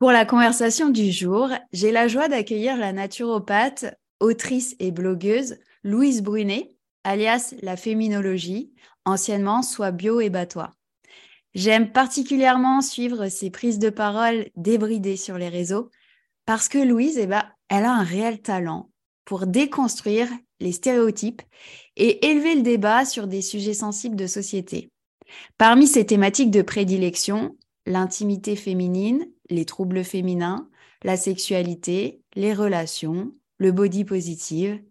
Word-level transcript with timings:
Pour 0.00 0.12
la 0.12 0.24
conversation 0.24 0.88
du 0.88 1.12
jour, 1.12 1.50
j'ai 1.74 1.92
la 1.92 2.08
joie 2.08 2.28
d'accueillir 2.28 2.78
la 2.78 2.90
naturopathe, 2.90 3.84
autrice 4.18 4.74
et 4.78 4.92
blogueuse 4.92 5.58
Louise 5.84 6.22
Brunet, 6.22 6.74
alias 7.04 7.54
la 7.60 7.76
féminologie, 7.76 8.72
anciennement 9.04 9.60
Soit 9.60 9.90
Bio 9.90 10.22
et 10.22 10.30
Batois. 10.30 10.70
J'aime 11.52 11.92
particulièrement 11.92 12.80
suivre 12.80 13.28
ses 13.28 13.50
prises 13.50 13.78
de 13.78 13.90
parole 13.90 14.46
débridées 14.56 15.18
sur 15.18 15.36
les 15.36 15.50
réseaux 15.50 15.90
parce 16.46 16.70
que 16.70 16.78
Louise, 16.78 17.18
eh 17.18 17.26
ben, 17.26 17.44
elle 17.68 17.84
a 17.84 17.92
un 17.92 18.02
réel 18.02 18.40
talent 18.40 18.90
pour 19.26 19.46
déconstruire 19.46 20.28
les 20.60 20.72
stéréotypes 20.72 21.42
et 21.96 22.26
élever 22.26 22.54
le 22.54 22.62
débat 22.62 23.04
sur 23.04 23.26
des 23.26 23.42
sujets 23.42 23.74
sensibles 23.74 24.16
de 24.16 24.26
société. 24.26 24.90
Parmi 25.58 25.86
ses 25.86 26.06
thématiques 26.06 26.50
de 26.50 26.62
prédilection, 26.62 27.54
l'intimité 27.84 28.56
féminine, 28.56 29.26
les 29.50 29.64
troubles 29.64 30.04
féminins, 30.04 30.68
la 31.02 31.16
sexualité, 31.16 32.22
les 32.34 32.54
relations, 32.54 33.32
le 33.58 33.72
body 33.72 34.04
positive. 34.04 34.82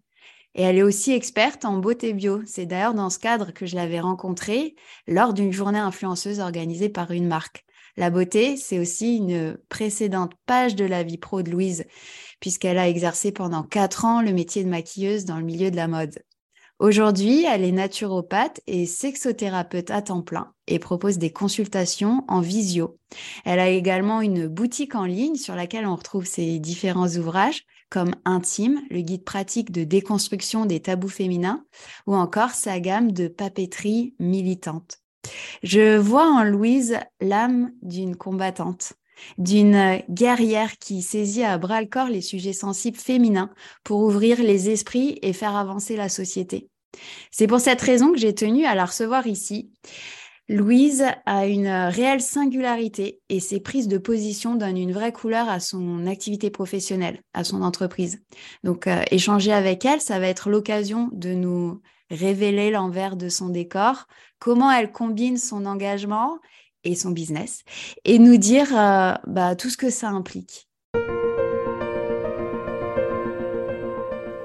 Et 0.54 0.62
elle 0.62 0.78
est 0.78 0.82
aussi 0.82 1.12
experte 1.12 1.64
en 1.64 1.78
beauté 1.78 2.12
bio. 2.12 2.42
C'est 2.44 2.66
d'ailleurs 2.66 2.94
dans 2.94 3.10
ce 3.10 3.18
cadre 3.18 3.52
que 3.52 3.66
je 3.66 3.76
l'avais 3.76 4.00
rencontrée 4.00 4.74
lors 5.06 5.32
d'une 5.32 5.52
journée 5.52 5.78
influenceuse 5.78 6.40
organisée 6.40 6.88
par 6.88 7.10
une 7.12 7.28
marque. 7.28 7.64
La 7.96 8.10
beauté, 8.10 8.56
c'est 8.56 8.78
aussi 8.78 9.16
une 9.16 9.58
précédente 9.68 10.32
page 10.46 10.74
de 10.74 10.84
la 10.84 11.02
vie 11.02 11.18
pro 11.18 11.42
de 11.42 11.50
Louise, 11.50 11.84
puisqu'elle 12.40 12.78
a 12.78 12.88
exercé 12.88 13.32
pendant 13.32 13.62
quatre 13.62 14.04
ans 14.04 14.22
le 14.22 14.32
métier 14.32 14.64
de 14.64 14.68
maquilleuse 14.68 15.24
dans 15.24 15.38
le 15.38 15.44
milieu 15.44 15.70
de 15.70 15.76
la 15.76 15.88
mode. 15.88 16.18
Aujourd'hui, 16.80 17.44
elle 17.44 17.62
est 17.62 17.72
naturopathe 17.72 18.62
et 18.66 18.86
sexothérapeute 18.86 19.90
à 19.90 20.00
temps 20.00 20.22
plein 20.22 20.54
et 20.66 20.78
propose 20.78 21.18
des 21.18 21.30
consultations 21.30 22.24
en 22.26 22.40
visio. 22.40 22.96
Elle 23.44 23.60
a 23.60 23.68
également 23.68 24.22
une 24.22 24.48
boutique 24.48 24.94
en 24.94 25.04
ligne 25.04 25.34
sur 25.34 25.54
laquelle 25.54 25.86
on 25.86 25.94
retrouve 25.94 26.24
ses 26.24 26.58
différents 26.58 27.18
ouvrages 27.18 27.66
comme 27.90 28.12
Intime, 28.24 28.80
le 28.88 29.02
guide 29.02 29.24
pratique 29.24 29.72
de 29.72 29.84
déconstruction 29.84 30.64
des 30.64 30.80
tabous 30.80 31.10
féminins, 31.10 31.66
ou 32.06 32.14
encore 32.14 32.52
sa 32.52 32.80
gamme 32.80 33.12
de 33.12 33.28
papeterie 33.28 34.14
militante. 34.18 35.00
Je 35.62 35.98
vois 35.98 36.32
en 36.32 36.44
Louise 36.44 36.98
l'âme 37.20 37.72
d'une 37.82 38.16
combattante, 38.16 38.94
d'une 39.38 40.02
guerrière 40.08 40.78
qui 40.78 41.02
saisit 41.02 41.44
à 41.44 41.58
bras 41.58 41.80
le 41.80 41.88
corps 41.88 42.08
les 42.08 42.20
sujets 42.20 42.52
sensibles 42.52 42.98
féminins 42.98 43.50
pour 43.84 44.00
ouvrir 44.00 44.42
les 44.42 44.70
esprits 44.70 45.18
et 45.22 45.32
faire 45.32 45.56
avancer 45.56 45.96
la 45.96 46.08
société. 46.08 46.68
C'est 47.30 47.46
pour 47.46 47.60
cette 47.60 47.80
raison 47.80 48.12
que 48.12 48.18
j'ai 48.18 48.34
tenu 48.34 48.64
à 48.64 48.74
la 48.74 48.84
recevoir 48.84 49.26
ici. 49.26 49.70
Louise 50.48 51.04
a 51.26 51.46
une 51.46 51.68
réelle 51.68 52.20
singularité 52.20 53.20
et 53.28 53.38
ses 53.38 53.60
prises 53.60 53.86
de 53.86 53.98
position 53.98 54.56
donnent 54.56 54.78
une 54.78 54.92
vraie 54.92 55.12
couleur 55.12 55.48
à 55.48 55.60
son 55.60 56.08
activité 56.08 56.50
professionnelle, 56.50 57.22
à 57.34 57.44
son 57.44 57.62
entreprise. 57.62 58.20
Donc, 58.64 58.88
euh, 58.88 59.04
échanger 59.12 59.52
avec 59.52 59.84
elle, 59.84 60.00
ça 60.00 60.18
va 60.18 60.26
être 60.26 60.50
l'occasion 60.50 61.08
de 61.12 61.34
nous 61.34 61.80
révéler 62.10 62.72
l'envers 62.72 63.14
de 63.14 63.28
son 63.28 63.48
décor, 63.48 64.08
comment 64.40 64.72
elle 64.72 64.90
combine 64.90 65.36
son 65.36 65.66
engagement 65.66 66.40
et 66.84 66.94
son 66.94 67.10
business, 67.10 67.62
et 68.04 68.18
nous 68.18 68.36
dire 68.36 68.68
euh, 68.76 69.14
bah, 69.26 69.54
tout 69.56 69.70
ce 69.70 69.76
que 69.76 69.90
ça 69.90 70.08
implique. 70.08 70.68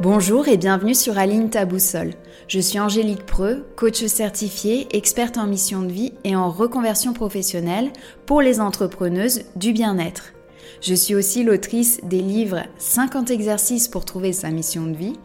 Bonjour 0.02 0.48
et 0.48 0.58
bienvenue 0.58 0.94
sur 0.94 1.18
Aline 1.18 1.50
ta 1.50 1.66
boussole. 1.66 2.14
Je 2.48 2.60
suis 2.60 2.80
Angélique 2.80 3.26
Preux, 3.26 3.66
coach 3.76 4.06
certifiée, 4.06 4.88
experte 4.96 5.38
en 5.40 5.48
mission 5.48 5.82
de 5.82 5.92
vie 5.92 6.14
et 6.24 6.36
en 6.36 6.52
reconversion 6.52 7.12
professionnelle 7.14 7.92
pour 8.28 8.42
les 8.42 8.60
entrepreneuses 8.60 9.46
du 9.56 9.74
bien-être. 9.74 10.34
Je 10.82 10.94
suis 10.94 11.16
aussi 11.16 11.44
l'autrice 11.44 12.02
des 12.04 12.20
livres 12.20 12.64
50 12.78 13.32
exercices 13.32 13.88
pour 13.88 14.06
trouver 14.06 14.32
sa 14.32 14.52
mission 14.52 14.86
de 14.86 14.96
vie 14.96 15.16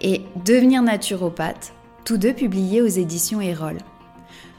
et 0.00 0.22
Devenir 0.44 0.82
naturopathe, 0.82 1.72
tous 2.04 2.16
deux 2.16 2.32
publiés 2.32 2.82
aux 2.82 2.86
éditions 2.86 3.40
Erol. 3.40 3.78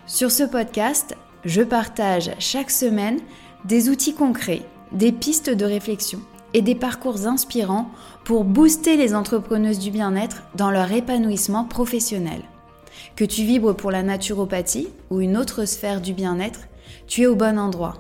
Sur 0.06 0.32
ce 0.32 0.44
podcast, 0.44 1.18
je 1.46 1.62
partage 1.62 2.32
chaque 2.40 2.72
semaine 2.72 3.20
des 3.64 3.90
outils 3.90 4.16
concrets, 4.16 4.64
des 4.92 5.12
pistes 5.12 5.52
de 5.52 5.66
réflexion 5.66 6.20
et 6.54 6.62
des 6.62 6.76
parcours 6.76 7.28
inspirants 7.28 7.90
pour 8.24 8.44
booster 8.44 8.98
les 8.98 9.14
entrepreneuses 9.14 9.80
du 9.80 9.92
bien-être 9.92 10.44
dans 10.56 10.72
leur 10.72 10.92
épanouissement 10.92 11.64
professionnel. 11.64 12.42
Que 13.16 13.26
tu 13.26 13.44
vibres 13.44 13.76
pour 13.76 13.92
la 13.92 14.04
naturopathie 14.04 14.88
ou 15.10 15.22
une 15.22 15.38
autre 15.38 15.66
sphère 15.66 16.02
du 16.02 16.14
bien-être, 16.14 16.62
tu 17.08 17.22
es 17.22 17.28
au 17.28 17.36
bon 17.36 17.60
endroit. 17.60 17.98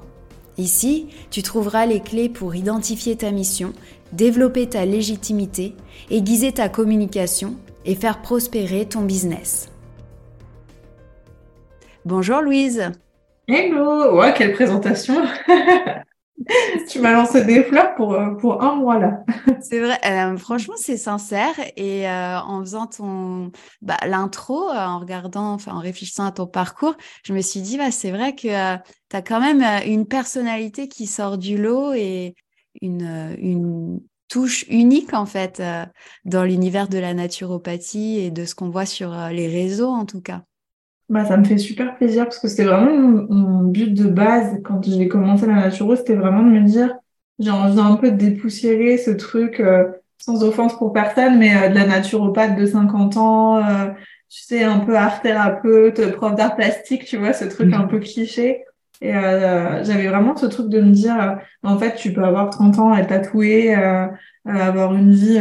Ici, 0.57 1.07
tu 1.31 1.43
trouveras 1.43 1.85
les 1.85 1.99
clés 1.99 2.29
pour 2.29 2.55
identifier 2.55 3.15
ta 3.15 3.31
mission, 3.31 3.73
développer 4.13 4.67
ta 4.67 4.85
légitimité, 4.85 5.75
aiguiser 6.09 6.53
ta 6.53 6.69
communication 6.69 7.55
et 7.83 7.95
faire 7.95 8.21
prospérer 8.21 8.85
ton 8.85 9.01
business. 9.01 9.69
Bonjour 12.05 12.41
Louise. 12.41 12.91
Hello, 13.47 14.17
ouais, 14.17 14.33
quelle 14.33 14.53
présentation 14.53 15.23
tu 16.89 16.99
m'as 16.99 17.13
lancé 17.13 17.43
des 17.45 17.63
fleurs 17.63 17.93
pour, 17.95 18.13
euh, 18.13 18.31
pour 18.35 18.63
un 18.63 18.75
mois 18.75 18.97
là. 18.97 19.23
c'est 19.61 19.79
vrai, 19.79 19.99
euh, 20.05 20.35
franchement, 20.37 20.73
c'est 20.77 20.97
sincère. 20.97 21.53
Et 21.77 22.09
euh, 22.09 22.39
en 22.39 22.61
faisant 22.61 22.87
ton 22.87 23.51
bah, 23.81 23.97
l'intro, 24.07 24.69
en 24.69 24.99
regardant, 24.99 25.57
en 25.67 25.79
réfléchissant 25.79 26.25
à 26.25 26.31
ton 26.31 26.47
parcours, 26.47 26.95
je 27.23 27.33
me 27.33 27.41
suis 27.41 27.61
dit, 27.61 27.77
bah, 27.77 27.91
c'est 27.91 28.11
vrai 28.11 28.35
que 28.35 28.75
tu 28.77 29.15
as 29.15 29.21
quand 29.21 29.39
même 29.39 29.63
une 29.85 30.07
personnalité 30.07 30.87
qui 30.87 31.05
sort 31.05 31.37
du 31.37 31.57
lot 31.57 31.93
et 31.93 32.35
une, 32.81 33.35
une 33.39 34.01
touche 34.27 34.65
unique 34.69 35.13
en 35.13 35.27
fait 35.27 35.61
dans 36.25 36.43
l'univers 36.43 36.87
de 36.87 36.97
la 36.97 37.13
naturopathie 37.13 38.19
et 38.19 38.31
de 38.31 38.43
ce 38.43 38.55
qu'on 38.55 38.69
voit 38.69 38.87
sur 38.87 39.15
les 39.29 39.47
réseaux 39.47 39.89
en 39.89 40.05
tout 40.05 40.21
cas. 40.21 40.41
Bah, 41.07 41.23
ça 41.23 41.37
me 41.37 41.43
fait 41.43 41.59
super 41.59 41.95
plaisir 41.97 42.23
parce 42.23 42.39
que 42.39 42.47
c'était 42.47 42.63
vraiment 42.63 42.91
mon, 43.29 43.63
but 43.63 43.93
de 43.93 44.07
base 44.07 44.59
quand 44.63 44.83
j'ai 44.83 45.07
commencé 45.07 45.45
la 45.45 45.53
naturo, 45.53 45.95
c'était 45.95 46.15
vraiment 46.15 46.41
de 46.41 46.49
me 46.49 46.61
dire 46.61 46.95
j'ai 47.37 47.51
envie 47.51 47.79
un 47.79 47.95
peu 47.95 48.11
de 48.11 48.17
dépoussiérer 48.17 48.97
ce 48.97 49.11
truc 49.11 49.59
euh, 49.59 49.85
sans 50.17 50.43
offense 50.43 50.77
pour 50.77 50.93
personne, 50.93 51.37
mais 51.37 51.55
euh, 51.55 51.69
de 51.69 51.75
la 51.75 51.85
naturopathe 51.85 52.55
de 52.57 52.65
50 52.65 53.17
ans, 53.17 53.57
euh, 53.57 53.89
tu 54.29 54.41
sais, 54.43 54.63
un 54.63 54.79
peu 54.79 54.95
art 54.95 55.21
thérapeute, 55.21 56.15
prof 56.15 56.33
d'art 56.35 56.55
plastique, 56.55 57.05
tu 57.05 57.17
vois, 57.17 57.33
ce 57.33 57.45
truc 57.45 57.73
un 57.73 57.83
peu 57.85 57.99
cliché. 57.99 58.63
Et 59.01 59.11
j'avais 59.11 60.07
vraiment 60.07 60.35
ce 60.37 60.45
truc 60.45 60.69
de 60.69 60.79
me 60.81 60.91
dire, 60.91 61.37
en 61.63 61.77
fait, 61.77 61.95
tu 61.95 62.13
peux 62.13 62.23
avoir 62.23 62.49
30 62.49 62.79
ans, 62.79 62.95
être 62.95 63.09
tatoué, 63.09 63.75
avoir 64.45 64.95
une 64.95 65.11
vie 65.11 65.39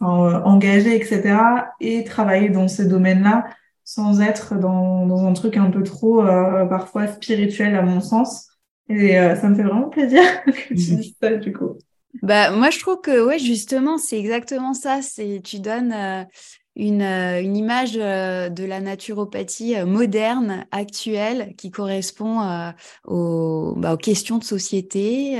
engagée, 0.00 0.94
etc., 0.94 1.34
et 1.80 2.04
travailler 2.04 2.50
dans 2.50 2.68
ces 2.68 2.86
domaines-là 2.86 3.46
sans 3.84 4.20
être 4.20 4.58
dans, 4.58 5.06
dans 5.06 5.26
un 5.26 5.32
truc 5.34 5.56
un 5.56 5.70
peu 5.70 5.82
trop 5.82 6.22
euh, 6.22 6.64
parfois 6.64 7.06
spirituel 7.06 7.74
à 7.74 7.82
mon 7.82 8.00
sens. 8.00 8.48
Et 8.88 9.18
euh, 9.18 9.36
ça 9.36 9.48
me 9.48 9.54
fait 9.54 9.62
vraiment 9.62 9.88
plaisir 9.88 10.22
que 10.46 10.68
tu 10.68 10.74
dises 10.74 11.14
ça 11.22 11.34
du 11.36 11.52
coup. 11.52 11.78
Bah, 12.22 12.50
moi, 12.50 12.70
je 12.70 12.78
trouve 12.78 13.00
que 13.00 13.26
ouais, 13.26 13.38
justement, 13.38 13.98
c'est 13.98 14.18
exactement 14.18 14.72
ça. 14.72 15.02
C'est 15.02 15.40
tu 15.44 15.58
donnes 15.58 15.92
euh, 15.92 16.24
une, 16.76 17.02
une, 17.02 17.56
image 17.56 17.94
de 17.94 18.64
la 18.64 18.80
naturopathie 18.80 19.76
moderne, 19.84 20.64
actuelle, 20.70 21.54
qui 21.56 21.70
correspond 21.70 22.72
aux, 23.06 23.74
bah, 23.76 23.94
aux, 23.94 23.96
questions 23.96 24.38
de 24.38 24.44
société 24.44 25.38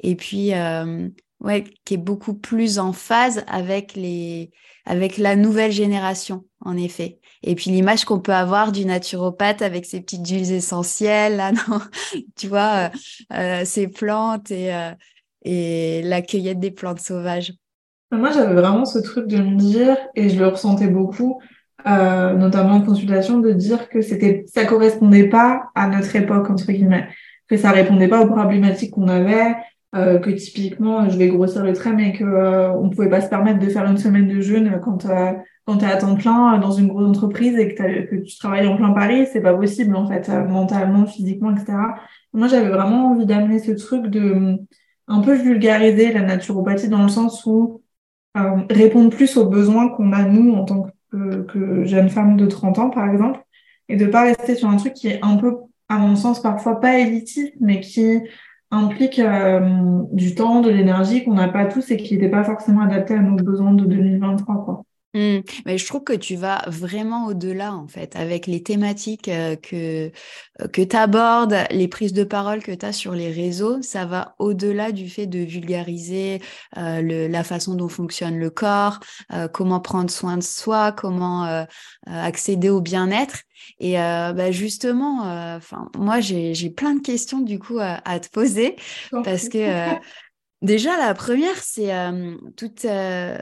et 0.00 0.16
puis 0.16 0.52
ouais, 1.40 1.64
qui 1.84 1.94
est 1.94 1.98
beaucoup 1.98 2.34
plus 2.34 2.78
en 2.78 2.92
phase 2.92 3.44
avec 3.48 3.94
les 3.94 4.50
avec 4.84 5.18
la 5.18 5.36
nouvelle 5.36 5.72
génération, 5.72 6.44
en 6.60 6.76
effet. 6.76 7.20
Et 7.42 7.54
puis 7.54 7.70
l'image 7.70 8.04
qu'on 8.04 8.18
peut 8.18 8.32
avoir 8.32 8.72
du 8.72 8.84
naturopathe 8.84 9.62
avec 9.62 9.84
ses 9.84 10.00
petites 10.00 10.26
huiles 10.26 10.52
essentielles, 10.52 11.36
là, 11.36 11.52
non, 11.68 11.80
tu 12.36 12.48
vois, 12.48 12.88
euh, 12.88 12.88
euh, 13.34 13.62
ces 13.64 13.88
plantes 13.88 14.50
et, 14.50 14.74
euh, 14.74 14.90
et 15.42 16.02
la 16.02 16.22
cueillette 16.22 16.60
des 16.60 16.70
plantes 16.70 17.00
sauvages. 17.00 17.52
Moi, 18.10 18.30
j'avais 18.32 18.54
vraiment 18.54 18.84
ce 18.84 18.98
truc 18.98 19.26
de 19.28 19.36
me 19.36 19.56
dire, 19.56 19.96
et 20.14 20.30
je 20.30 20.38
le 20.38 20.48
ressentais 20.48 20.88
beaucoup, 20.88 21.40
notamment 21.84 22.76
en 22.76 22.82
consultation, 22.82 23.38
de 23.38 23.52
dire 23.52 23.88
que 23.90 24.00
c'était, 24.00 24.44
ça 24.46 24.64
correspondait 24.64 25.28
pas 25.28 25.64
à 25.74 25.88
notre 25.88 26.16
époque 26.16 26.48
entre 26.48 26.72
guillemets, 26.72 27.08
que 27.48 27.58
ça 27.58 27.70
répondait 27.70 28.08
pas 28.08 28.22
aux 28.22 28.28
problématiques 28.28 28.92
qu'on 28.92 29.08
avait, 29.08 29.56
que 29.92 30.30
typiquement, 30.30 31.08
je 31.10 31.18
vais 31.18 31.28
grossir 31.28 31.62
le 31.62 31.74
trait, 31.74 31.92
mais 31.92 32.14
que 32.14 32.24
on 32.78 32.88
pouvait 32.88 33.10
pas 33.10 33.20
se 33.20 33.28
permettre 33.28 33.58
de 33.58 33.68
faire 33.68 33.84
une 33.84 33.98
semaine 33.98 34.26
de 34.26 34.40
jeûne 34.40 34.80
quand 34.82 35.06
quand 35.68 35.76
tu 35.76 35.84
es 35.84 35.88
à 35.88 35.98
temps 35.98 36.14
plein 36.14 36.56
dans 36.56 36.70
une 36.70 36.88
grosse 36.88 37.06
entreprise 37.06 37.54
et 37.58 37.74
que, 37.74 38.06
que 38.06 38.16
tu 38.16 38.38
travailles 38.38 38.66
en 38.66 38.78
plein 38.78 38.92
Paris, 38.92 39.26
c'est 39.30 39.42
pas 39.42 39.52
possible 39.52 39.94
en 39.96 40.06
fait, 40.06 40.26
euh, 40.30 40.46
mentalement, 40.46 41.04
physiquement, 41.04 41.54
etc. 41.54 41.76
Moi, 42.32 42.48
j'avais 42.48 42.70
vraiment 42.70 43.10
envie 43.10 43.26
d'amener 43.26 43.58
ce 43.58 43.72
truc 43.72 44.06
de 44.06 44.56
un 45.08 45.20
peu 45.20 45.34
vulgariser 45.34 46.10
la 46.14 46.22
naturopathie 46.22 46.88
dans 46.88 47.02
le 47.02 47.10
sens 47.10 47.44
où 47.44 47.82
euh, 48.38 48.62
répondre 48.70 49.10
plus 49.10 49.36
aux 49.36 49.44
besoins 49.44 49.90
qu'on 49.90 50.12
a 50.14 50.22
nous 50.24 50.54
en 50.54 50.64
tant 50.64 50.86
que, 51.12 51.42
que 51.42 51.84
jeunes 51.84 52.08
femmes 52.08 52.38
de 52.38 52.46
30 52.46 52.78
ans, 52.78 52.88
par 52.88 53.06
exemple, 53.10 53.38
et 53.90 53.96
de 53.96 54.06
pas 54.06 54.22
rester 54.22 54.54
sur 54.54 54.70
un 54.70 54.76
truc 54.76 54.94
qui 54.94 55.08
est 55.08 55.18
un 55.22 55.36
peu, 55.36 55.54
à 55.90 55.98
mon 55.98 56.16
sens, 56.16 56.40
parfois 56.40 56.80
pas 56.80 56.98
élitiste, 56.98 57.52
mais 57.60 57.80
qui 57.80 58.20
implique 58.70 59.18
euh, 59.18 60.00
du 60.12 60.34
temps, 60.34 60.62
de 60.62 60.70
l'énergie 60.70 61.24
qu'on 61.24 61.34
n'a 61.34 61.48
pas 61.48 61.66
tous 61.66 61.90
et 61.90 61.98
qui 61.98 62.14
n'était 62.14 62.30
pas 62.30 62.44
forcément 62.44 62.80
adapté 62.80 63.12
à 63.12 63.20
nos 63.20 63.36
besoins 63.36 63.74
de 63.74 63.84
2023, 63.84 64.64
quoi. 64.64 64.84
Mmh. 65.18 65.40
Mais 65.66 65.78
je 65.78 65.86
trouve 65.86 66.04
que 66.04 66.12
tu 66.12 66.36
vas 66.36 66.62
vraiment 66.68 67.26
au-delà, 67.26 67.74
en 67.74 67.88
fait, 67.88 68.14
avec 68.14 68.46
les 68.46 68.62
thématiques 68.62 69.26
euh, 69.26 69.56
que, 69.56 70.12
euh, 70.62 70.68
que 70.72 70.80
tu 70.80 70.94
abordes, 70.94 71.56
les 71.72 71.88
prises 71.88 72.12
de 72.12 72.22
parole 72.22 72.62
que 72.62 72.70
tu 72.70 72.86
as 72.86 72.92
sur 72.92 73.14
les 73.14 73.32
réseaux. 73.32 73.82
Ça 73.82 74.04
va 74.04 74.36
au-delà 74.38 74.92
du 74.92 75.10
fait 75.10 75.26
de 75.26 75.40
vulgariser 75.40 76.40
euh, 76.76 77.02
le, 77.02 77.26
la 77.26 77.42
façon 77.42 77.74
dont 77.74 77.88
fonctionne 77.88 78.38
le 78.38 78.50
corps, 78.50 79.00
comment 79.52 79.80
prendre 79.80 80.10
soin 80.10 80.36
de 80.36 80.42
soi, 80.42 80.92
comment 80.92 81.66
accéder 82.06 82.68
au 82.70 82.80
bien-être. 82.80 83.40
Et 83.80 83.94
bah 83.94 84.50
justement, 84.50 85.58
moi, 85.96 86.20
j'ai 86.20 86.70
plein 86.70 86.94
de 86.94 87.00
questions 87.00 87.40
du 87.40 87.58
coup 87.58 87.78
à, 87.78 88.00
à 88.04 88.20
te 88.20 88.28
poser 88.28 88.76
parce 89.24 89.48
que 89.48 89.58
Déjà, 90.60 90.96
la 90.98 91.14
première, 91.14 91.56
c'est 91.56 91.94
euh, 91.94 92.34
toutes, 92.56 92.84
euh, 92.84 93.38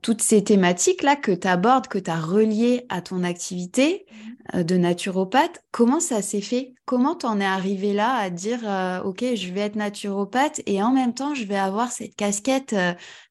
toutes 0.00 0.22
ces 0.22 0.44
thématiques-là 0.44 1.16
que 1.16 1.32
tu 1.32 1.48
abordes, 1.48 1.88
que 1.88 1.98
tu 1.98 2.08
as 2.08 2.20
reliées 2.20 2.86
à 2.88 3.00
ton 3.00 3.24
activité 3.24 4.06
mmh. 4.06 4.58
euh, 4.58 4.62
de 4.62 4.76
naturopathe. 4.76 5.64
Comment 5.72 5.98
ça 5.98 6.22
s'est 6.22 6.40
fait? 6.40 6.74
Comment 6.84 7.16
tu 7.16 7.26
en 7.26 7.40
es 7.40 7.44
arrivé 7.44 7.92
là 7.92 8.14
à 8.14 8.30
dire, 8.30 8.60
OK, 9.04 9.24
je 9.34 9.52
vais 9.52 9.62
être 9.62 9.74
naturopathe 9.74 10.60
et 10.66 10.80
en 10.80 10.92
même 10.92 11.14
temps, 11.14 11.34
je 11.34 11.42
vais 11.42 11.58
avoir 11.58 11.90
cette 11.90 12.14
casquette 12.14 12.76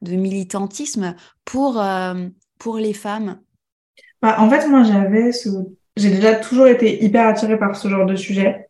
de 0.02 0.16
militantisme 0.18 1.16
pour, 1.46 1.82
pour 2.60 2.78
les 2.78 2.92
femmes? 2.92 3.40
Bah, 4.22 4.36
En 4.40 4.50
fait, 4.50 4.68
moi, 4.68 4.84
j'avais 4.84 5.32
ce... 5.32 5.48
J'ai 5.96 6.10
déjà 6.10 6.36
toujours 6.36 6.68
été 6.68 7.02
hyper 7.02 7.28
attirée 7.28 7.58
par 7.58 7.78
ce 7.78 7.88
genre 7.88 8.06
de 8.06 8.18
sujet, 8.18 8.68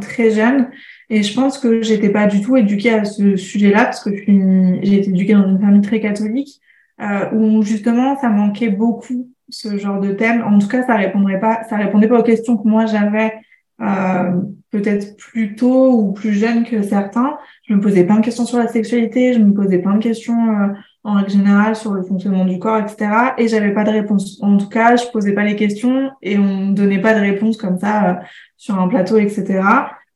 très 0.00 0.30
jeune. 0.30 0.70
Et 1.10 1.22
je 1.22 1.34
pense 1.34 1.58
que 1.58 1.82
j'étais 1.82 2.10
pas 2.10 2.26
du 2.26 2.40
tout 2.40 2.56
éduquée 2.56 2.90
à 2.90 3.04
ce 3.04 3.36
sujet-là 3.36 3.84
parce 3.84 4.02
que 4.02 4.10
j'ai 4.14 4.98
été 4.98 5.10
éduquée 5.10 5.34
dans 5.34 5.48
une 5.48 5.60
famille 5.60 5.82
très 5.82 6.00
catholique 6.00 6.60
euh, 7.00 7.30
où 7.32 7.62
justement 7.62 8.18
ça 8.18 8.28
manquait 8.28 8.70
beaucoup 8.70 9.28
ce 9.48 9.76
genre 9.76 10.00
de 10.00 10.12
thème. 10.12 10.42
En 10.42 10.58
tout 10.58 10.68
cas, 10.68 10.86
ça 10.86 10.96
répondrait 10.96 11.40
pas, 11.40 11.62
ça 11.68 11.76
répondait 11.76 12.08
pas 12.08 12.18
aux 12.18 12.22
questions 12.22 12.56
que 12.56 12.66
moi 12.66 12.86
j'avais 12.86 13.34
euh, 13.80 14.40
peut-être 14.70 15.16
plus 15.16 15.56
tôt 15.56 15.92
ou 15.92 16.12
plus 16.12 16.32
jeune 16.32 16.64
que 16.64 16.82
certains. 16.82 17.36
Je 17.68 17.74
me 17.74 17.80
posais 17.80 18.04
plein 18.04 18.16
de 18.16 18.24
questions 18.24 18.46
sur 18.46 18.58
la 18.58 18.68
sexualité, 18.68 19.34
je 19.34 19.40
me 19.40 19.52
posais 19.52 19.78
plein 19.78 19.94
de 19.94 20.02
questions 20.02 20.34
euh, 20.34 20.68
en 21.02 21.14
règle 21.14 21.30
générale 21.30 21.76
sur 21.76 21.92
le 21.92 22.02
fonctionnement 22.02 22.46
du 22.46 22.58
corps, 22.58 22.78
etc. 22.78 23.34
Et 23.36 23.48
j'avais 23.48 23.74
pas 23.74 23.84
de 23.84 23.90
réponse. 23.90 24.40
En 24.42 24.56
tout 24.56 24.68
cas, 24.70 24.96
je 24.96 25.04
posais 25.12 25.32
pas 25.32 25.44
les 25.44 25.56
questions 25.56 26.10
et 26.22 26.38
on 26.38 26.68
me 26.68 26.72
donnait 26.72 27.00
pas 27.00 27.14
de 27.14 27.20
réponse 27.20 27.58
comme 27.58 27.78
ça 27.78 28.10
euh, 28.10 28.14
sur 28.56 28.80
un 28.80 28.88
plateau, 28.88 29.18
etc 29.18 29.60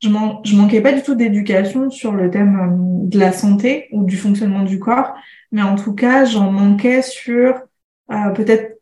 je, 0.01 0.09
man 0.09 0.37
je 0.43 0.55
manquais 0.55 0.81
pas 0.81 0.93
du 0.93 1.01
tout 1.03 1.15
d'éducation 1.15 1.89
sur 1.89 2.13
le 2.13 2.29
thème 2.29 2.59
euh, 2.59 3.07
de 3.09 3.19
la 3.19 3.31
santé 3.31 3.87
ou 3.91 4.03
du 4.03 4.17
fonctionnement 4.17 4.63
du 4.63 4.79
corps, 4.79 5.13
mais 5.51 5.61
en 5.61 5.75
tout 5.75 5.93
cas, 5.93 6.25
j'en 6.25 6.51
manquais 6.51 7.01
sur 7.01 7.61
euh, 8.11 8.29
peut-être 8.31 8.79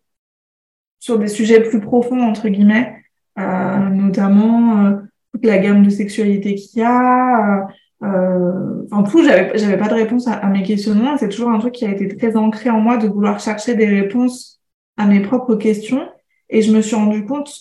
sur 0.99 1.19
des 1.19 1.27
sujets 1.27 1.61
plus 1.61 1.79
profonds 1.79 2.21
entre 2.21 2.49
guillemets, 2.49 3.03
euh, 3.39 3.89
notamment 3.89 4.85
euh, 4.85 4.95
toute 5.33 5.45
la 5.45 5.57
gamme 5.57 5.83
de 5.83 5.89
sexualité 5.89 6.55
qu'il 6.55 6.81
y 6.81 6.83
a. 6.83 7.67
en 8.01 9.03
tout, 9.03 9.23
j'avais 9.23 9.57
j'avais 9.57 9.77
pas 9.77 9.87
de 9.89 9.93
réponse 9.95 10.27
à 10.27 10.47
mes 10.47 10.63
questionnements. 10.63 11.17
C'est 11.17 11.29
toujours 11.29 11.51
un 11.51 11.59
truc 11.59 11.73
qui 11.73 11.85
a 11.85 11.91
été 11.91 12.07
très 12.15 12.35
ancré 12.35 12.69
en 12.69 12.79
moi 12.79 12.97
de 12.97 13.07
vouloir 13.07 13.39
chercher 13.39 13.75
des 13.75 13.87
réponses 13.87 14.61
à 14.97 15.05
mes 15.07 15.21
propres 15.21 15.55
questions. 15.55 16.07
Et 16.49 16.61
je 16.61 16.71
me 16.71 16.81
suis 16.81 16.95
rendu 16.95 17.25
compte 17.25 17.51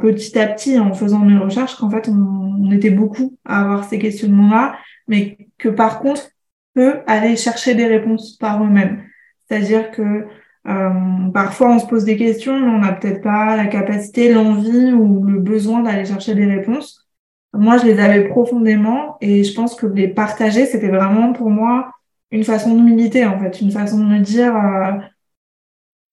petit 0.00 0.38
à 0.38 0.46
petit 0.46 0.78
en 0.78 0.94
faisant 0.94 1.20
mes 1.20 1.38
recherches 1.38 1.76
qu'en 1.76 1.90
fait 1.90 2.08
on, 2.08 2.70
était 2.70 2.90
beaucoup 2.90 3.36
à 3.44 3.60
avoir 3.62 3.84
ces 3.84 3.98
questionnements-là, 3.98 4.76
mais 5.06 5.36
que 5.58 5.68
par 5.68 6.00
contre 6.00 6.30
peut 6.74 7.00
aller 7.06 7.36
chercher 7.36 7.74
des 7.74 7.86
réponses 7.86 8.38
par 8.38 8.64
eux-mêmes. 8.64 9.02
C'est-à-dire 9.46 9.90
que 9.90 10.26
euh, 10.68 11.30
parfois 11.34 11.72
on 11.74 11.78
se 11.78 11.86
pose 11.86 12.04
des 12.04 12.16
questions, 12.16 12.58
mais 12.58 12.68
on 12.68 12.78
n'a 12.78 12.92
peut-être 12.92 13.20
pas 13.20 13.56
la 13.56 13.66
capacité, 13.66 14.32
l'envie 14.32 14.92
ou 14.92 15.24
le 15.24 15.38
besoin 15.38 15.82
d'aller 15.82 16.06
chercher 16.06 16.34
des 16.34 16.46
réponses. 16.46 17.06
Moi, 17.52 17.76
je 17.76 17.84
les 17.84 18.00
avais 18.00 18.28
profondément 18.28 19.18
et 19.20 19.44
je 19.44 19.54
pense 19.54 19.74
que 19.74 19.86
les 19.86 20.08
partager, 20.08 20.64
c'était 20.64 20.88
vraiment 20.88 21.34
pour 21.34 21.50
moi 21.50 21.92
une 22.30 22.44
façon 22.44 22.74
de 22.74 22.80
militer 22.80 23.26
en 23.26 23.38
fait, 23.38 23.60
une 23.60 23.70
façon 23.70 23.98
de 23.98 24.04
me 24.04 24.20
dire 24.20 24.56
euh, 24.56 24.92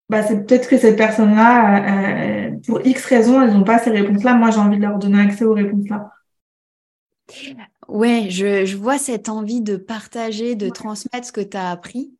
bah, 0.09 0.23
c'est 0.23 0.45
peut-être 0.45 0.67
que 0.67 0.77
cette 0.77 0.97
personne-là, 0.97 2.49
euh, 2.49 2.51
pour 2.65 2.85
X 2.85 3.05
raisons, 3.05 3.41
elles 3.41 3.53
n'ont 3.53 3.63
pas 3.63 3.79
ces 3.79 3.91
réponses-là. 3.91 4.33
Moi, 4.33 4.51
j'ai 4.51 4.59
envie 4.59 4.77
de 4.77 4.81
leur 4.81 4.97
donner 4.97 5.21
accès 5.21 5.45
aux 5.45 5.53
réponses-là. 5.53 6.11
Ouais, 7.87 8.27
je, 8.29 8.65
je, 8.65 8.75
vois 8.75 8.97
cette 8.97 9.29
envie 9.29 9.61
de 9.61 9.75
partager, 9.75 10.55
de 10.55 10.69
transmettre 10.69 11.27
ce 11.27 11.31
que 11.31 11.41
tu 11.41 11.57
as 11.57 11.69
appris. 11.69 12.11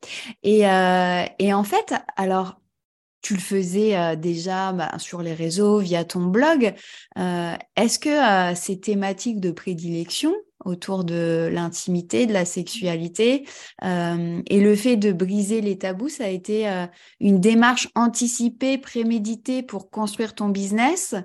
Et, 0.43 0.67
euh, 0.67 1.23
et, 1.39 1.53
en 1.53 1.63
fait, 1.63 1.93
alors, 2.15 2.59
tu 3.21 3.33
le 3.33 3.39
faisais 3.39 3.97
euh, 3.97 4.15
déjà 4.15 4.71
bah, 4.71 4.97
sur 4.97 5.21
les 5.21 5.33
réseaux, 5.33 5.79
via 5.79 6.03
ton 6.05 6.25
blog. 6.25 6.73
Euh, 7.17 7.53
Est-ce 7.75 7.99
que 7.99 8.09
euh, 8.51 8.55
ces 8.55 8.79
thématiques 8.79 9.39
de 9.39 9.51
prédilection, 9.51 10.33
autour 10.65 11.03
de 11.03 11.49
l'intimité, 11.51 12.25
de 12.25 12.33
la 12.33 12.45
sexualité. 12.45 13.47
Euh, 13.83 14.41
et 14.47 14.59
le 14.59 14.75
fait 14.75 14.97
de 14.97 15.11
briser 15.11 15.61
les 15.61 15.77
tabous, 15.77 16.09
ça 16.09 16.25
a 16.25 16.29
été 16.29 16.69
euh, 16.69 16.85
une 17.19 17.39
démarche 17.39 17.89
anticipée, 17.95 18.77
préméditée 18.77 19.63
pour 19.63 19.89
construire 19.89 20.35
ton 20.35 20.49
business 20.49 21.15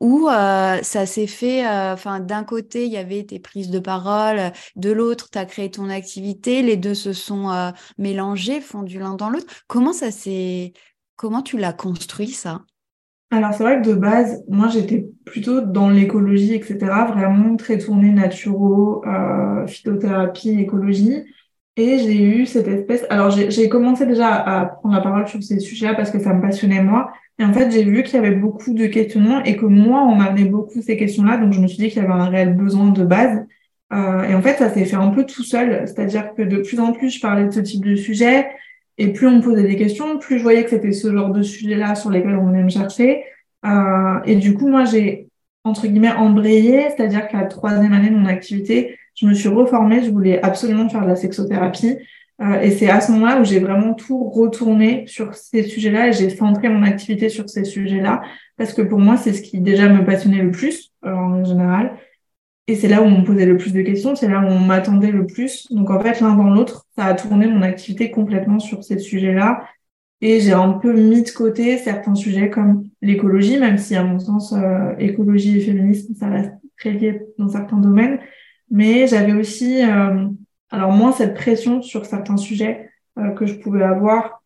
ou 0.00 0.28
euh, 0.28 0.82
ça 0.82 1.06
s'est 1.06 1.28
fait, 1.28 1.64
enfin 1.64 2.18
d'un 2.18 2.42
côté, 2.42 2.86
il 2.86 2.92
y 2.92 2.96
avait 2.96 3.22
tes 3.22 3.38
prises 3.38 3.70
de 3.70 3.78
parole, 3.78 4.52
de 4.74 4.90
l'autre, 4.90 5.30
tu 5.30 5.38
as 5.38 5.44
créé 5.44 5.70
ton 5.70 5.88
activité, 5.90 6.62
les 6.62 6.76
deux 6.76 6.94
se 6.94 7.12
sont 7.12 7.72
mélangés, 7.98 8.60
fondus 8.60 8.98
l'un 8.98 9.14
dans 9.14 9.30
l'autre. 9.30 9.46
Comment 9.68 9.92
ça 9.92 10.10
s'est, 10.10 10.72
comment 11.14 11.40
tu 11.40 11.56
l'as 11.56 11.72
construit 11.72 12.32
ça? 12.32 12.62
Alors 13.32 13.54
c'est 13.54 13.62
vrai 13.62 13.80
que 13.80 13.88
de 13.88 13.94
base, 13.94 14.44
moi 14.48 14.68
j'étais 14.68 15.06
plutôt 15.24 15.62
dans 15.62 15.88
l'écologie, 15.88 16.54
etc. 16.54 16.76
Vraiment 17.08 17.56
très 17.56 17.78
tournée 17.78 18.10
naturo, 18.10 19.02
euh, 19.06 19.66
phytothérapie, 19.66 20.60
écologie. 20.60 21.24
Et 21.76 21.98
j'ai 21.98 22.22
eu 22.22 22.44
cette 22.44 22.68
espèce. 22.68 23.06
Alors 23.08 23.30
j'ai 23.30 23.68
commencé 23.70 24.04
déjà 24.04 24.34
à 24.34 24.66
prendre 24.66 24.94
la 24.94 25.00
parole 25.00 25.26
sur 25.26 25.42
ces 25.42 25.60
sujets-là 25.60 25.94
parce 25.94 26.10
que 26.10 26.18
ça 26.18 26.34
me 26.34 26.42
passionnait 26.42 26.82
moi. 26.82 27.10
Et 27.38 27.44
en 27.44 27.54
fait 27.54 27.70
j'ai 27.70 27.84
vu 27.84 28.02
qu'il 28.02 28.14
y 28.14 28.18
avait 28.18 28.36
beaucoup 28.36 28.74
de 28.74 28.86
questionnements 28.86 29.42
et 29.42 29.56
que 29.56 29.64
moi 29.64 30.02
on 30.02 30.14
m'amenait 30.14 30.44
beaucoup 30.44 30.82
ces 30.82 30.98
questions-là. 30.98 31.38
Donc 31.38 31.54
je 31.54 31.60
me 31.60 31.66
suis 31.68 31.78
dit 31.78 31.88
qu'il 31.88 32.02
y 32.02 32.04
avait 32.04 32.12
un 32.12 32.28
réel 32.28 32.54
besoin 32.54 32.90
de 32.90 33.04
base. 33.04 33.46
Euh, 33.94 34.24
et 34.24 34.34
en 34.34 34.42
fait 34.42 34.58
ça 34.58 34.68
s'est 34.68 34.84
fait 34.84 34.96
un 34.96 35.08
peu 35.08 35.24
tout 35.24 35.42
seul. 35.42 35.86
C'est-à-dire 35.86 36.34
que 36.34 36.42
de 36.42 36.58
plus 36.58 36.78
en 36.80 36.92
plus 36.92 37.08
je 37.08 37.20
parlais 37.20 37.46
de 37.46 37.50
ce 37.50 37.60
type 37.60 37.82
de 37.82 37.96
sujet. 37.96 38.48
Et 38.98 39.12
plus 39.12 39.26
on 39.26 39.36
me 39.36 39.42
posait 39.42 39.62
des 39.62 39.76
questions, 39.76 40.18
plus 40.18 40.38
je 40.38 40.42
voyais 40.42 40.64
que 40.64 40.70
c'était 40.70 40.92
ce 40.92 41.12
genre 41.12 41.30
de 41.30 41.42
sujet-là 41.42 41.94
sur 41.94 42.10
lesquels 42.10 42.36
on 42.36 42.46
venait 42.46 42.62
me 42.62 42.68
chercher. 42.68 43.24
Euh, 43.64 44.20
et 44.24 44.36
du 44.36 44.54
coup, 44.54 44.68
moi, 44.68 44.84
j'ai, 44.84 45.28
entre 45.64 45.86
guillemets, 45.86 46.12
embrayé, 46.12 46.88
c'est-à-dire 46.90 47.28
qu'à 47.28 47.40
la 47.42 47.46
troisième 47.46 47.92
année 47.92 48.10
de 48.10 48.16
mon 48.16 48.26
activité, 48.26 48.98
je 49.14 49.26
me 49.26 49.34
suis 49.34 49.48
reformée, 49.48 50.02
je 50.02 50.10
voulais 50.10 50.42
absolument 50.42 50.88
faire 50.88 51.02
de 51.02 51.08
la 51.08 51.16
sexothérapie. 51.16 51.96
Euh, 52.40 52.60
et 52.60 52.70
c'est 52.70 52.90
à 52.90 53.00
ce 53.00 53.12
moment-là 53.12 53.40
où 53.40 53.44
j'ai 53.44 53.60
vraiment 53.60 53.94
tout 53.94 54.24
retourné 54.30 55.04
sur 55.06 55.34
ces 55.34 55.62
sujets-là 55.62 56.08
et 56.08 56.12
j'ai 56.12 56.30
centré 56.30 56.68
mon 56.68 56.82
activité 56.82 57.28
sur 57.28 57.48
ces 57.48 57.64
sujets-là 57.64 58.22
parce 58.56 58.72
que 58.72 58.82
pour 58.82 58.98
moi, 58.98 59.16
c'est 59.16 59.32
ce 59.32 59.42
qui 59.42 59.60
déjà 59.60 59.88
me 59.88 60.04
passionnait 60.04 60.42
le 60.42 60.50
plus 60.50 60.92
euh, 61.04 61.12
en 61.12 61.44
général. 61.44 61.96
Et 62.68 62.76
c'est 62.76 62.88
là 62.88 63.02
où 63.02 63.06
on 63.06 63.20
me 63.20 63.24
posait 63.24 63.46
le 63.46 63.56
plus 63.56 63.72
de 63.72 63.82
questions, 63.82 64.14
c'est 64.14 64.28
là 64.28 64.40
où 64.40 64.46
on 64.46 64.60
m'attendait 64.60 65.10
le 65.10 65.26
plus. 65.26 65.70
Donc 65.72 65.90
en 65.90 66.00
fait, 66.00 66.20
l'un 66.20 66.34
dans 66.36 66.50
l'autre, 66.50 66.86
ça 66.96 67.06
a 67.06 67.14
tourné 67.14 67.46
mon 67.46 67.62
activité 67.62 68.10
complètement 68.10 68.60
sur 68.60 68.84
ces 68.84 68.98
sujets-là. 68.98 69.64
Et 70.20 70.38
j'ai 70.40 70.52
un 70.52 70.74
peu 70.74 70.92
mis 70.92 71.22
de 71.22 71.30
côté 71.30 71.76
certains 71.78 72.14
sujets 72.14 72.48
comme 72.48 72.88
l'écologie, 73.00 73.58
même 73.58 73.78
si 73.78 73.96
à 73.96 74.04
mon 74.04 74.20
sens, 74.20 74.52
euh, 74.52 74.94
écologie 74.98 75.58
et 75.58 75.60
féminisme, 75.60 76.14
ça 76.14 76.28
reste 76.28 76.52
très 76.78 76.92
lié 76.92 77.22
dans 77.38 77.48
certains 77.48 77.78
domaines. 77.78 78.20
Mais 78.70 79.08
j'avais 79.08 79.32
aussi, 79.32 79.82
euh, 79.84 80.28
alors 80.70 80.92
moins 80.92 81.10
cette 81.10 81.34
pression 81.34 81.82
sur 81.82 82.06
certains 82.06 82.36
sujets 82.36 82.88
euh, 83.18 83.30
que 83.30 83.46
je 83.46 83.54
pouvais 83.54 83.82
avoir 83.82 84.42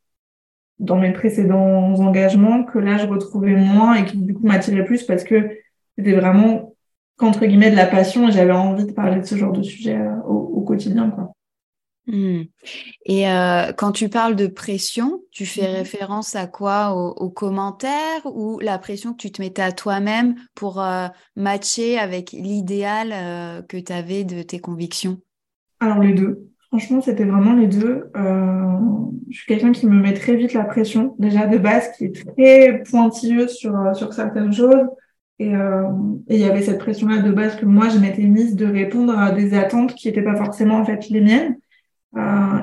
dans 0.78 0.99
mes 0.99 1.12
précédents 1.12 1.94
engagements, 2.00 2.64
que 2.64 2.78
là 2.78 2.96
je 2.96 3.06
retrouvais 3.06 3.54
moins 3.54 3.94
et 3.94 4.04
qui 4.06 4.16
du 4.16 4.35
coup 4.35 4.46
m'attiraient 4.46 4.85
plus 4.85 5.02
parce 5.04 5.25
que 5.25 5.50
c'était 5.96 6.12
vraiment 6.12 6.75
qu'entre 7.16 7.46
guillemets 7.46 7.70
de 7.70 7.76
la 7.76 7.87
passion 7.87 8.28
et 8.28 8.32
j'avais 8.32 8.52
envie 8.52 8.85
de 8.85 8.92
parler 8.92 9.20
de 9.20 9.26
ce 9.26 9.37
genre 9.37 9.52
de 9.52 9.62
sujet 9.62 9.96
euh, 9.96 10.16
au, 10.26 10.37
au, 10.37 10.61
quotidien 10.62 11.11
quoi. 11.11 11.32
Mmh. 12.08 12.42
Et 13.04 13.28
euh, 13.28 13.73
quand 13.76 13.90
tu 13.90 14.08
parles 14.08 14.37
de 14.37 14.46
pression, 14.46 15.23
tu 15.32 15.44
fais 15.44 15.68
mmh. 15.68 15.75
référence 15.75 16.37
à 16.37 16.46
quoi? 16.46 16.94
Aux, 16.94 17.30
commentaires 17.30 18.25
ou 18.26 18.61
la 18.61 18.78
pression 18.78 19.12
que 19.12 19.18
tu 19.18 19.32
te 19.32 19.42
mettais 19.42 19.62
à 19.62 19.73
toi-même 19.73 20.37
pour 20.54 20.80
euh, 20.80 21.08
matcher 21.35 21.99
avec 21.99 22.30
l'idéal 22.30 23.64
que 23.68 23.76
tu 23.76 23.92
avais 23.92 24.23
de 24.23 24.42
tes 24.42 24.61
convictions? 24.61 25.18
Alors 25.80 25.99
les 25.99 26.14
deux. 26.14 26.49
Franchement, 26.68 27.00
c'était 27.00 27.25
vraiment 27.25 27.54
les 27.54 27.66
deux. 27.66 28.08
Je 28.14 29.37
suis 29.37 29.46
quelqu'un 29.46 29.73
qui 29.73 29.87
me 29.87 30.00
met 30.00 30.14
très 30.14 30.37
vite 30.37 30.52
la 30.52 30.64
pression, 30.64 31.16
déjà 31.18 31.46
de 31.46 31.58
base, 31.58 31.90
qui 31.96 32.04
est 32.04 32.25
très 32.25 32.85
pointilleuse 32.88 33.50
sur, 33.50 33.75
sur 33.94 34.12
certaines 34.12 34.52
choses. 34.52 34.87
Et 35.38 35.52
il 35.52 36.40
y 36.40 36.45
avait 36.45 36.62
cette 36.62 36.78
pression-là 36.78 37.19
de 37.19 37.31
base 37.31 37.57
que 37.57 37.66
moi, 37.66 37.90
je 37.90 37.99
m'étais 37.99 38.23
mise 38.23 38.57
de 38.57 38.64
répondre 38.64 39.19
à 39.19 39.33
des 39.33 39.52
attentes 39.52 39.95
qui 39.95 40.09
n'étaient 40.09 40.23
pas 40.23 40.37
forcément 40.37 40.78
en 40.78 40.85
fait 40.85 41.11
les 41.11 41.21
miennes. 41.21 41.57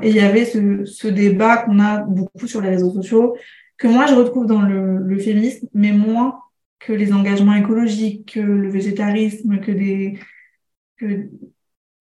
et 0.01 0.09
il 0.09 0.15
y 0.15 0.19
avait 0.19 0.45
ce, 0.45 0.83
ce 0.85 1.07
débat 1.07 1.57
qu'on 1.57 1.79
a 1.79 1.99
beaucoup 1.99 2.47
sur 2.47 2.61
les 2.61 2.69
réseaux 2.69 2.91
sociaux, 2.91 3.35
que 3.77 3.87
moi, 3.87 4.05
je 4.05 4.15
retrouve 4.15 4.45
dans 4.45 4.61
le, 4.61 5.17
féminisme, 5.19 5.67
mais 5.73 5.91
moins 5.91 6.39
que 6.79 6.93
les 6.93 7.13
engagements 7.13 7.55
écologiques, 7.55 8.33
que 8.33 8.39
le 8.39 8.69
végétarisme, 8.69 9.59
que 9.59 9.71
des, 9.71 10.19
que 10.97 11.29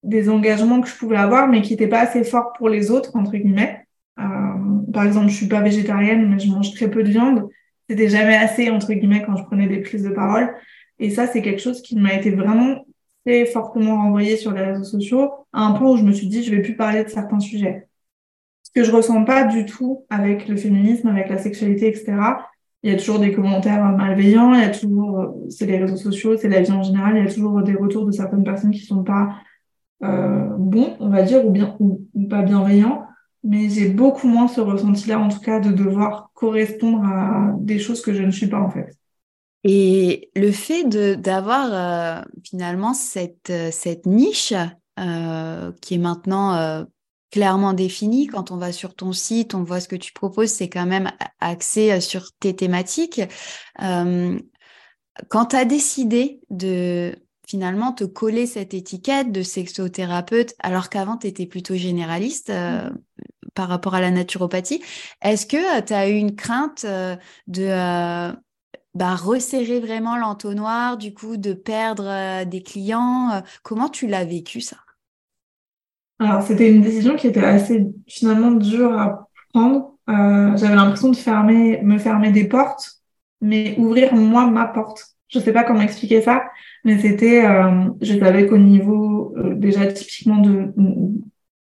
des 0.03 0.29
engagements 0.29 0.81
que 0.81 0.89
je 0.89 0.97
pouvais 0.97 1.17
avoir, 1.17 1.49
mais 1.49 1.63
qui 1.63 1.73
n'étaient 1.73 1.89
pas 1.89 2.01
assez 2.01 2.25
forts 2.25 2.53
pour 2.57 2.69
les 2.69 2.91
autres, 2.91 3.17
entre 3.17 3.33
guillemets. 3.33 3.85
Euh, 4.19 4.23
par 4.93 5.05
exemple, 5.05 5.29
je 5.29 5.37
suis 5.37 5.49
pas 5.49 5.61
végétarienne, 5.61 6.29
mais 6.29 6.39
je 6.39 6.51
mange 6.51 6.73
très 6.73 6.91
peu 6.91 7.03
de 7.03 7.11
viande. 7.11 7.49
C'était 7.93 8.09
jamais 8.09 8.37
assez, 8.37 8.71
entre 8.71 8.91
guillemets, 8.95 9.23
quand 9.23 9.37
je 9.37 9.45
prenais 9.45 9.67
des 9.67 9.81
prises 9.83 10.03
de 10.03 10.09
parole. 10.09 10.55
Et 10.99 11.11
ça, 11.11 11.27
c'est 11.27 11.43
quelque 11.43 11.61
chose 11.61 11.83
qui 11.83 11.95
m'a 11.95 12.15
été 12.15 12.31
vraiment 12.31 12.87
très 13.23 13.45
fortement 13.45 13.97
renvoyé 13.97 14.39
sur 14.39 14.51
les 14.53 14.63
réseaux 14.63 14.83
sociaux, 14.83 15.31
à 15.53 15.67
un 15.67 15.73
point 15.73 15.91
où 15.91 15.99
je 15.99 16.03
me 16.03 16.13
suis 16.13 16.27
dit, 16.27 16.43
je 16.43 16.51
vais 16.51 16.63
plus 16.63 16.75
parler 16.75 17.05
de 17.05 17.11
certains 17.11 17.39
sujets. 17.39 17.87
Ce 18.63 18.71
que 18.75 18.83
je 18.83 18.91
ressens 18.91 19.25
pas 19.25 19.45
du 19.45 19.67
tout 19.67 20.07
avec 20.09 20.49
le 20.49 20.57
féminisme, 20.57 21.07
avec 21.07 21.29
la 21.29 21.37
sexualité, 21.37 21.87
etc. 21.87 22.15
Il 22.83 22.91
y 22.91 22.95
a 22.95 22.99
toujours 22.99 23.19
des 23.19 23.33
commentaires 23.33 23.85
malveillants, 23.85 24.55
il 24.55 24.61
y 24.61 24.65
a 24.65 24.71
toujours, 24.71 25.35
c'est 25.51 25.67
les 25.67 25.77
réseaux 25.77 25.99
sociaux, 25.99 26.39
c'est 26.39 26.49
la 26.49 26.63
vie 26.63 26.73
en 26.73 26.83
général, 26.83 27.19
il 27.19 27.27
y 27.27 27.29
a 27.29 27.31
toujours 27.31 27.63
des 27.63 27.75
retours 27.75 28.07
de 28.07 28.13
certaines 28.13 28.43
personnes 28.43 28.71
qui 28.71 28.87
sont 28.87 29.05
pas 29.05 29.35
euh, 30.03 30.47
bons, 30.57 30.97
on 30.99 31.11
va 31.11 31.25
dire, 31.25 31.45
ou 31.45 31.51
bien 31.51 31.77
ou, 31.79 32.01
pas 32.31 32.41
bienveillants. 32.41 33.05
Mais 33.45 33.69
j'ai 33.69 33.89
beaucoup 33.89 34.29
moins 34.29 34.49
ce 34.49 34.61
ressenti-là, 34.61 35.19
en 35.19 35.29
tout 35.29 35.41
cas, 35.41 35.59
de 35.59 35.73
devoir 35.73 36.31
correspondre 36.35 37.05
à 37.05 37.55
des 37.59 37.79
choses 37.79 38.01
que 38.01 38.13
je 38.13 38.23
ne 38.23 38.31
suis 38.31 38.47
pas 38.47 38.61
en 38.61 38.71
fait. 38.71 38.97
Et 39.65 40.31
le 40.35 40.51
fait 40.51 40.85
d'avoir 41.21 41.73
euh, 41.73 42.23
finalement 42.45 42.95
cette, 42.95 43.51
euh, 43.51 43.71
cette 43.71 44.07
niche 44.07 44.55
qui 45.81 45.95
est 45.95 45.99
maintenant 45.99 46.87
clairement 47.33 47.73
définie, 47.73 48.27
quand 48.27 48.51
on 48.51 48.57
va 48.59 48.73
sur 48.73 48.95
ton 48.95 49.13
site, 49.13 49.55
on 49.55 49.65
voit 49.65 49.81
ce 49.81 49.89
que 49.89 49.97
tu 49.97 50.13
proposes, 50.13 50.51
c'est 50.51 50.69
quand 50.69 50.87
même 50.87 51.11
axé 51.41 51.99
sur 52.01 52.27
tes 52.39 52.55
thématiques. 52.55 53.23
quand 53.79 55.47
tu 55.47 55.57
as 55.57 55.65
décidé 55.65 56.41
de 56.51 57.17
finalement 57.53 57.93
te 57.93 58.05
coller 58.05 58.47
cette 58.47 58.75
étiquette 58.75 59.33
de 59.33 59.43
sexothérapeute 59.43 60.55
alors 60.59 60.89
qu'avant 60.89 61.17
tu 61.17 61.27
étais 61.27 61.47
plutôt 61.47 61.75
généraliste 61.75 62.51
euh, 62.51 62.89
mmh. 62.89 63.23
Par 63.55 63.69
rapport 63.69 63.95
à 63.95 64.01
la 64.01 64.11
naturopathie. 64.11 64.83
Est-ce 65.23 65.47
que 65.47 65.79
euh, 65.79 65.83
tu 65.83 65.93
as 65.93 66.09
eu 66.09 66.15
une 66.15 66.35
crainte 66.35 66.85
euh, 66.85 67.17
de 67.47 68.33
bah, 68.95 69.15
resserrer 69.15 69.81
vraiment 69.81 70.17
l'entonnoir, 70.17 70.99
du 70.99 71.15
coup 71.15 71.37
de 71.37 71.53
perdre 71.53 72.45
des 72.45 72.63
clients 72.63 73.43
Comment 73.63 73.89
tu 73.89 74.07
l'as 74.07 74.25
vécu 74.25 74.61
ça? 74.61 74.77
Alors 76.19 76.43
c'était 76.43 76.71
une 76.71 76.83
décision 76.83 77.17
qui 77.17 77.27
était 77.27 77.43
assez 77.43 77.87
finalement 78.07 78.53
dure 78.53 78.93
à 78.93 79.29
prendre. 79.53 79.95
J'avais 80.07 80.75
l'impression 80.75 81.09
de 81.09 81.17
fermer, 81.17 81.81
me 81.83 81.99
fermer 81.99 82.31
des 82.33 82.45
portes, 82.45 83.03
mais 83.41 83.75
ouvrir 83.79 84.15
moi 84.15 84.47
ma 84.47 84.67
porte. 84.67 85.13
Je 85.29 85.39
sais 85.39 85.53
pas 85.53 85.65
comment 85.65 85.81
expliquer 85.81 86.21
ça, 86.21 86.45
mais 86.85 86.99
c'était, 86.99 87.45
euh, 87.47 87.89
je 88.03 88.19
savais 88.19 88.47
qu'au 88.47 88.59
niveau 88.59 89.35
euh, 89.39 89.55
déjà 89.55 89.91
typiquement 89.91 90.39
de, 90.39 90.73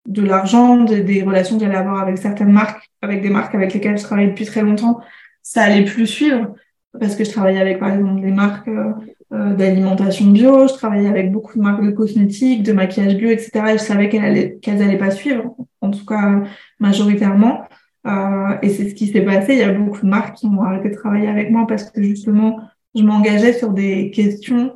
de 0.07 0.23
l'argent, 0.23 0.83
des 0.85 1.21
relations 1.21 1.57
que 1.57 1.65
j'allais 1.65 1.77
avoir 1.77 1.99
avec 1.99 2.17
certaines 2.17 2.51
marques, 2.51 2.89
avec 3.01 3.21
des 3.21 3.29
marques 3.29 3.53
avec 3.53 3.73
lesquelles 3.73 3.97
je 3.97 4.03
travaille 4.03 4.29
depuis 4.29 4.45
très 4.45 4.61
longtemps, 4.61 5.01
ça 5.43 5.63
allait 5.63 5.83
plus 5.83 6.07
suivre 6.07 6.55
parce 6.99 7.15
que 7.15 7.23
je 7.23 7.31
travaillais 7.31 7.59
avec 7.59 7.79
par 7.79 7.93
exemple 7.93 8.21
des 8.21 8.31
marques 8.31 8.67
euh, 8.67 8.91
euh 9.33 9.53
d'alimentation 9.53 10.27
bio, 10.27 10.67
je 10.67 10.73
travaillais 10.73 11.09
avec 11.09 11.31
beaucoup 11.31 11.57
de 11.57 11.63
marques 11.63 11.83
de 11.83 11.91
cosmétiques, 11.91 12.63
de 12.63 12.73
maquillage 12.73 13.15
bio, 13.17 13.29
etc. 13.29 13.51
Et 13.69 13.77
je 13.77 13.83
savais 13.83 14.09
qu'elles 14.09 14.81
allaient, 14.81 14.97
pas 14.97 15.11
suivre, 15.11 15.55
en 15.81 15.91
tout 15.91 16.05
cas 16.05 16.43
majoritairement. 16.79 17.63
Euh, 18.07 18.57
et 18.61 18.69
c'est 18.69 18.89
ce 18.89 18.95
qui 18.95 19.07
s'est 19.07 19.21
passé. 19.21 19.53
Il 19.53 19.59
y 19.59 19.63
a 19.63 19.73
beaucoup 19.73 20.01
de 20.01 20.09
marques 20.09 20.37
qui 20.37 20.45
ont 20.47 20.61
arrêté 20.61 20.89
de 20.89 20.95
travailler 20.95 21.27
avec 21.27 21.51
moi 21.51 21.65
parce 21.67 21.89
que 21.91 22.01
justement, 22.01 22.57
je 22.95 23.03
m'engageais 23.03 23.53
sur 23.53 23.71
des 23.71 24.11
questions 24.11 24.73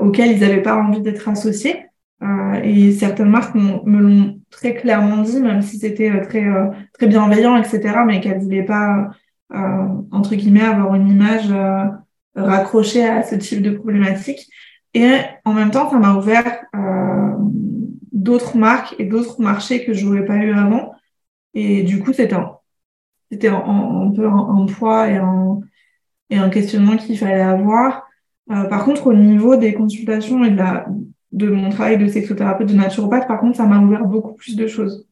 auxquels 0.00 0.32
ils 0.32 0.40
n'avaient 0.40 0.62
pas 0.62 0.76
envie 0.76 1.02
d'être 1.02 1.28
associés. 1.28 1.84
Et 2.64 2.92
certaines 2.92 3.28
marques 3.28 3.54
me 3.54 3.98
l'ont 3.98 4.40
très 4.56 4.74
clairement 4.74 5.18
dit, 5.22 5.40
même 5.40 5.62
si 5.62 5.78
c'était 5.78 6.10
euh, 6.10 6.24
très 6.24 6.44
très 6.94 7.06
bienveillant, 7.06 7.56
etc., 7.56 7.98
mais 8.06 8.20
qu'elles 8.20 8.40
voulaient 8.40 8.64
pas 8.64 9.10
entre 10.10 10.34
guillemets 10.34 10.62
avoir 10.62 10.96
une 10.96 11.08
image 11.08 11.54
raccrochée 12.34 13.04
à 13.04 13.22
ce 13.22 13.36
type 13.36 13.62
de 13.62 13.70
problématique. 13.70 14.48
Et 14.92 15.18
en 15.44 15.52
même 15.52 15.70
temps, 15.70 15.88
ça 15.88 15.98
m'a 15.98 16.16
ouvert 16.16 16.64
d'autres 18.10 18.56
marques 18.56 18.96
et 18.98 19.04
d'autres 19.04 19.40
marchés 19.40 19.84
que 19.84 19.92
je 19.92 20.04
n'aurais 20.04 20.24
pas 20.24 20.36
eu 20.36 20.52
avant. 20.52 20.92
Et 21.54 21.84
du 21.84 22.00
coup, 22.00 22.12
c'était 22.12 22.34
un, 22.34 22.56
c'était 23.30 23.48
un, 23.48 24.12
peu 24.14 24.26
un, 24.26 24.66
poids 24.66 25.08
et 25.08 25.16
un, 25.16 25.60
et 26.30 26.36
un 26.36 26.50
questionnement 26.50 26.96
qu'il 26.96 27.18
fallait 27.18 27.40
avoir. 27.40 28.06
Euh, 28.50 28.64
par 28.64 28.84
contre, 28.84 29.08
au 29.08 29.14
niveau 29.14 29.56
des 29.56 29.74
consultations 29.74 30.44
et 30.44 30.50
de, 30.50 30.56
la, 30.56 30.86
de 31.32 31.48
mon 31.48 31.70
travail 31.70 31.98
de 31.98 32.06
sexothérapeute, 32.06 32.68
de 32.68 32.74
naturopathe, 32.74 33.26
par 33.26 33.40
contre, 33.40 33.56
ça 33.56 33.66
m'a 33.66 33.80
ouvert 33.80 34.04
beaucoup 34.04 34.34
plus 34.34 34.56
de 34.56 34.66
choses. 34.66 35.06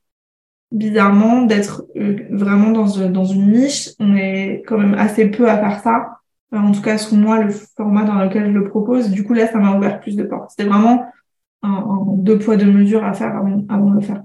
Bizarrement, 0.73 1.43
d'être 1.43 1.85
euh, 1.97 2.17
vraiment 2.31 2.71
dans, 2.71 3.09
dans 3.09 3.25
une 3.25 3.53
niche, 3.53 3.91
on 4.01 4.17
est 4.17 4.63
quand 4.67 4.79
même 4.79 4.95
assez 4.95 5.31
peu 5.31 5.49
à 5.49 5.59
faire 5.59 5.81
ça. 5.81 6.21
en 6.53 6.73
tout 6.73 6.83
cas, 6.83 6.99
sous 6.99 7.17
moi, 7.17 7.43
le 7.43 7.51
format 7.51 8.05
dans 8.05 8.23
lequel 8.23 8.47
je 8.53 8.59
le 8.59 8.69
propose. 8.69 9.11
Du 9.11 9.25
coup, 9.25 9.35
là, 9.35 9.47
ça 9.47 9.59
m'a 9.59 9.77
ouvert 9.77 10.01
plus 10.01 10.17
de 10.17 10.25
portes. 10.25 10.51
C'était 10.51 10.69
vraiment 10.69 11.07
un, 11.63 12.05
deux 12.19 12.39
poids, 12.39 12.57
deux 12.57 12.71
mesures 12.71 13.05
à 13.05 13.13
faire 13.13 13.37
avant, 13.37 13.91
de 13.91 13.95
le 13.95 14.01
faire. 14.01 14.23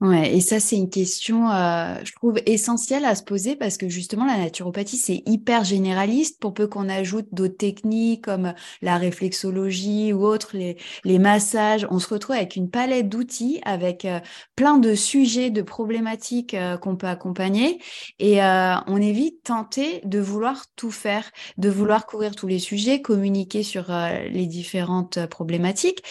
Ouais, 0.00 0.34
et 0.34 0.40
ça, 0.40 0.60
c'est 0.60 0.76
une 0.76 0.90
question, 0.90 1.50
euh, 1.50 1.94
je 2.04 2.12
trouve, 2.14 2.38
essentielle 2.46 3.04
à 3.04 3.14
se 3.14 3.22
poser 3.22 3.56
parce 3.56 3.76
que 3.78 3.88
justement, 3.88 4.24
la 4.24 4.36
naturopathie, 4.36 4.96
c'est 4.98 5.22
hyper 5.26 5.64
généraliste. 5.64 6.40
Pour 6.40 6.52
peu 6.52 6.66
qu'on 6.66 6.88
ajoute 6.88 7.26
d'autres 7.32 7.56
techniques 7.56 8.24
comme 8.24 8.54
la 8.82 8.98
réflexologie 8.98 10.12
ou 10.12 10.24
autres, 10.24 10.56
les, 10.56 10.76
les 11.04 11.18
massages, 11.18 11.86
on 11.90 11.98
se 11.98 12.08
retrouve 12.12 12.36
avec 12.36 12.56
une 12.56 12.70
palette 12.70 13.08
d'outils, 13.08 13.60
avec 13.64 14.04
euh, 14.04 14.20
plein 14.56 14.78
de 14.78 14.94
sujets, 14.94 15.50
de 15.50 15.62
problématiques 15.62 16.54
euh, 16.54 16.76
qu'on 16.76 16.96
peut 16.96 17.06
accompagner. 17.06 17.80
Et 18.18 18.40
on 18.42 18.96
est 19.00 19.12
vite 19.12 19.42
tenté 19.44 20.00
de 20.04 20.18
vouloir 20.18 20.66
tout 20.76 20.90
faire, 20.90 21.30
de 21.56 21.68
vouloir 21.68 22.06
couvrir 22.06 22.34
tous 22.34 22.46
les 22.46 22.58
sujets, 22.58 23.00
communiquer 23.00 23.62
sur 23.62 23.86
les 24.30 24.46
différentes 24.46 25.26
problématiques 25.26 26.02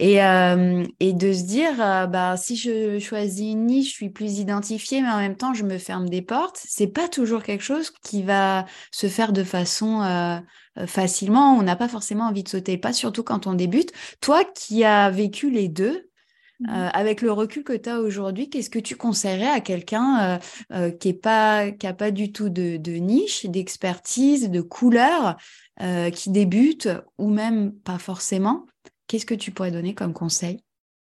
et, 0.00 0.16
et 1.00 1.12
de 1.12 1.32
se 1.32 1.42
dire, 1.44 1.76
bah, 2.08 2.36
si 2.36 2.56
je 2.56 2.98
choisis 2.98 3.23
une 3.24 3.66
niche, 3.66 3.90
je 3.90 3.94
suis 3.94 4.10
plus 4.10 4.38
identifiée, 4.38 5.00
mais 5.00 5.10
en 5.10 5.18
même 5.18 5.36
temps, 5.36 5.54
je 5.54 5.64
me 5.64 5.78
ferme 5.78 6.08
des 6.08 6.22
portes. 6.22 6.60
C'est 6.66 6.86
pas 6.86 7.08
toujours 7.08 7.42
quelque 7.42 7.62
chose 7.64 7.90
qui 8.02 8.22
va 8.22 8.66
se 8.90 9.08
faire 9.08 9.32
de 9.32 9.44
façon 9.44 10.02
euh, 10.02 10.38
euh, 10.78 10.86
facilement. 10.86 11.56
On 11.56 11.62
n'a 11.62 11.76
pas 11.76 11.88
forcément 11.88 12.24
envie 12.24 12.42
de 12.42 12.48
sauter 12.48 12.78
pas, 12.78 12.92
surtout 12.92 13.22
quand 13.22 13.46
on 13.46 13.54
débute. 13.54 13.92
Toi 14.20 14.44
qui 14.44 14.84
as 14.84 15.10
vécu 15.10 15.50
les 15.50 15.68
deux, 15.68 16.08
mmh. 16.60 16.70
euh, 16.70 16.88
avec 16.92 17.22
le 17.22 17.32
recul 17.32 17.64
que 17.64 17.72
tu 17.72 17.88
as 17.88 18.00
aujourd'hui, 18.00 18.50
qu'est-ce 18.50 18.70
que 18.70 18.78
tu 18.78 18.96
conseillerais 18.96 19.50
à 19.50 19.60
quelqu'un 19.60 20.38
qui 21.00 21.08
n'a 21.08 21.18
pas, 21.22 21.70
qui 21.70 21.86
a 21.86 21.94
pas 21.94 22.10
du 22.10 22.32
tout 22.32 22.48
de, 22.48 22.76
de 22.76 22.92
niche, 22.92 23.46
d'expertise, 23.46 24.50
de 24.50 24.60
couleur, 24.60 25.36
qui 26.14 26.30
débute 26.30 26.88
ou 27.18 27.28
même 27.28 27.72
pas 27.72 27.98
forcément? 27.98 28.66
Qu'est-ce 29.06 29.26
que 29.26 29.34
tu 29.34 29.50
pourrais 29.50 29.70
donner 29.70 29.94
comme 29.94 30.12
conseil? 30.12 30.64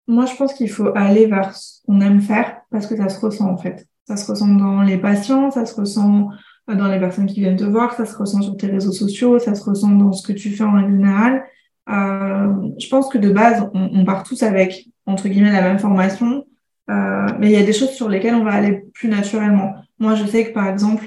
Moi, 0.07 0.25
je 0.25 0.35
pense 0.35 0.53
qu'il 0.53 0.69
faut 0.69 0.89
aller 0.95 1.27
vers 1.27 1.55
ce 1.55 1.81
qu'on 1.85 2.01
aime 2.01 2.21
faire 2.21 2.57
parce 2.69 2.87
que 2.87 2.95
ça 2.95 3.09
se 3.09 3.19
ressent 3.19 3.49
en 3.49 3.57
fait. 3.57 3.87
Ça 4.05 4.17
se 4.17 4.29
ressent 4.29 4.47
dans 4.47 4.81
les 4.81 4.97
patients, 4.97 5.49
ça 5.51 5.65
se 5.65 5.75
ressent 5.75 6.29
euh, 6.69 6.75
dans 6.75 6.87
les 6.87 6.99
personnes 6.99 7.25
qui 7.25 7.39
viennent 7.39 7.55
te 7.55 7.63
voir, 7.63 7.93
ça 7.93 8.05
se 8.05 8.15
ressent 8.15 8.41
sur 8.41 8.57
tes 8.57 8.67
réseaux 8.67 8.91
sociaux, 8.91 9.39
ça 9.39 9.55
se 9.55 9.63
ressent 9.63 9.91
dans 9.91 10.11
ce 10.11 10.25
que 10.27 10.33
tu 10.33 10.49
fais 10.49 10.63
en 10.63 10.79
général. 10.79 11.43
Euh, 11.89 12.69
je 12.79 12.87
pense 12.87 13.09
que 13.09 13.17
de 13.17 13.29
base, 13.29 13.69
on, 13.73 14.05
part 14.05 14.23
tous 14.23 14.43
avec, 14.43 14.87
entre 15.05 15.27
guillemets, 15.27 15.51
la 15.51 15.61
même 15.61 15.79
formation, 15.79 16.45
euh, 16.89 17.27
mais 17.39 17.47
il 17.47 17.51
y 17.51 17.57
a 17.57 17.63
des 17.63 17.73
choses 17.73 17.91
sur 17.91 18.09
lesquelles 18.09 18.35
on 18.35 18.43
va 18.43 18.53
aller 18.53 18.83
plus 18.93 19.09
naturellement. 19.09 19.73
Moi, 19.99 20.15
je 20.15 20.25
sais 20.25 20.45
que, 20.45 20.53
par 20.53 20.67
exemple, 20.67 21.05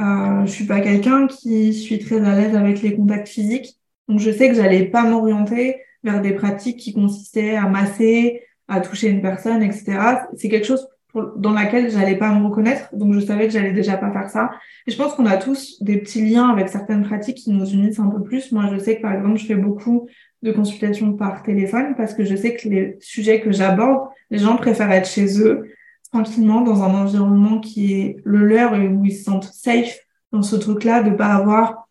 euh, 0.00 0.44
je 0.44 0.50
suis 0.50 0.66
pas 0.66 0.80
quelqu'un 0.80 1.26
qui 1.26 1.72
suis 1.72 1.98
très 1.98 2.20
à 2.20 2.34
l'aise 2.34 2.54
avec 2.54 2.82
les 2.82 2.96
contacts 2.96 3.28
physiques, 3.28 3.76
donc 4.08 4.20
je 4.20 4.30
sais 4.30 4.48
que 4.48 4.54
j'allais 4.54 4.84
pas 4.84 5.02
m'orienter 5.02 5.76
vers 6.06 6.22
des 6.22 6.32
pratiques 6.32 6.78
qui 6.78 6.94
consistaient 6.94 7.56
à 7.56 7.68
masser, 7.68 8.42
à 8.68 8.80
toucher 8.80 9.08
une 9.08 9.20
personne, 9.20 9.62
etc. 9.62 9.98
C'est 10.36 10.48
quelque 10.48 10.66
chose 10.66 10.88
dans 11.36 11.52
laquelle 11.52 11.90
j'allais 11.90 12.16
pas 12.16 12.30
me 12.32 12.46
reconnaître, 12.46 12.94
donc 12.94 13.14
je 13.14 13.20
savais 13.20 13.46
que 13.46 13.52
j'allais 13.52 13.72
déjà 13.72 13.96
pas 13.96 14.12
faire 14.12 14.28
ça. 14.28 14.50
Et 14.86 14.90
je 14.90 14.96
pense 14.96 15.14
qu'on 15.14 15.26
a 15.26 15.36
tous 15.36 15.82
des 15.82 15.96
petits 15.96 16.22
liens 16.28 16.48
avec 16.50 16.68
certaines 16.68 17.02
pratiques 17.04 17.38
qui 17.38 17.50
nous 17.50 17.66
unissent 17.66 17.98
un 17.98 18.08
peu 18.08 18.22
plus. 18.22 18.52
Moi, 18.52 18.68
je 18.72 18.78
sais 18.78 18.96
que 18.96 19.02
par 19.02 19.12
exemple, 19.12 19.38
je 19.38 19.46
fais 19.46 19.54
beaucoup 19.54 20.08
de 20.42 20.52
consultations 20.52 21.14
par 21.14 21.42
téléphone 21.42 21.94
parce 21.96 22.14
que 22.14 22.24
je 22.24 22.36
sais 22.36 22.54
que 22.54 22.68
les 22.68 22.96
sujets 23.00 23.40
que 23.40 23.50
j'aborde, 23.50 24.08
les 24.30 24.38
gens 24.38 24.56
préfèrent 24.56 24.92
être 24.92 25.08
chez 25.08 25.40
eux, 25.40 25.70
tranquillement, 26.12 26.60
dans 26.60 26.82
un 26.82 26.94
environnement 26.94 27.60
qui 27.60 27.94
est 27.94 28.16
le 28.24 28.46
leur 28.46 28.74
et 28.74 28.86
où 28.86 29.04
ils 29.04 29.16
se 29.16 29.24
sentent 29.24 29.50
safe 29.52 29.98
dans 30.32 30.42
ce 30.42 30.56
truc-là, 30.56 31.02
de 31.02 31.10
pas 31.10 31.34
avoir 31.34 31.86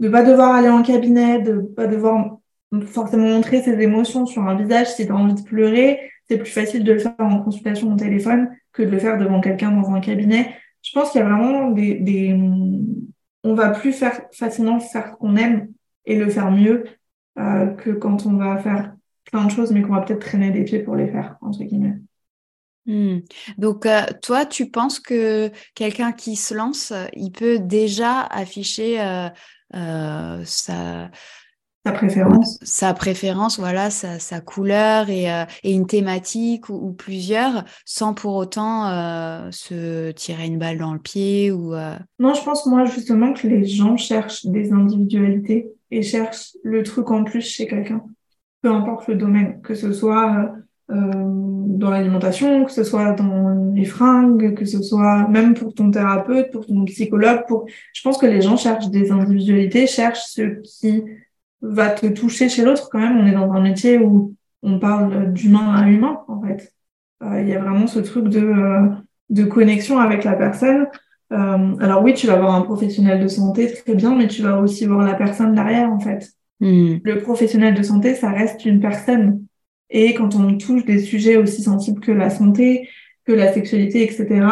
de 0.00 0.08
pas 0.08 0.22
devoir 0.22 0.54
aller 0.54 0.70
en 0.70 0.82
cabinet, 0.82 1.40
de 1.42 1.60
pas 1.60 1.86
devoir 1.86 2.39
forcément 2.86 3.28
montrer 3.28 3.62
ses 3.62 3.80
émotions 3.80 4.26
sur 4.26 4.42
un 4.42 4.54
visage. 4.54 4.88
Si 4.88 5.06
tu 5.06 5.12
as 5.12 5.16
envie 5.16 5.34
de 5.34 5.42
pleurer, 5.42 6.00
c'est 6.28 6.38
plus 6.38 6.50
facile 6.50 6.84
de 6.84 6.92
le 6.92 6.98
faire 6.98 7.14
en 7.18 7.42
consultation 7.42 7.92
au 7.92 7.96
téléphone 7.96 8.50
que 8.72 8.82
de 8.82 8.90
le 8.90 8.98
faire 8.98 9.18
devant 9.18 9.40
quelqu'un 9.40 9.72
dans 9.72 9.90
un 9.90 10.00
cabinet. 10.00 10.54
Je 10.82 10.92
pense 10.92 11.10
qu'il 11.10 11.20
y 11.20 11.24
a 11.24 11.28
vraiment 11.28 11.70
des, 11.70 11.94
des... 11.94 12.38
On 13.42 13.54
va 13.54 13.70
plus 13.70 13.92
faire 13.92 14.20
facilement 14.32 14.80
faire 14.80 15.08
ce 15.08 15.16
qu'on 15.16 15.36
aime 15.36 15.68
et 16.06 16.16
le 16.16 16.28
faire 16.28 16.50
mieux 16.50 16.84
euh, 17.38 17.66
que 17.66 17.90
quand 17.90 18.26
on 18.26 18.34
va 18.34 18.58
faire 18.58 18.94
plein 19.30 19.44
de 19.44 19.50
choses, 19.50 19.72
mais 19.72 19.82
qu'on 19.82 19.94
va 19.94 20.02
peut-être 20.02 20.20
traîner 20.20 20.50
des 20.50 20.64
pieds 20.64 20.80
pour 20.80 20.96
les 20.96 21.08
faire, 21.08 21.36
entre 21.40 21.62
guillemets. 21.64 21.96
Hmm. 22.86 23.18
Donc, 23.58 23.86
euh, 23.86 24.02
toi, 24.22 24.46
tu 24.46 24.70
penses 24.70 25.00
que 25.00 25.50
quelqu'un 25.74 26.12
qui 26.12 26.36
se 26.36 26.54
lance, 26.54 26.92
il 27.14 27.30
peut 27.30 27.58
déjà 27.58 28.22
afficher 28.22 29.00
euh, 29.00 29.28
euh, 29.74 30.42
sa, 30.44 31.10
sa 31.84 31.92
préférence. 31.92 32.58
Sa 32.62 32.92
préférence, 32.92 33.58
voilà, 33.58 33.90
sa, 33.90 34.18
sa 34.18 34.40
couleur 34.40 35.08
et, 35.08 35.26
et, 35.62 35.72
une 35.72 35.86
thématique 35.86 36.68
ou, 36.68 36.92
plusieurs, 36.92 37.64
sans 37.84 38.12
pour 38.12 38.34
autant 38.34 38.84
se 39.50 40.10
tirer 40.10 40.46
une 40.46 40.58
balle 40.58 40.78
dans 40.78 40.92
le 40.92 40.98
pied 40.98 41.50
ou. 41.50 41.74
Non, 42.18 42.34
je 42.34 42.44
pense 42.44 42.66
moi 42.66 42.84
justement 42.84 43.32
que 43.32 43.46
les 43.46 43.64
gens 43.64 43.96
cherchent 43.96 44.44
des 44.44 44.72
individualités 44.72 45.72
et 45.90 46.02
cherchent 46.02 46.56
le 46.62 46.82
truc 46.82 47.10
en 47.10 47.24
plus 47.24 47.42
chez 47.42 47.66
quelqu'un, 47.66 48.02
peu 48.62 48.70
importe 48.70 49.08
le 49.08 49.16
domaine, 49.16 49.60
que 49.62 49.74
ce 49.74 49.92
soit 49.92 50.52
euh, 50.90 50.94
dans 51.14 51.90
l'alimentation, 51.90 52.64
que 52.64 52.72
ce 52.72 52.84
soit 52.84 53.12
dans 53.12 53.72
les 53.74 53.84
fringues, 53.84 54.54
que 54.54 54.64
ce 54.64 54.82
soit 54.82 55.28
même 55.28 55.54
pour 55.54 55.72
ton 55.72 55.90
thérapeute, 55.90 56.50
pour 56.50 56.66
ton 56.66 56.84
psychologue. 56.84 57.44
Pour... 57.46 57.66
Je 57.92 58.02
pense 58.02 58.18
que 58.18 58.26
les 58.26 58.40
gens 58.40 58.56
cherchent 58.56 58.90
des 58.90 59.12
individualités, 59.12 59.86
cherchent 59.86 60.26
ce 60.26 60.42
qui 60.80 61.04
va 61.62 61.90
te 61.90 62.06
toucher 62.06 62.48
chez 62.48 62.64
l'autre. 62.64 62.88
Quand 62.90 62.98
même, 62.98 63.18
on 63.18 63.26
est 63.26 63.32
dans 63.32 63.52
un 63.52 63.60
métier 63.60 63.98
où 63.98 64.34
on 64.62 64.78
parle 64.78 65.32
d'humain 65.32 65.74
à 65.74 65.88
humain, 65.88 66.20
en 66.28 66.40
fait. 66.42 66.72
Euh, 67.22 67.40
il 67.42 67.48
y 67.48 67.54
a 67.54 67.60
vraiment 67.60 67.86
ce 67.86 67.98
truc 67.98 68.28
de, 68.28 68.40
euh, 68.40 68.88
de 69.28 69.44
connexion 69.44 69.98
avec 69.98 70.24
la 70.24 70.34
personne. 70.34 70.86
Euh, 71.32 71.76
alors 71.80 72.02
oui, 72.02 72.14
tu 72.14 72.26
vas 72.26 72.36
voir 72.36 72.54
un 72.54 72.62
professionnel 72.62 73.22
de 73.22 73.28
santé, 73.28 73.72
très 73.72 73.94
bien, 73.94 74.16
mais 74.16 74.26
tu 74.26 74.42
vas 74.42 74.58
aussi 74.60 74.86
voir 74.86 75.06
la 75.06 75.14
personne 75.14 75.54
derrière, 75.54 75.90
en 75.90 76.00
fait. 76.00 76.32
Hmm. 76.60 76.96
Le 77.04 77.18
professionnel 77.20 77.74
de 77.74 77.82
santé, 77.82 78.14
ça 78.14 78.30
reste 78.30 78.64
une 78.64 78.80
personne. 78.80 79.44
Et 79.90 80.14
quand 80.14 80.34
on 80.34 80.56
touche 80.56 80.84
des 80.84 80.98
sujets 80.98 81.36
aussi 81.36 81.62
sensibles 81.62 82.00
que 82.00 82.12
la 82.12 82.30
santé, 82.30 82.88
que 83.24 83.32
la 83.32 83.52
sexualité, 83.52 84.02
etc., 84.02 84.46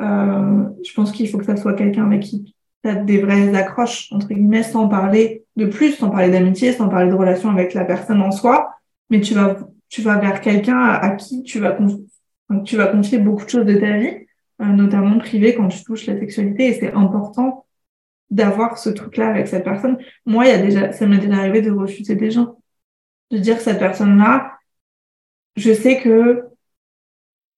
euh, 0.00 0.64
je 0.84 0.92
pense 0.94 1.12
qu'il 1.12 1.28
faut 1.28 1.38
que 1.38 1.44
ça 1.44 1.56
soit 1.56 1.74
quelqu'un 1.74 2.06
avec 2.06 2.22
qui 2.22 2.55
tu 2.82 2.90
as 2.90 2.94
des 2.94 3.18
vraies 3.18 3.54
accroches, 3.54 4.12
entre 4.12 4.28
guillemets, 4.28 4.62
sans 4.62 4.88
parler 4.88 5.44
de 5.56 5.66
plus, 5.66 5.92
sans 5.92 6.10
parler 6.10 6.30
d'amitié, 6.30 6.72
sans 6.72 6.88
parler 6.88 7.10
de 7.10 7.14
relation 7.14 7.50
avec 7.50 7.74
la 7.74 7.84
personne 7.84 8.20
en 8.22 8.30
soi, 8.30 8.74
mais 9.10 9.20
tu 9.20 9.34
vas, 9.34 9.56
tu 9.88 10.02
vas 10.02 10.18
vers 10.18 10.40
quelqu'un 10.40 10.78
à, 10.78 11.10
qui 11.10 11.42
tu 11.42 11.60
vas, 11.60 11.76
tu 12.64 12.76
vas 12.76 12.86
confier 12.86 13.18
beaucoup 13.18 13.44
de 13.44 13.50
choses 13.50 13.66
de 13.66 13.74
ta 13.74 13.96
vie, 13.96 14.26
euh, 14.62 14.64
notamment 14.66 15.18
privée 15.18 15.54
quand 15.54 15.68
tu 15.68 15.82
touches 15.84 16.06
la 16.06 16.18
sexualité, 16.18 16.68
et 16.68 16.74
c'est 16.74 16.92
important 16.92 17.66
d'avoir 18.30 18.78
ce 18.78 18.90
truc-là 18.90 19.28
avec 19.28 19.48
cette 19.48 19.64
personne. 19.64 19.98
Moi, 20.24 20.46
il 20.46 20.48
y 20.48 20.54
a 20.54 20.58
déjà, 20.58 20.92
ça 20.92 21.06
m'est 21.06 21.18
déjà 21.18 21.36
arrivé 21.36 21.62
de 21.62 21.70
refuser 21.70 22.16
des 22.16 22.30
gens, 22.30 22.58
de 23.30 23.38
dire 23.38 23.60
cette 23.60 23.78
personne-là, 23.78 24.52
je 25.56 25.72
sais 25.72 26.00
que, 26.00 26.44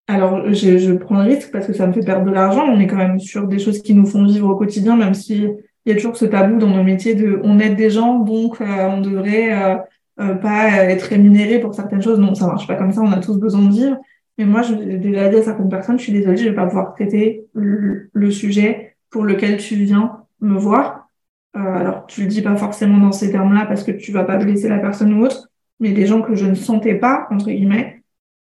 alors 0.08 0.54
je, 0.54 0.92
prends 0.94 1.22
le 1.22 1.28
risque 1.28 1.52
parce 1.52 1.66
que 1.66 1.74
ça 1.74 1.86
me 1.86 1.92
fait 1.92 2.00
perdre 2.00 2.24
de 2.24 2.30
l'argent. 2.30 2.66
On 2.66 2.80
est 2.80 2.86
quand 2.86 2.96
même 2.96 3.20
sur 3.20 3.46
des 3.46 3.58
choses 3.58 3.82
qui 3.82 3.94
nous 3.94 4.06
font 4.06 4.24
vivre 4.24 4.48
au 4.48 4.56
quotidien, 4.56 4.96
même 4.96 5.12
s'il 5.12 5.54
y 5.84 5.92
a 5.92 5.94
toujours 5.94 6.16
ce 6.16 6.24
tabou 6.24 6.58
dans 6.58 6.70
nos 6.70 6.82
métiers 6.82 7.14
de 7.14 7.38
on 7.44 7.58
aide 7.60 7.76
des 7.76 7.90
gens, 7.90 8.18
donc 8.20 8.60
euh, 8.62 8.88
on 8.88 9.02
devrait 9.02 9.52
euh, 9.52 9.76
euh, 10.20 10.34
pas 10.34 10.70
être 10.84 11.02
rémunéré 11.02 11.60
pour 11.60 11.74
certaines 11.74 12.00
choses. 12.00 12.18
Non, 12.18 12.34
ça 12.34 12.46
marche 12.46 12.66
pas 12.66 12.76
comme 12.76 12.90
ça. 12.90 13.02
On 13.02 13.12
a 13.12 13.18
tous 13.18 13.38
besoin 13.38 13.66
de 13.66 13.72
vivre. 13.72 13.98
Mais 14.38 14.46
moi, 14.46 14.62
je 14.62 14.74
déjà 14.74 15.28
dit 15.28 15.36
à 15.36 15.42
certaines 15.42 15.68
personnes, 15.68 15.98
je 15.98 16.04
suis 16.04 16.12
désolée, 16.12 16.38
je 16.38 16.48
vais 16.48 16.54
pas 16.54 16.66
pouvoir 16.66 16.94
traiter 16.94 17.44
le, 17.52 18.30
sujet 18.30 18.96
pour 19.10 19.24
lequel 19.24 19.58
tu 19.58 19.74
viens 19.74 20.24
me 20.40 20.56
voir. 20.56 21.08
alors, 21.54 22.06
tu 22.06 22.22
le 22.22 22.28
dis 22.28 22.40
pas 22.40 22.56
forcément 22.56 22.98
dans 22.98 23.12
ces 23.12 23.32
termes-là 23.32 23.66
parce 23.66 23.82
que 23.82 23.90
tu 23.90 24.12
vas 24.12 24.24
pas 24.24 24.36
blesser 24.36 24.68
la 24.68 24.78
personne 24.78 25.12
ou 25.14 25.24
autre, 25.24 25.50
mais 25.80 25.90
des 25.90 26.06
gens 26.06 26.22
que 26.22 26.34
je 26.36 26.46
ne 26.46 26.54
sentais 26.54 26.94
pas, 26.94 27.26
entre 27.30 27.46
guillemets, 27.46 27.97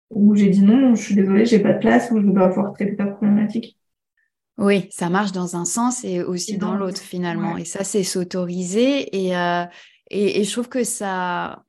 où 0.10 0.36
j'ai 0.36 0.50
dit 0.50 0.62
non, 0.62 0.96
je 0.96 1.02
suis 1.02 1.15
désolée, 1.15 1.46
j'ai 1.46 1.60
pas 1.60 1.74
de 1.74 1.80
place, 1.80 2.12
ou 2.12 2.20
je 2.20 2.26
vais 2.26 2.32
pouvoir 2.32 2.74
traiter 2.74 2.96
ta 2.96 3.06
problématique. 3.06 3.78
Oui, 4.58 4.88
ça 4.89 5.10
marche 5.10 5.34
dans 5.34 5.58
un 5.58 5.65
sens 5.65 6.06
et 6.06 6.24
aussi 6.24 6.58
dans, 6.58 6.76
l'autre 6.76 7.02
finalement. 7.02 7.58
Et 7.58 7.65
ça, 7.65 7.84
c'est 7.84 8.04
s'autoriser. 8.04 9.26
Et, 9.26 9.36
euh, 9.36 9.65
et, 10.10 10.39
et, 10.39 10.44
je 10.46 10.52
trouve 10.52 10.70
que 10.70 10.86
ça, 10.86 11.64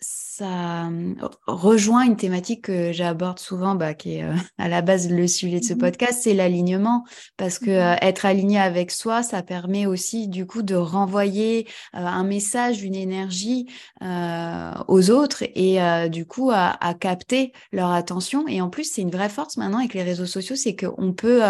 ça 0.00 0.88
euh, 0.88 1.14
rejoint 1.46 2.02
une 2.02 2.16
thématique 2.16 2.62
que 2.62 2.92
j'aborde 2.92 3.38
souvent, 3.38 3.74
bah, 3.74 3.94
qui 3.94 4.16
est 4.16 4.24
euh, 4.24 4.34
à 4.58 4.68
la 4.68 4.82
base 4.82 5.08
le 5.10 5.26
sujet 5.26 5.60
de 5.60 5.64
ce 5.64 5.74
mmh 5.74 5.78
podcast, 5.78 6.20
c'est 6.22 6.34
l'alignement. 6.34 7.04
Parce 7.36 7.58
que 7.58 7.70
mmh 7.70 7.94
euh, 7.94 7.96
être 8.02 8.26
aligné 8.26 8.58
avec 8.58 8.90
soi, 8.90 9.22
ça 9.22 9.42
permet 9.42 9.86
aussi 9.86 10.28
du 10.28 10.46
coup 10.46 10.62
de 10.62 10.74
renvoyer 10.74 11.68
un 11.92 12.24
message, 12.24 12.82
une 12.82 12.94
énergie 12.94 13.66
aux 14.00 15.10
autres 15.10 15.44
et 15.54 15.78
du 16.08 16.26
coup 16.26 16.50
à, 16.50 16.76
à, 16.84 16.94
capter 16.94 17.52
leur 17.72 17.90
attention. 17.90 18.46
Et 18.48 18.60
en 18.60 18.70
plus, 18.70 18.84
c'est 18.84 19.02
une 19.02 19.10
vraie 19.10 19.28
force 19.28 19.56
maintenant 19.56 19.78
avec 19.78 19.94
les 19.94 20.02
réseaux 20.02 20.26
sociaux, 20.26 20.56
c'est 20.56 20.76
qu'on 20.76 21.12
peut 21.12 21.42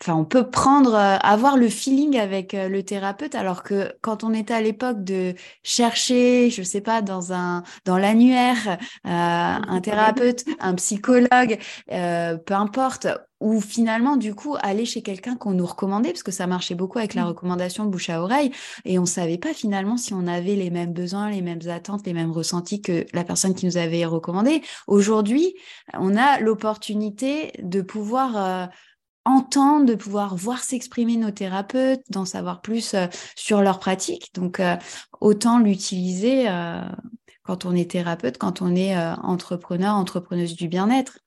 enfin, 0.00 0.14
on 0.18 0.24
peut 0.24 0.50
prendre, 0.50 0.94
euh, 0.94 1.16
avoir 1.18 1.56
le 1.56 1.68
feeling 1.68 2.18
avec 2.18 2.54
euh, 2.54 2.68
le 2.68 2.82
thérapeute, 2.82 3.34
alors 3.34 3.62
que 3.62 3.92
quand 4.00 4.24
on 4.24 4.32
était 4.34 4.54
à 4.54 4.60
l'époque 4.60 5.04
de 5.04 5.34
chercher, 5.62 6.50
je 6.50 6.62
sais 6.62 6.80
pas, 6.80 7.02
dans 7.02 7.32
un, 7.32 7.62
dans 7.84 7.98
l'annuaire, 7.98 8.78
euh, 9.06 9.10
un 9.10 9.80
thérapeute, 9.80 10.44
un 10.60 10.74
psychologue, 10.74 11.58
peu 11.88 12.54
importe, 12.54 13.08
ou 13.40 13.60
finalement, 13.60 14.16
du 14.16 14.34
coup, 14.34 14.56
aller 14.62 14.86
chez 14.86 15.02
quelqu'un 15.02 15.36
qu'on 15.36 15.52
nous 15.52 15.66
recommandait, 15.66 16.10
parce 16.10 16.22
que 16.22 16.32
ça 16.32 16.46
marchait 16.46 16.74
beaucoup 16.74 16.98
avec 16.98 17.14
la 17.14 17.24
mmh. 17.24 17.28
recommandation 17.28 17.84
de 17.84 17.90
bouche 17.90 18.10
à 18.10 18.22
oreille, 18.22 18.50
et 18.84 18.98
on 18.98 19.06
savait 19.06 19.38
pas 19.38 19.52
finalement 19.52 19.96
si 19.96 20.14
on 20.14 20.26
avait 20.26 20.56
les 20.56 20.70
mêmes 20.70 20.92
besoins, 20.92 21.30
les 21.30 21.42
mêmes 21.42 21.68
attentes, 21.68 22.06
les 22.06 22.14
mêmes 22.14 22.32
ressentis 22.32 22.80
que 22.80 23.06
la 23.12 23.24
personne 23.24 23.54
qui 23.54 23.66
nous 23.66 23.76
avait 23.76 24.04
recommandé. 24.04 24.62
Aujourd'hui, 24.86 25.54
on 25.92 26.16
a 26.16 26.40
l'opportunité 26.40 27.52
de 27.62 27.82
pouvoir 27.82 28.70
entendre, 29.24 29.86
de 29.86 29.94
pouvoir 29.94 30.36
voir 30.36 30.62
s'exprimer 30.62 31.16
nos 31.16 31.30
thérapeutes, 31.30 32.02
d'en 32.10 32.24
savoir 32.24 32.60
plus 32.60 32.94
euh, 32.94 33.06
sur 33.36 33.62
leur 33.62 33.78
pratique. 33.78 34.30
Donc, 34.34 34.60
euh, 34.60 34.76
autant 35.20 35.58
l'utiliser 35.58 36.48
euh, 36.48 36.80
quand 37.42 37.64
on 37.64 37.74
est 37.74 37.90
thérapeute, 37.90 38.38
quand 38.38 38.62
on 38.62 38.74
est 38.74 38.96
entrepreneur, 39.22 39.94
entrepreneuse 39.94 40.56
du 40.56 40.68
bien-être. 40.68 41.18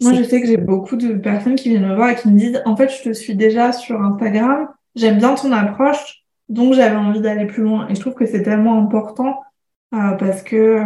Moi, 0.00 0.14
je 0.14 0.22
sais 0.22 0.40
que 0.40 0.46
j'ai 0.46 0.56
beaucoup 0.56 0.94
de 0.94 1.14
personnes 1.14 1.56
qui 1.56 1.70
viennent 1.70 1.88
me 1.88 1.96
voir 1.96 2.10
et 2.10 2.16
qui 2.16 2.28
me 2.28 2.38
disent, 2.38 2.62
en 2.64 2.76
fait, 2.76 2.88
je 2.88 3.02
te 3.02 3.12
suis 3.12 3.34
déjà 3.34 3.72
sur 3.72 4.00
Instagram, 4.00 4.68
j'aime 4.94 5.18
bien 5.18 5.34
ton 5.34 5.50
approche, 5.50 6.22
donc 6.48 6.74
j'avais 6.74 6.94
envie 6.94 7.20
d'aller 7.20 7.46
plus 7.46 7.64
loin. 7.64 7.88
Et 7.88 7.96
je 7.96 8.00
trouve 8.00 8.14
que 8.14 8.24
c'est 8.26 8.44
tellement 8.44 8.80
important 8.80 9.40
parce 9.90 10.42
que 10.42 10.80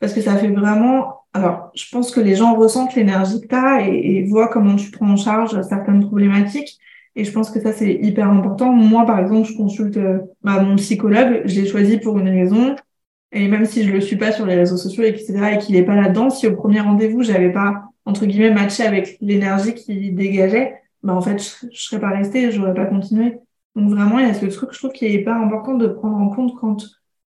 parce 0.00 0.14
que 0.14 0.20
ça 0.20 0.36
fait 0.36 0.48
vraiment 0.48 1.21
alors, 1.34 1.70
je 1.74 1.84
pense 1.90 2.10
que 2.10 2.20
les 2.20 2.36
gens 2.36 2.54
ressentent 2.54 2.94
l'énergie 2.94 3.40
que 3.40 3.46
tu 3.46 3.54
as 3.54 3.86
et, 3.88 4.22
voient 4.24 4.48
comment 4.48 4.76
tu 4.76 4.90
prends 4.90 5.10
en 5.10 5.16
charge 5.16 5.60
certaines 5.62 6.06
problématiques. 6.06 6.78
Et 7.16 7.24
je 7.24 7.32
pense 7.32 7.50
que 7.50 7.60
ça, 7.60 7.72
c'est 7.72 7.92
hyper 7.94 8.28
important. 8.28 8.72
Moi, 8.72 9.06
par 9.06 9.18
exemple, 9.18 9.48
je 9.48 9.56
consulte 9.56 9.96
euh, 9.96 10.18
bah, 10.42 10.62
mon 10.62 10.76
psychologue. 10.76 11.42
Je 11.46 11.60
l'ai 11.60 11.66
choisi 11.66 11.98
pour 11.98 12.18
une 12.18 12.28
raison. 12.28 12.76
Et 13.32 13.48
même 13.48 13.64
si 13.64 13.84
je 13.84 13.92
le 13.92 14.00
suis 14.00 14.16
pas 14.16 14.32
sur 14.32 14.44
les 14.46 14.56
réseaux 14.56 14.76
sociaux, 14.76 15.04
etc., 15.04 15.54
et 15.54 15.58
qu'il 15.58 15.76
est 15.76 15.84
pas 15.84 15.94
là-dedans, 15.94 16.28
si 16.30 16.46
au 16.46 16.54
premier 16.54 16.80
rendez-vous, 16.80 17.22
j'avais 17.22 17.50
pas, 17.50 17.84
entre 18.04 18.26
guillemets, 18.26 18.50
matché 18.50 18.82
avec 18.84 19.16
l'énergie 19.20 19.74
qu'il 19.74 20.14
dégageait, 20.14 20.74
bah, 21.02 21.14
en 21.14 21.22
fait, 21.22 21.38
je, 21.38 21.66
je 21.72 21.82
serais 21.82 22.00
pas 22.00 22.10
restée, 22.10 22.50
j'aurais 22.50 22.74
pas 22.74 22.86
continué. 22.86 23.38
Donc 23.74 23.90
vraiment, 23.90 24.18
il 24.18 24.26
y 24.26 24.30
a 24.30 24.34
ce 24.34 24.46
truc, 24.46 24.70
je 24.72 24.78
trouve, 24.78 24.92
qui 24.92 25.06
est 25.06 25.14
hyper 25.14 25.36
important 25.36 25.74
de 25.74 25.86
prendre 25.86 26.18
en 26.18 26.28
compte 26.28 26.54
quand 26.60 26.76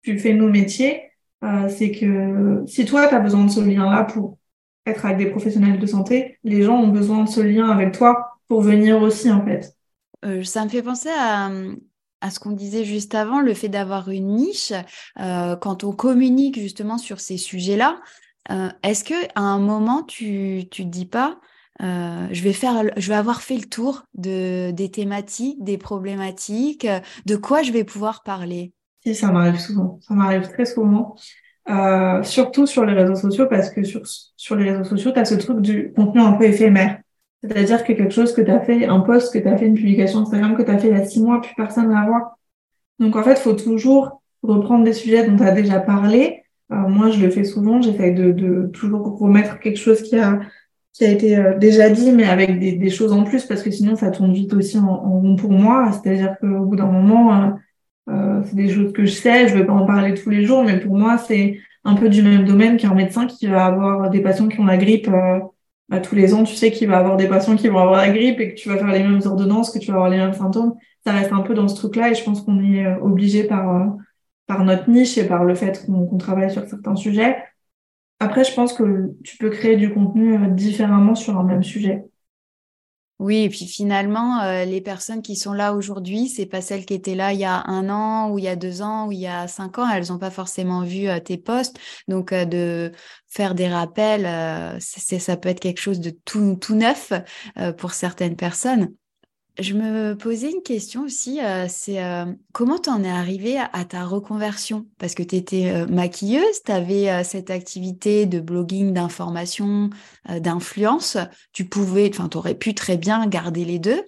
tu 0.02 0.18
fais 0.18 0.34
nos 0.34 0.48
métiers 0.50 1.00
euh, 1.44 1.68
c'est 1.68 1.90
que 1.90 2.62
si 2.66 2.84
toi, 2.84 3.08
tu 3.08 3.14
as 3.14 3.20
besoin 3.20 3.44
de 3.44 3.50
ce 3.50 3.60
lien-là 3.60 4.04
pour 4.04 4.38
être 4.86 5.04
avec 5.04 5.18
des 5.18 5.30
professionnels 5.30 5.78
de 5.78 5.86
santé, 5.86 6.38
les 6.44 6.62
gens 6.62 6.76
ont 6.76 6.88
besoin 6.88 7.24
de 7.24 7.28
ce 7.28 7.40
lien 7.40 7.68
avec 7.68 7.92
toi 7.92 8.38
pour 8.48 8.62
venir 8.62 9.02
aussi, 9.02 9.30
en 9.30 9.44
fait. 9.44 9.74
Euh, 10.24 10.44
ça 10.44 10.64
me 10.64 10.70
fait 10.70 10.82
penser 10.82 11.10
à, 11.10 11.50
ce 12.30 12.38
qu'on 12.38 12.52
disait 12.52 12.84
juste 12.84 13.14
avant, 13.14 13.40
le 13.40 13.54
fait 13.54 13.68
d'avoir 13.68 14.08
une 14.08 14.34
niche, 14.34 14.72
euh, 15.20 15.56
quand 15.56 15.84
on 15.84 15.92
communique 15.92 16.58
justement 16.58 16.98
sur 16.98 17.20
ces 17.20 17.36
sujets-là, 17.36 18.00
est-ce 18.84 19.02
que 19.02 19.26
à 19.34 19.40
un 19.40 19.58
moment, 19.58 20.04
tu 20.04 20.68
ne 20.78 20.84
dis 20.84 21.06
pas, 21.06 21.40
je, 21.80 22.42
vais 22.42 22.52
faire, 22.52 22.84
je 22.96 23.08
vais 23.08 23.16
avoir 23.16 23.42
fait 23.42 23.56
le 23.56 23.64
tour 23.64 24.04
de, 24.14 24.70
des 24.70 24.88
thématiques, 24.88 25.62
des 25.64 25.78
problématiques, 25.78 26.86
de 27.26 27.36
quoi 27.36 27.62
je 27.62 27.72
vais 27.72 27.82
pouvoir 27.82 28.22
parler? 28.22 28.72
Si, 29.06 29.14
ça 29.14 29.30
m'arrive 29.30 29.60
souvent. 29.60 29.98
Ça 30.02 30.14
m'arrive 30.14 30.48
très 30.48 30.64
souvent. 30.64 31.14
Euh, 31.68 32.22
surtout 32.22 32.66
sur 32.66 32.84
les 32.84 32.92
réseaux 32.92 33.14
sociaux, 33.14 33.46
parce 33.48 33.70
que 33.70 33.82
sur, 33.84 34.02
sur 34.04 34.56
les 34.56 34.70
réseaux 34.70 34.84
sociaux, 34.84 35.12
tu 35.12 35.18
as 35.18 35.24
ce 35.24 35.34
truc 35.34 35.60
du 35.60 35.92
contenu 35.92 36.20
un 36.20 36.32
peu 36.32 36.44
éphémère. 36.44 37.00
C'est-à-dire 37.42 37.84
que 37.84 37.92
quelque 37.92 38.14
chose 38.14 38.32
que 38.34 38.40
tu 38.40 38.50
as 38.50 38.60
fait, 38.60 38.86
un 38.86 39.00
post 39.00 39.32
que 39.32 39.38
tu 39.38 39.48
as 39.48 39.56
fait, 39.56 39.66
une 39.66 39.74
publication 39.74 40.20
Instagram 40.20 40.56
que 40.56 40.62
tu 40.62 40.70
as 40.70 40.78
fait 40.78 40.88
il 40.88 40.96
y 40.96 41.00
a 41.00 41.04
six 41.04 41.22
mois, 41.22 41.40
plus 41.40 41.54
personne 41.54 41.88
ne 41.88 41.94
la 41.94 42.06
voit. 42.06 42.38
Donc 42.98 43.14
en 43.14 43.22
fait, 43.22 43.38
faut 43.38 43.52
toujours 43.52 44.22
reprendre 44.42 44.84
des 44.84 44.92
sujets 44.92 45.26
dont 45.28 45.36
tu 45.36 45.42
as 45.42 45.52
déjà 45.52 45.80
parlé. 45.80 46.42
Euh, 46.72 46.74
moi, 46.74 47.10
je 47.10 47.20
le 47.20 47.30
fais 47.30 47.44
souvent, 47.44 47.80
j'essaie 47.80 48.10
de, 48.10 48.32
de, 48.32 48.66
toujours 48.72 49.18
remettre 49.18 49.60
quelque 49.60 49.78
chose 49.78 50.02
qui 50.02 50.18
a, 50.18 50.40
qui 50.92 51.04
a 51.04 51.10
été 51.10 51.36
euh, 51.36 51.56
déjà 51.58 51.90
dit, 51.90 52.10
mais 52.10 52.24
avec 52.24 52.58
des, 52.58 52.72
des, 52.72 52.90
choses 52.90 53.12
en 53.12 53.22
plus, 53.22 53.44
parce 53.44 53.62
que 53.62 53.70
sinon, 53.70 53.94
ça 53.94 54.10
tourne 54.10 54.32
vite 54.32 54.52
aussi 54.54 54.78
en, 54.78 54.96
rond 54.96 55.36
pour 55.36 55.52
moi. 55.52 55.92
C'est-à-dire 55.92 56.36
qu'au 56.40 56.64
bout 56.64 56.76
d'un 56.76 56.90
moment, 56.90 57.56
euh, 58.08 58.12
euh, 58.12 58.42
c'est 58.44 58.56
des 58.56 58.68
choses 58.68 58.92
que 58.92 59.04
je 59.04 59.12
sais, 59.12 59.48
je 59.48 59.54
ne 59.54 59.60
vais 59.60 59.66
pas 59.66 59.72
en 59.72 59.86
parler 59.86 60.14
tous 60.14 60.30
les 60.30 60.44
jours, 60.44 60.62
mais 60.62 60.78
pour 60.80 60.96
moi, 60.96 61.18
c'est 61.18 61.58
un 61.84 61.94
peu 61.94 62.08
du 62.08 62.22
même 62.22 62.44
domaine 62.44 62.76
qu'un 62.76 62.94
médecin 62.94 63.26
qui 63.26 63.46
va 63.46 63.66
avoir 63.66 64.10
des 64.10 64.20
patients 64.20 64.48
qui 64.48 64.60
ont 64.60 64.66
la 64.66 64.76
grippe 64.76 65.08
bah, 65.88 66.00
tous 66.00 66.16
les 66.16 66.34
ans, 66.34 66.42
tu 66.42 66.54
sais 66.56 66.72
qu'il 66.72 66.88
va 66.88 66.98
avoir 66.98 67.16
des 67.16 67.28
patients 67.28 67.56
qui 67.56 67.68
vont 67.68 67.78
avoir 67.78 67.96
la 67.98 68.10
grippe 68.10 68.40
et 68.40 68.50
que 68.50 68.54
tu 68.54 68.68
vas 68.68 68.76
faire 68.76 68.88
les 68.88 69.02
mêmes 69.02 69.20
ordonnances, 69.24 69.70
que 69.70 69.78
tu 69.78 69.88
vas 69.88 69.94
avoir 69.94 70.10
les 70.10 70.16
mêmes 70.16 70.32
symptômes. 70.32 70.74
Ça 71.04 71.12
reste 71.12 71.32
un 71.32 71.42
peu 71.42 71.54
dans 71.54 71.68
ce 71.68 71.76
truc-là 71.76 72.10
et 72.10 72.14
je 72.14 72.24
pense 72.24 72.42
qu'on 72.42 72.58
est 72.60 72.84
euh, 72.84 72.98
obligé 73.00 73.44
par, 73.44 73.76
euh, 73.76 73.86
par 74.46 74.64
notre 74.64 74.90
niche 74.90 75.16
et 75.18 75.26
par 75.26 75.44
le 75.44 75.54
fait 75.54 75.86
qu'on 75.86 76.16
travaille 76.18 76.50
sur 76.50 76.66
certains 76.66 76.96
sujets. 76.96 77.36
Après, 78.18 78.44
je 78.44 78.52
pense 78.54 78.72
que 78.72 79.12
tu 79.22 79.36
peux 79.38 79.50
créer 79.50 79.76
du 79.76 79.92
contenu 79.92 80.34
euh, 80.34 80.48
différemment 80.48 81.14
sur 81.14 81.38
un 81.38 81.44
même 81.44 81.62
sujet. 81.62 82.04
Oui, 83.18 83.44
et 83.44 83.48
puis 83.48 83.66
finalement, 83.66 84.42
euh, 84.42 84.66
les 84.66 84.82
personnes 84.82 85.22
qui 85.22 85.36
sont 85.36 85.54
là 85.54 85.72
aujourd'hui, 85.72 86.28
c'est 86.28 86.44
pas 86.44 86.60
celles 86.60 86.84
qui 86.84 86.92
étaient 86.92 87.14
là 87.14 87.32
il 87.32 87.38
y 87.40 87.46
a 87.46 87.62
un 87.66 87.88
an 87.88 88.30
ou 88.30 88.38
il 88.38 88.44
y 88.44 88.48
a 88.48 88.56
deux 88.56 88.82
ans 88.82 89.06
ou 89.06 89.12
il 89.12 89.20
y 89.20 89.26
a 89.26 89.48
cinq 89.48 89.78
ans. 89.78 89.88
Elles 89.88 90.08
n'ont 90.08 90.18
pas 90.18 90.30
forcément 90.30 90.82
vu 90.82 91.08
euh, 91.08 91.18
tes 91.18 91.38
posts. 91.38 91.78
Donc, 92.08 92.32
euh, 92.32 92.44
de 92.44 92.92
faire 93.26 93.54
des 93.54 93.68
rappels, 93.68 94.78
c'est, 94.80 95.18
ça 95.18 95.36
peut 95.36 95.48
être 95.48 95.60
quelque 95.60 95.80
chose 95.80 96.00
de 96.00 96.10
tout, 96.10 96.56
tout 96.56 96.74
neuf 96.74 97.12
pour 97.76 97.92
certaines 97.92 98.36
personnes. 98.36 98.94
Je 99.58 99.72
me 99.72 100.14
posais 100.14 100.50
une 100.50 100.62
question 100.62 101.04
aussi, 101.04 101.40
euh, 101.42 101.64
c'est 101.66 102.04
euh, 102.04 102.26
comment 102.52 102.78
tu 102.78 102.90
en 102.90 103.02
es 103.02 103.10
arrivée 103.10 103.56
à, 103.58 103.84
ta 103.86 104.04
reconversion? 104.04 104.86
Parce 104.98 105.14
que 105.14 105.22
tu 105.22 105.36
étais 105.36 105.70
euh, 105.70 105.86
maquilleuse, 105.86 106.62
tu 106.62 106.72
avais 106.72 107.24
cette 107.24 107.50
activité 107.50 108.26
de 108.26 108.38
blogging, 108.38 108.92
d'information, 108.92 109.88
d'influence. 110.28 111.16
Tu 111.52 111.64
pouvais, 111.64 112.10
enfin, 112.12 112.28
aurais 112.34 112.54
pu 112.54 112.74
très 112.74 112.98
bien 112.98 113.26
garder 113.26 113.64
les 113.64 113.78
deux. 113.78 114.02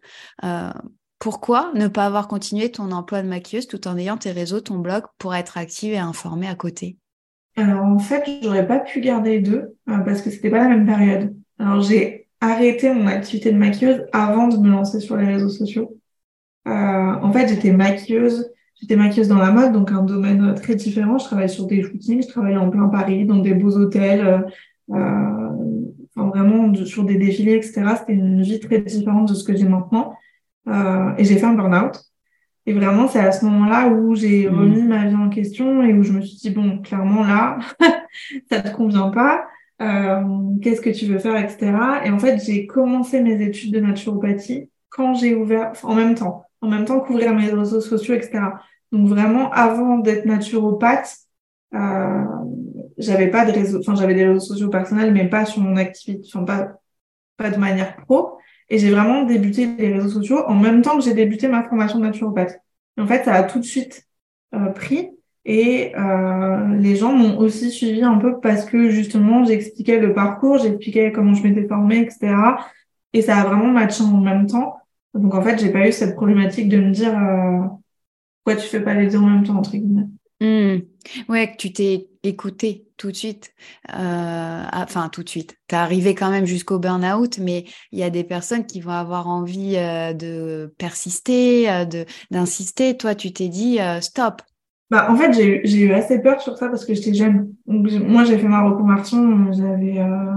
pourquoi 1.19 1.73
ne 1.75 1.89
pas 1.89 2.05
avoir 2.05 2.29
continué 2.29 2.71
ton 2.71 2.93
emploi 2.93 3.23
de 3.23 3.29
maquilleuse 3.29 3.67
tout 3.67 3.89
en 3.89 3.97
ayant 3.97 4.19
tes 4.19 4.33
réseaux, 4.33 4.61
ton 4.61 4.79
blog 4.79 5.05
pour 5.19 5.35
être 5.35 5.57
active 5.57 5.95
et 5.95 5.99
informée 5.99 6.49
à 6.49 6.55
côté? 6.55 6.99
Alors 7.57 7.85
en 7.85 7.99
fait, 7.99 8.25
j'aurais 8.43 8.67
pas 8.67 8.81
pu 8.81 9.01
garder 9.01 9.31
les 9.31 9.41
deux 9.41 9.77
parce 9.87 10.21
que 10.21 10.31
c'était 10.31 10.51
pas 10.51 10.59
la 10.59 10.69
même 10.69 10.87
période. 10.87 11.35
Alors 11.59 11.81
j'ai 11.81 12.28
arrêté 12.41 12.93
mon 12.93 13.07
activité 13.07 13.53
de 13.53 13.59
maquilleuse 13.59 14.07
avant 14.13 14.49
de 14.49 14.57
me 14.57 14.71
lancer 14.71 15.01
sur 15.01 15.17
les 15.17 15.27
réseaux 15.27 15.49
sociaux. 15.49 15.99
Euh, 16.67 16.71
en 16.71 17.33
fait, 17.33 17.49
j'étais 17.49 17.73
maquilleuse, 17.73 18.51
j'étais 18.81 18.97
maquilleuse 18.97 19.29
dans 19.29 19.39
la 19.39 19.51
mode, 19.51 19.73
donc 19.73 19.91
un 19.91 20.03
domaine 20.03 20.55
très 20.55 20.75
différent. 20.75 21.19
Je 21.19 21.25
travaillais 21.25 21.49
sur 21.49 21.67
des 21.67 21.83
shootings, 21.83 22.23
je 22.23 22.29
travaillais 22.29 22.57
en 22.57 22.71
plein 22.71 22.89
Paris, 22.89 23.25
dans 23.25 23.39
des 23.39 23.55
beaux 23.55 23.77
hôtels, 23.77 24.27
euh, 24.27 24.41
euh 24.95 25.49
enfin 26.17 26.31
vraiment 26.31 26.75
sur 26.85 27.05
des 27.05 27.17
défilés, 27.17 27.55
etc. 27.55 27.83
C'était 27.99 28.15
une 28.15 28.43
vie 28.43 28.59
très 28.59 28.81
différente 28.81 29.29
de 29.29 29.35
ce 29.35 29.45
que 29.45 29.57
j'ai 29.57 29.69
maintenant. 29.69 30.15
Euh, 30.69 31.13
et 31.17 31.25
j'ai 31.25 31.37
fait 31.37 31.47
un 31.47 31.55
burn-out. 31.55 32.01
Et 32.67 32.73
vraiment, 32.73 33.09
c'est 33.09 33.21
à 33.21 33.33
ce 33.33 33.45
moment-là 33.47 33.89
où 33.89 34.15
j'ai 34.15 34.49
mmh. 34.49 34.55
remis 34.55 34.83
ma 34.83 35.07
vie 35.07 35.15
en 35.15 35.29
question 35.31 35.83
et 35.83 35.95
où 35.95 36.03
je 36.03 36.13
me 36.13 36.21
suis 36.21 36.37
dit, 36.37 36.51
bon, 36.51 36.79
clairement, 36.81 37.23
là, 37.23 37.59
ça 38.51 38.61
te 38.61 38.75
convient 38.75 39.11
pas. 39.11 39.47
Euh, 39.81 40.23
qu'est-ce 40.61 40.81
que 40.81 40.91
tu 40.91 41.07
veux 41.07 41.19
faire, 41.19 41.37
etc. 41.37 41.73
Et 42.05 42.11
en 42.11 42.19
fait, 42.19 42.43
j'ai 42.45 42.67
commencé 42.67 43.21
mes 43.21 43.41
études 43.43 43.73
de 43.73 43.81
naturopathie 43.81 44.71
quand 44.89 45.15
j'ai 45.15 45.35
ouvert, 45.35 45.73
en 45.83 45.95
même 45.95 46.15
temps, 46.15 46.45
en 46.61 46.69
même 46.69 46.85
temps 46.85 47.01
qu'ouvrir 47.01 47.35
mes 47.35 47.51
réseaux 47.51 47.81
sociaux, 47.81 48.15
etc. 48.15 48.41
Donc 48.91 49.07
vraiment, 49.09 49.51
avant 49.53 49.99
d'être 49.99 50.25
naturopathe, 50.25 51.17
euh, 51.75 52.25
j'avais 52.97 53.29
pas 53.29 53.45
de 53.45 53.53
réseaux, 53.53 53.81
enfin 53.81 53.95
j'avais 53.95 54.15
des 54.15 54.27
réseaux 54.27 54.41
sociaux 54.41 54.69
personnels, 54.69 55.13
mais 55.13 55.29
pas 55.29 55.45
sur 55.45 55.61
mon 55.61 55.77
activité, 55.77 56.27
enfin 56.33 56.45
pas 56.45 56.79
pas 57.37 57.51
de 57.51 57.57
manière 57.57 57.97
pro. 57.97 58.39
Et 58.69 58.79
j'ai 58.79 58.91
vraiment 58.91 59.23
débuté 59.23 59.67
les 59.79 59.95
réseaux 59.95 60.11
sociaux 60.11 60.45
en 60.47 60.55
même 60.55 60.83
temps 60.83 60.99
que 60.99 61.05
j'ai 61.05 61.15
débuté 61.15 61.49
ma 61.49 61.63
formation 61.63 61.99
de 61.99 62.05
naturopathe. 62.05 62.61
Et 62.99 63.01
en 63.01 63.07
fait, 63.07 63.25
ça 63.25 63.35
a 63.35 63.43
tout 63.45 63.59
de 63.59 63.65
suite 63.65 64.07
euh, 64.55 64.71
pris. 64.71 65.11
Et 65.51 65.97
euh, 65.97 66.77
les 66.77 66.95
gens 66.95 67.15
m'ont 67.15 67.39
aussi 67.39 67.71
suivi 67.71 68.03
un 68.03 68.19
peu 68.19 68.39
parce 68.39 68.67
que 68.67 68.91
justement, 68.91 69.47
j'expliquais 69.47 69.99
le 69.99 70.13
parcours, 70.13 70.59
j'expliquais 70.59 71.11
comment 71.11 71.33
je 71.33 71.43
m'étais 71.43 71.67
formée, 71.67 72.01
etc. 72.01 72.35
Et 73.15 73.23
ça 73.23 73.39
a 73.39 73.45
vraiment 73.47 73.69
matché 73.69 74.05
en 74.05 74.21
même 74.21 74.47
temps. 74.47 74.77
Donc 75.15 75.35
en 75.35 75.41
fait, 75.41 75.59
j'ai 75.59 75.73
pas 75.73 75.89
eu 75.89 75.93
cette 75.93 76.17
problématique 76.17 76.69
de 76.69 76.77
me 76.77 76.91
dire 76.91 77.19
euh, 77.19 77.67
pourquoi 78.45 78.61
tu 78.61 78.69
fais 78.69 78.83
pas 78.83 78.93
les 78.93 79.09
deux 79.09 79.17
en 79.17 79.27
même 79.27 79.43
temps, 79.43 79.57
entre 79.57 79.71
guillemets. 79.71 80.09
Mmh. 80.43 80.83
Ouais, 81.31 81.51
que 81.51 81.57
tu 81.57 81.73
t'es 81.73 82.09
écouté 82.23 82.87
tout 82.99 83.11
de 83.11 83.17
suite. 83.17 83.55
Euh, 83.89 84.65
enfin, 84.71 85.09
tout 85.09 85.23
de 85.23 85.31
suite. 85.31 85.57
Tu 85.67 85.75
es 85.75 85.79
arrivé 85.79 86.15
quand 86.15 86.31
même 86.31 86.45
jusqu'au 86.45 86.79
burn-out, 86.79 87.39
mais 87.39 87.65
il 87.93 87.99
y 87.99 88.03
a 88.03 88.11
des 88.11 88.23
personnes 88.23 88.67
qui 88.67 88.83
vont 88.83 88.91
avoir 88.91 89.29
envie 89.29 89.77
de 89.77 90.75
persister, 90.77 91.87
d'insister. 92.31 92.99
Toi, 92.99 93.15
tu 93.15 93.33
t'es 93.33 93.49
dit 93.49 93.79
stop, 94.03 94.43
bah, 94.91 95.11
en 95.11 95.17
fait, 95.17 95.33
j'ai 95.33 95.85
eu, 95.85 95.93
assez 95.93 96.21
peur 96.21 96.41
sur 96.41 96.57
ça 96.57 96.69
parce 96.69 96.85
que 96.87 96.95
j'étais 96.95 97.13
jeune. 97.13 97.55
Donc, 97.67 97.91
moi, 97.93 98.25
j'ai 98.25 98.39
fait 98.39 98.49
ma 98.49 98.63
reconversion, 98.63 99.53
j'avais 99.53 99.99
euh, 99.99 100.33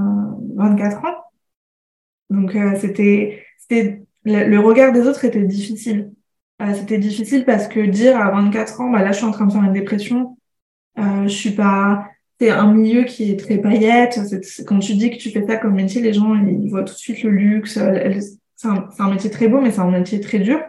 24 0.55 1.05
ans. 1.05 1.15
Donc, 2.29 2.55
euh, 2.55 2.77
c'était, 2.79 3.43
c'était 3.57 4.03
le, 4.25 4.57
regard 4.59 4.91
des 4.91 5.07
autres 5.07 5.23
était 5.25 5.43
difficile. 5.43 6.11
Euh, 6.61 6.73
c'était 6.73 6.97
difficile 6.97 7.45
parce 7.45 7.67
que 7.67 7.79
dire 7.79 8.17
à 8.17 8.31
24 8.31 8.81
ans, 8.81 8.89
bah 8.89 9.01
là, 9.01 9.11
je 9.11 9.17
suis 9.17 9.25
en 9.25 9.31
train 9.31 9.45
de 9.45 9.51
faire 9.53 9.63
une 9.63 9.73
dépression. 9.73 10.37
Euh, 10.99 11.23
je 11.23 11.33
suis 11.33 11.51
pas. 11.51 12.07
C'est 12.39 12.49
un 12.49 12.73
milieu 12.73 13.03
qui 13.03 13.31
est 13.31 13.39
très 13.39 13.57
paillette. 13.59 14.19
quand 14.67 14.79
tu 14.79 14.95
dis 14.95 15.11
que 15.11 15.17
tu 15.17 15.29
fais 15.29 15.45
ça 15.45 15.57
comme 15.57 15.75
métier, 15.75 16.01
les 16.01 16.13
gens 16.13 16.35
ils 16.35 16.69
voient 16.69 16.83
tout 16.83 16.93
de 16.93 16.99
suite 16.99 17.23
le 17.23 17.29
luxe. 17.29 17.79
C'est 18.55 18.67
un, 18.67 18.89
un 18.99 19.11
métier 19.11 19.29
très 19.29 19.47
beau, 19.47 19.61
mais 19.61 19.71
c'est 19.71 19.79
un 19.79 19.91
métier 19.91 20.19
très 20.19 20.39
dur. 20.39 20.59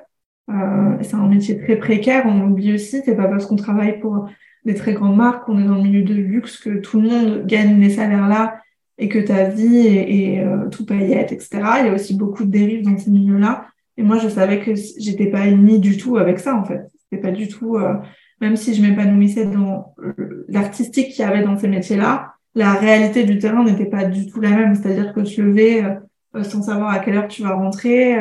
Euh, 0.51 0.97
c'est 1.03 1.15
un 1.15 1.29
métier 1.29 1.59
très 1.59 1.77
précaire, 1.77 2.25
on 2.27 2.47
l'oublie 2.47 2.75
aussi. 2.75 3.01
C'est 3.05 3.17
pas 3.17 3.29
parce 3.29 3.47
qu'on 3.47 3.57
travaille 3.57 4.01
pour 4.01 4.29
des 4.65 4.75
très 4.75 4.95
grandes 4.95 5.17
marques, 5.17 5.45
qu'on 5.45 5.59
est 5.59 5.67
dans 5.67 5.77
le 5.77 5.83
milieu 5.83 6.03
de 6.03 6.15
luxe, 6.15 6.59
que 6.59 6.79
tout 6.79 7.01
le 7.01 7.09
monde 7.09 7.47
gagne 7.47 7.81
les 7.81 7.91
salaires-là 7.91 8.61
et 8.99 9.09
que 9.09 9.19
ta 9.19 9.45
vie 9.45 9.87
est, 9.87 10.45
euh, 10.45 10.69
tout 10.69 10.87
paillette, 10.87 11.33
etc. 11.33 11.61
Il 11.81 11.87
y 11.87 11.89
a 11.89 11.95
aussi 11.95 12.15
beaucoup 12.17 12.45
de 12.45 12.51
dérives 12.51 12.85
dans 12.85 12.97
ces 12.97 13.11
milieux-là. 13.11 13.67
Et 13.97 14.03
moi, 14.03 14.19
je 14.19 14.29
savais 14.29 14.61
que 14.61 14.73
j'étais 14.75 15.27
pas 15.27 15.47
ennemie 15.47 15.81
du 15.81 15.97
tout 15.97 16.17
avec 16.17 16.39
ça, 16.39 16.55
en 16.55 16.65
fait. 16.65 16.83
C'était 16.99 17.23
pas 17.23 17.33
du 17.33 17.49
tout, 17.49 17.77
euh, 17.77 17.95
même 18.41 18.57
si 18.57 18.75
je 18.75 18.83
m'épanouissais 18.83 19.47
dans 19.47 19.95
l'artistique 20.49 21.09
qu'il 21.09 21.25
y 21.25 21.29
avait 21.29 21.43
dans 21.43 21.59
ces 21.59 21.69
métiers-là, 21.69 22.35
la 22.55 22.75
réalité 22.75 23.25
du 23.25 23.39
terrain 23.39 23.65
n'était 23.65 23.87
pas 23.87 24.05
du 24.05 24.27
tout 24.27 24.41
la 24.41 24.51
même. 24.51 24.75
C'est-à-dire 24.75 25.13
que 25.13 25.21
tu 25.21 25.43
levais 25.43 25.85
euh, 26.37 26.43
sans 26.43 26.63
savoir 26.63 26.91
à 26.91 26.99
quelle 27.01 27.17
heure 27.17 27.29
tu 27.29 27.43
vas 27.43 27.55
rentrer, 27.55 28.19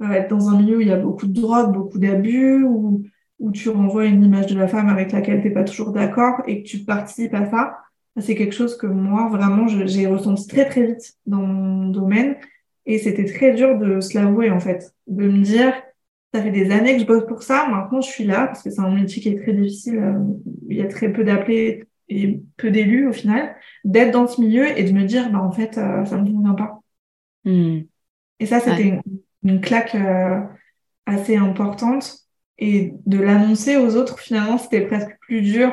être 0.00 0.28
dans 0.28 0.48
un 0.48 0.58
milieu 0.58 0.78
où 0.78 0.80
il 0.80 0.88
y 0.88 0.92
a 0.92 0.96
beaucoup 0.96 1.26
de 1.26 1.40
drogue, 1.40 1.72
beaucoup 1.72 1.98
d'abus, 1.98 2.64
où, 2.64 3.02
où 3.38 3.50
tu 3.50 3.68
renvoies 3.68 4.06
une 4.06 4.24
image 4.24 4.46
de 4.46 4.58
la 4.58 4.68
femme 4.68 4.88
avec 4.88 5.12
laquelle 5.12 5.40
tu 5.40 5.48
n'es 5.48 5.54
pas 5.54 5.64
toujours 5.64 5.92
d'accord 5.92 6.42
et 6.46 6.62
que 6.62 6.68
tu 6.68 6.78
participes 6.80 7.34
à 7.34 7.50
ça, 7.50 7.78
c'est 8.18 8.34
quelque 8.34 8.54
chose 8.54 8.76
que 8.76 8.86
moi, 8.86 9.28
vraiment, 9.28 9.66
j'ai 9.68 10.06
ressenti 10.06 10.46
très, 10.46 10.68
très 10.68 10.86
vite 10.86 11.14
dans 11.26 11.42
mon 11.42 11.88
domaine. 11.88 12.36
Et 12.86 12.98
c'était 12.98 13.24
très 13.24 13.54
dur 13.54 13.78
de 13.78 14.00
se 14.00 14.18
l'avouer, 14.18 14.50
en 14.50 14.60
fait. 14.60 14.94
De 15.06 15.28
me 15.28 15.42
dire, 15.42 15.72
ça 16.34 16.42
fait 16.42 16.50
des 16.50 16.70
années 16.70 16.94
que 16.94 17.00
je 17.00 17.06
bosse 17.06 17.26
pour 17.26 17.42
ça, 17.42 17.68
maintenant 17.68 18.00
je 18.00 18.08
suis 18.08 18.24
là, 18.24 18.46
parce 18.46 18.62
que 18.62 18.70
c'est 18.70 18.80
un 18.80 18.90
métier 18.90 19.22
qui 19.22 19.28
est 19.30 19.42
très 19.42 19.52
difficile. 19.52 19.98
Euh, 19.98 20.18
il 20.68 20.76
y 20.76 20.82
a 20.82 20.88
très 20.88 21.12
peu 21.12 21.24
d'appelés 21.24 21.84
et 22.08 22.40
peu 22.56 22.70
d'élus, 22.70 23.08
au 23.08 23.12
final, 23.12 23.54
d'être 23.84 24.12
dans 24.12 24.26
ce 24.26 24.40
milieu 24.40 24.66
et 24.78 24.84
de 24.84 24.92
me 24.92 25.04
dire, 25.04 25.30
bah, 25.30 25.40
en 25.40 25.52
fait, 25.52 25.78
euh, 25.78 26.04
ça 26.04 26.16
me 26.18 26.30
convient 26.30 26.54
pas. 26.54 26.80
Hmm. 27.44 27.80
Et 28.40 28.46
ça, 28.46 28.60
c'était 28.60 28.88
une 28.88 29.02
claque 29.62 29.94
euh, 29.94 30.40
assez 31.06 31.36
importante. 31.36 32.18
Et 32.58 32.94
de 33.06 33.18
l'annoncer 33.18 33.76
aux 33.78 33.96
autres, 33.96 34.18
finalement, 34.18 34.58
c'était 34.58 34.82
presque 34.82 35.16
plus 35.20 35.40
dur 35.42 35.70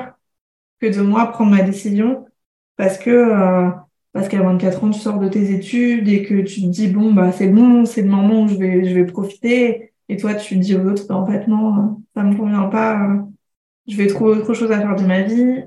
que 0.80 0.88
de 0.88 1.02
moi 1.02 1.28
prendre 1.28 1.52
ma 1.52 1.64
décision 1.64 2.26
parce 2.78 2.98
que 2.98 3.10
euh, 3.10 3.70
parce 4.14 4.30
qu'à 4.30 4.42
24 4.42 4.84
ans, 4.84 4.90
tu 4.92 5.00
sors 5.00 5.20
de 5.20 5.28
tes 5.30 5.54
études 5.54 6.08
et 6.08 6.24
que 6.24 6.42
tu 6.42 6.62
te 6.62 6.68
dis 6.68 6.88
bon 6.88 7.14
bah 7.14 7.32
c'est 7.32 7.50
bon, 7.50 7.86
c'est 7.86 8.02
le 8.04 8.10
moment 8.10 8.44
où 8.44 8.48
je 8.48 8.56
vais 8.56 8.86
je 8.86 8.96
vais 8.96 9.06
profiter. 9.06 9.94
Et 10.10 10.18
toi, 10.18 10.36
tu 10.36 10.56
dis 10.58 10.76
aux 10.76 10.86
autres 10.86 11.08
bah, 11.08 11.16
en 11.16 11.26
fait 11.28 11.48
non, 11.48 12.02
ça 12.16 12.24
me 12.24 12.36
convient 12.38 12.68
pas. 12.70 13.00
je 13.88 13.98
vais 13.98 14.08
trouver 14.08 14.32
autre 14.40 14.54
chose 14.54 14.72
à 14.72 14.80
faire 14.80 14.96
de 14.96 15.06
ma 15.06 15.22
vie 15.24 15.64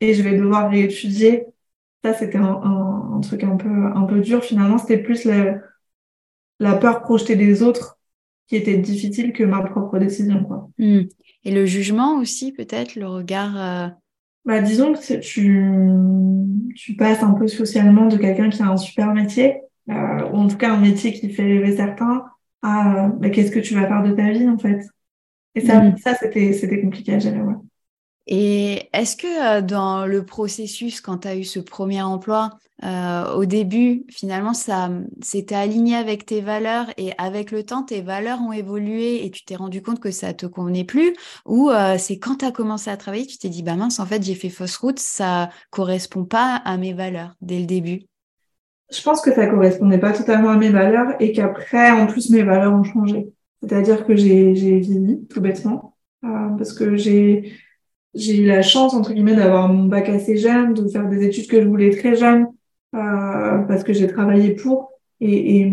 et 0.00 0.14
je 0.14 0.22
vais 0.22 0.36
devoir 0.36 0.70
réétudier. 0.70 1.46
Ça, 2.04 2.14
c'était 2.14 2.38
un, 2.38 3.20
truc 3.22 3.44
un 3.44 3.56
peu 3.56 3.68
un 3.68 4.04
peu 4.04 4.20
dur. 4.20 4.44
Finalement, 4.44 4.78
c'était 4.78 4.98
plus 4.98 5.24
le 5.24 5.60
la 6.60 6.74
peur 6.74 7.02
projetée 7.02 7.36
des 7.36 7.62
autres 7.62 7.98
qui 8.46 8.56
était 8.56 8.76
difficile 8.76 9.32
que 9.32 9.44
ma 9.44 9.62
propre 9.62 9.98
décision. 9.98 10.44
Quoi. 10.44 10.68
Hmm. 10.78 11.02
Et 11.44 11.50
le 11.52 11.66
jugement 11.66 12.18
aussi, 12.18 12.52
peut-être, 12.52 12.96
le 12.96 13.06
regard. 13.06 13.60
Euh, 13.60 13.88
bah, 14.44 14.60
disons 14.60 14.92
que 14.92 15.20
tu, 15.20 15.72
tu 16.76 16.96
passes 16.96 17.22
un 17.22 17.32
peu 17.32 17.48
socialement 17.48 18.06
de 18.06 18.16
quelqu'un 18.18 18.50
qui 18.50 18.62
a 18.62 18.68
un 18.68 18.76
super 18.76 19.12
métier 19.14 19.62
euh, 19.90 20.28
ou 20.32 20.36
en 20.36 20.48
tout 20.48 20.56
cas 20.56 20.72
un 20.72 20.80
métier 20.80 21.12
qui 21.12 21.30
fait 21.30 21.42
rêver 21.42 21.76
certains, 21.76 22.24
à 22.62 23.08
bah, 23.08 23.30
qu'est-ce 23.30 23.50
que 23.50 23.60
tu 23.60 23.74
vas 23.74 23.86
faire 23.86 24.02
de 24.02 24.12
ta 24.12 24.30
vie 24.30 24.48
en 24.48 24.58
fait. 24.58 24.86
Et 25.54 25.60
ça, 25.60 25.80
mm. 25.80 25.98
ça 25.98 26.14
c'était, 26.14 26.52
c'était 26.52 26.80
compliqué 26.80 27.14
à 27.14 27.18
gérer. 27.18 27.40
Ouais. 27.40 27.54
Et 28.26 28.88
est-ce 28.92 29.16
que 29.16 29.60
dans 29.60 30.06
le 30.06 30.24
processus, 30.24 31.00
quand 31.00 31.18
tu 31.18 31.28
as 31.28 31.36
eu 31.36 31.44
ce 31.44 31.60
premier 31.60 32.02
emploi, 32.02 32.50
euh, 32.82 33.34
au 33.34 33.44
début, 33.44 34.04
finalement, 34.10 34.54
ça 34.54 34.90
c'était 35.22 35.54
aligné 35.54 35.94
avec 35.94 36.26
tes 36.26 36.40
valeurs 36.40 36.86
et 36.96 37.12
avec 37.18 37.50
le 37.50 37.62
temps, 37.62 37.82
tes 37.82 38.00
valeurs 38.00 38.40
ont 38.40 38.52
évolué 38.52 39.24
et 39.24 39.30
tu 39.30 39.44
t'es 39.44 39.56
rendu 39.56 39.82
compte 39.82 40.00
que 40.00 40.10
ça 40.10 40.32
te 40.32 40.46
convenait 40.46 40.84
plus? 40.84 41.14
Ou 41.46 41.70
c'est 41.98 42.18
quand 42.18 42.36
tu 42.36 42.44
as 42.44 42.50
commencé 42.50 42.90
à 42.90 42.96
travailler, 42.96 43.26
tu 43.26 43.38
t'es 43.38 43.48
dit, 43.48 43.62
bah 43.62 43.76
mince, 43.76 44.00
en 44.00 44.06
fait, 44.06 44.22
j'ai 44.22 44.34
fait 44.34 44.48
fausse 44.48 44.76
route, 44.76 44.98
ça 44.98 45.50
correspond 45.70 46.24
pas 46.24 46.56
à 46.64 46.76
mes 46.76 46.94
valeurs 46.94 47.34
dès 47.42 47.58
le 47.58 47.66
début? 47.66 48.06
Je 48.90 49.02
pense 49.02 49.20
que 49.22 49.34
ça 49.34 49.46
correspondait 49.46 49.98
pas 49.98 50.12
totalement 50.12 50.50
à 50.50 50.56
mes 50.56 50.70
valeurs 50.70 51.14
et 51.20 51.32
qu'après, 51.32 51.90
en 51.90 52.06
plus, 52.06 52.30
mes 52.30 52.42
valeurs 52.42 52.72
ont 52.72 52.84
changé. 52.84 53.28
C'est-à-dire 53.62 54.06
que 54.06 54.14
j'ai 54.14 54.52
vieilli, 54.52 55.26
tout 55.28 55.40
bêtement, 55.40 55.96
euh, 56.24 56.50
parce 56.58 56.72
que 56.72 56.96
j'ai 56.96 57.52
j'ai 58.14 58.42
eu 58.42 58.46
la 58.46 58.62
chance, 58.62 58.94
entre 58.94 59.12
guillemets, 59.12 59.34
d'avoir 59.34 59.68
mon 59.68 59.84
bac 59.84 60.08
assez 60.08 60.36
jeune, 60.36 60.74
de 60.74 60.88
faire 60.88 61.08
des 61.08 61.24
études 61.24 61.48
que 61.48 61.60
je 61.60 61.66
voulais 61.66 61.90
très 61.90 62.16
jeune, 62.16 62.46
euh, 62.94 63.58
parce 63.68 63.82
que 63.84 63.92
j'ai 63.92 64.06
travaillé 64.06 64.54
pour. 64.54 64.90
Et, 65.20 65.58
et, 65.60 65.72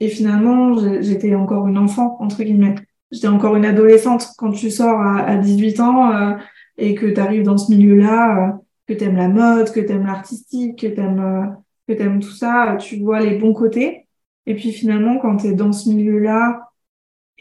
et 0.00 0.08
finalement, 0.08 0.76
j'étais 1.00 1.34
encore 1.34 1.66
une 1.68 1.78
enfant, 1.78 2.16
entre 2.20 2.42
guillemets. 2.42 2.74
J'étais 3.10 3.28
encore 3.28 3.56
une 3.56 3.64
adolescente. 3.64 4.28
Quand 4.38 4.52
tu 4.52 4.70
sors 4.70 5.00
à, 5.00 5.20
à 5.24 5.36
18 5.36 5.80
ans 5.80 6.12
euh, 6.12 6.34
et 6.78 6.94
que 6.94 7.06
tu 7.06 7.20
arrives 7.20 7.44
dans 7.44 7.58
ce 7.58 7.70
milieu-là, 7.70 8.48
euh, 8.48 8.52
que 8.86 8.94
tu 8.94 9.04
aimes 9.04 9.16
la 9.16 9.28
mode, 9.28 9.70
que 9.70 9.80
tu 9.80 9.92
aimes 9.92 10.06
l'artistique, 10.06 10.80
que 10.80 10.86
tu 10.86 11.00
euh, 11.00 11.46
que 11.88 11.92
aimes 12.02 12.20
tout 12.20 12.30
ça, 12.30 12.76
tu 12.80 13.00
vois 13.00 13.20
les 13.20 13.36
bons 13.38 13.52
côtés. 13.52 14.08
Et 14.46 14.54
puis 14.54 14.72
finalement, 14.72 15.18
quand 15.18 15.36
tu 15.38 15.48
es 15.48 15.52
dans 15.52 15.72
ce 15.72 15.88
milieu-là, 15.90 16.71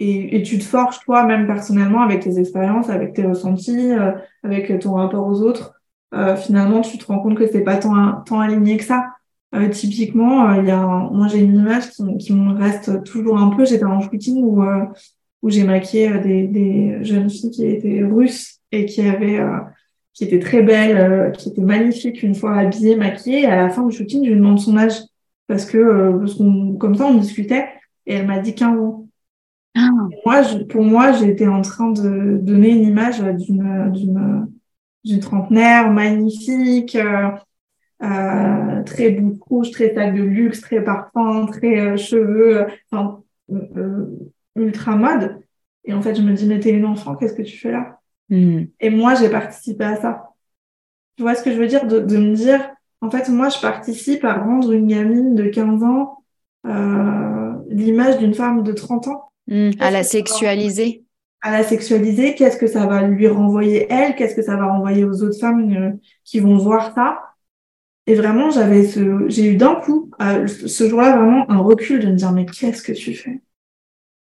et, 0.04 0.38
et, 0.38 0.42
tu 0.44 0.58
te 0.58 0.64
forges 0.64 1.00
toi 1.02 1.26
même 1.26 1.46
personnellement 1.46 2.02
avec 2.02 2.22
tes 2.22 2.40
expériences, 2.40 2.90
avec 2.90 3.14
tes 3.14 3.24
ressentis, 3.24 3.92
euh, 3.92 4.12
avec 4.44 4.80
ton 4.80 4.94
rapport 4.94 5.28
aux 5.28 5.42
autres. 5.42 5.74
Euh, 6.14 6.36
finalement, 6.36 6.82
tu 6.82 6.98
te 6.98 7.06
rends 7.06 7.20
compte 7.20 7.38
que 7.38 7.48
c'est 7.48 7.62
pas 7.62 7.78
tant, 7.78 8.22
tant 8.26 8.40
aligné 8.40 8.78
que 8.78 8.84
ça. 8.84 9.06
Euh, 9.54 9.70
typiquement, 9.70 10.50
euh, 10.50 10.62
il 10.62 10.68
y 10.68 10.72
a 10.72 10.86
moi 10.86 11.28
j'ai 11.28 11.40
une 11.40 11.56
image 11.56 11.90
qui, 11.90 12.18
qui, 12.18 12.34
me 12.34 12.54
reste 12.54 13.04
toujours 13.04 13.38
un 13.38 13.50
peu. 13.50 13.66
J'étais 13.66 13.86
en 13.86 14.02
shooting 14.02 14.44
où 14.44 14.64
où 15.42 15.50
j'ai 15.50 15.64
maquillé 15.64 16.20
des, 16.20 16.48
des, 16.48 17.04
jeunes 17.04 17.30
filles 17.30 17.50
qui 17.52 17.66
étaient 17.66 18.04
russes 18.04 18.60
et 18.72 18.86
qui 18.86 19.02
avaient 19.02 19.42
qui 20.14 20.26
étaient 20.26 20.40
très 20.40 20.62
belles, 20.62 21.32
qui 21.34 21.50
étaient 21.50 21.62
magnifiques 21.62 22.22
une 22.24 22.36
fois 22.36 22.56
habillées, 22.58 22.96
maquillées. 22.96 23.42
Et 23.42 23.46
à 23.46 23.56
la 23.56 23.70
fin 23.70 23.86
du 23.86 23.96
shooting, 23.96 24.24
je 24.26 24.30
lui 24.32 24.38
demande 24.38 24.60
son 24.60 24.78
âge 24.78 25.00
parce 25.48 25.66
que 25.66 26.26
comme 26.78 26.96
ça 26.96 27.06
on 27.06 27.16
discutait 27.16 27.68
et 28.06 28.16
elle 28.16 28.28
m'a 28.28 28.40
dit 28.40 28.56
15 28.56 28.80
ans. 28.80 29.01
Ah. 29.76 29.90
Moi, 30.26 30.42
je, 30.44 30.58
pour 30.60 30.84
moi, 30.84 31.12
j'étais 31.14 31.48
en 31.48 31.62
train 31.62 31.92
de 31.92 32.38
donner 32.42 32.70
une 32.70 32.84
image 32.84 33.22
d'une 33.22 35.20
trentenaire 35.22 35.92
magnifique, 35.92 36.96
euh, 36.96 37.30
euh, 38.04 38.84
très 38.84 39.12
boucle 39.12 39.40
rouge, 39.42 39.72
très 39.72 39.94
sac 39.94 40.14
de 40.16 40.24
luxe, 40.24 40.62
très 40.62 40.84
parfum, 40.84 41.46
très 41.48 41.80
euh, 41.80 41.98
cheveux, 41.98 42.68
enfin, 42.92 43.24
ultra 44.56 44.96
mode. 44.96 45.42
Et 45.86 45.94
en 45.94 46.02
fait, 46.02 46.16
je 46.16 46.22
me 46.22 46.34
dis, 46.34 46.48
mais 46.48 46.60
t'es 46.60 46.72
une 46.72 46.86
enfant, 46.86 47.16
qu'est-ce 47.16 47.34
que 47.34 47.42
tu 47.42 47.58
fais 47.58 47.72
là? 47.72 48.00
Hmm. 48.30 48.66
Et 48.80 48.90
moi, 48.90 49.16
j'ai 49.16 49.30
participé 49.30 49.84
à 49.84 49.96
ça. 49.96 50.34
Tu 51.16 51.24
vois 51.24 51.36
ce 51.36 51.44
que 51.44 51.52
je 51.52 51.58
veux 51.58 51.68
dire? 51.68 51.88
De, 51.88 52.00
de, 52.00 52.18
me 52.18 52.36
dire, 52.36 52.62
en 53.00 53.10
fait, 53.10 53.30
moi, 53.30 53.50
je 53.50 53.60
participe 53.60 54.24
à 54.26 54.34
rendre 54.34 54.72
une 54.72 54.88
gamine 54.88 55.34
de 55.36 55.46
15 55.46 55.84
ans 55.84 56.18
l'image 57.72 58.18
d'une 58.18 58.34
femme 58.34 58.64
de 58.64 58.72
30 58.74 59.08
ans. 59.08 59.31
Hmm, 59.48 59.72
à 59.80 59.92
la 59.92 60.04
sexualiser. 60.04 61.04
À 61.42 61.52
la 61.52 61.64
sexualiser, 61.64 62.36
qu'est-ce 62.36 62.58
que 62.58 62.68
ça 62.68 62.86
va 62.86 63.02
lui 63.08 63.28
renvoyer 63.28 63.88
elle 63.90 64.16
Qu'est-ce 64.16 64.36
que 64.36 64.44
ça 64.44 64.56
va 64.58 64.68
renvoyer 64.68 65.04
aux 65.06 65.24
autres 65.24 65.40
femmes 65.40 65.76
euh, 65.76 65.92
qui 66.24 66.40
vont 66.40 66.58
voir 66.58 66.94
ça 66.94 67.20
Et 68.08 68.16
vraiment, 68.16 68.52
j'avais 68.52 68.86
ce, 68.86 69.28
j'ai 69.30 69.46
eu 69.54 69.56
d'un 69.58 69.76
coup, 69.76 70.12
euh, 70.22 70.48
ce 70.48 70.90
jour-là, 70.90 71.18
vraiment 71.18 71.50
un 71.52 71.60
recul 71.60 72.00
de 72.02 72.08
me 72.08 72.16
dire 72.16 72.32
mais 72.32 72.46
qu'est-ce 72.46 72.84
que 72.84 72.92
tu 72.94 73.16
fais? 73.16 73.42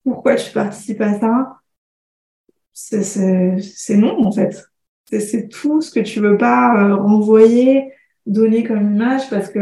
Pourquoi 0.05 0.37
tu 0.37 0.53
participes 0.53 1.01
à 1.03 1.19
ça? 1.21 1.61
C'est, 2.73 3.97
non 3.97 4.25
en 4.27 4.33
fait. 4.33 4.65
C'est, 5.07 5.21
c'est 5.21 5.49
tout 5.49 5.81
ce 5.81 5.91
que 5.91 6.01
tu 6.01 6.21
veux 6.21 6.37
pas 6.37 6.77
euh, 6.91 6.95
renvoyer, 6.97 7.93
donner 8.27 8.63
comme 8.65 8.95
image 8.95 9.29
parce 9.31 9.51
que 9.51 9.59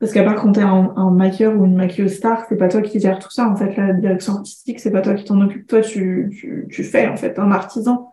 parce 0.00 0.12
qu'à 0.12 0.24
part 0.24 0.36
quand 0.36 0.52
t'es 0.52 0.60
un, 0.60 0.92
un 0.96 1.10
maquilleur 1.10 1.58
ou 1.58 1.64
une 1.64 1.76
maquilleuse 1.76 2.14
star, 2.16 2.44
c'est 2.48 2.56
pas 2.56 2.68
toi 2.68 2.82
qui 2.82 3.00
gère 3.00 3.18
tout 3.18 3.30
ça. 3.30 3.48
En 3.48 3.56
fait, 3.56 3.76
la 3.76 3.92
direction 3.92 4.34
artistique, 4.34 4.80
c'est 4.80 4.90
pas 4.90 5.00
toi 5.00 5.14
qui 5.14 5.24
t'en 5.24 5.40
occupe. 5.40 5.66
Toi, 5.66 5.80
tu, 5.80 6.30
tu, 6.38 6.66
tu, 6.70 6.84
fais, 6.84 7.08
en 7.08 7.16
fait, 7.16 7.38
un 7.38 7.50
artisan. 7.52 8.10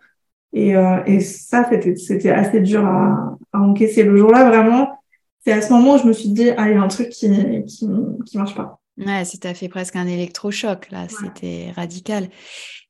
Et, 0.53 0.75
euh, 0.75 1.03
et 1.05 1.19
ça, 1.19 1.67
c'était, 1.69 1.95
c'était 1.95 2.31
assez 2.31 2.59
dur 2.61 2.85
à, 2.85 3.37
à 3.53 3.59
encaisser. 3.59 4.03
Le 4.03 4.15
jour-là, 4.17 4.49
vraiment, 4.49 4.99
c'est 5.43 5.53
à 5.53 5.61
ce 5.61 5.73
moment 5.73 5.95
où 5.95 5.97
je 5.97 6.05
me 6.05 6.13
suis 6.13 6.29
dit, 6.29 6.51
ah, 6.57 6.69
il 6.69 6.75
y 6.75 6.77
a 6.77 6.81
un 6.81 6.87
truc 6.87 7.09
qui, 7.09 7.29
qui, 7.65 7.87
qui 8.25 8.37
marche 8.37 8.55
pas. 8.55 8.79
Ouais, 8.97 9.25
c'était 9.25 9.53
fait 9.53 9.69
presque 9.69 9.95
un 9.95 10.05
électrochoc, 10.07 10.91
là. 10.91 11.07
C'était 11.09 11.71
radical. 11.75 12.27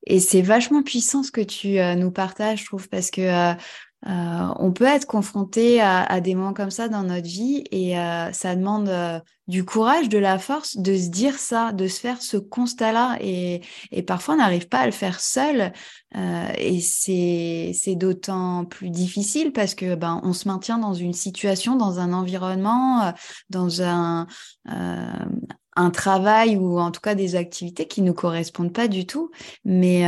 Et 0.07 0.19
c'est 0.19 0.41
vachement 0.41 0.81
puissant 0.81 1.23
ce 1.23 1.31
que 1.31 1.41
tu 1.41 1.79
euh, 1.79 1.95
nous 1.95 2.11
partages, 2.11 2.61
je 2.61 2.65
trouve, 2.65 2.89
parce 2.89 3.11
que 3.11 3.21
euh, 3.21 3.53
euh, 4.07 4.47
on 4.57 4.71
peut 4.71 4.85
être 4.85 5.05
confronté 5.05 5.79
à, 5.79 6.21
des 6.21 6.33
moments 6.33 6.53
comme 6.53 6.71
ça 6.71 6.87
dans 6.87 7.03
notre 7.03 7.27
vie 7.27 7.63
et 7.69 7.99
euh, 7.99 8.31
ça 8.31 8.55
demande 8.55 8.89
euh, 8.89 9.19
du 9.47 9.63
courage, 9.63 10.09
de 10.09 10.17
la 10.17 10.39
force 10.39 10.77
de 10.77 10.97
se 10.97 11.09
dire 11.09 11.37
ça, 11.37 11.71
de 11.71 11.87
se 11.87 11.99
faire 11.99 12.19
ce 12.19 12.37
constat-là 12.37 13.17
et, 13.21 13.61
parfois 14.07 14.33
on 14.33 14.37
n'arrive 14.37 14.67
pas 14.67 14.79
à 14.79 14.85
le 14.87 14.91
faire 14.91 15.19
seul 15.19 15.71
et 16.57 16.79
c'est 16.81 17.95
d'autant 17.95 18.65
plus 18.65 18.89
difficile 18.89 19.51
parce 19.53 19.75
que 19.75 19.95
ben 19.95 20.19
on 20.23 20.33
se 20.33 20.47
maintient 20.47 20.79
dans 20.79 20.93
une 20.93 21.13
situation, 21.13 21.75
dans 21.75 21.99
un 21.99 22.13
environnement, 22.13 23.13
dans 23.49 23.81
un 23.81 24.27
un 24.65 25.89
travail 25.89 26.57
ou 26.57 26.79
en 26.79 26.91
tout 26.91 27.01
cas 27.01 27.15
des 27.15 27.35
activités 27.35 27.87
qui 27.87 28.01
nous 28.01 28.13
correspondent 28.13 28.73
pas 28.73 28.87
du 28.87 29.05
tout, 29.05 29.31
mais 29.63 30.05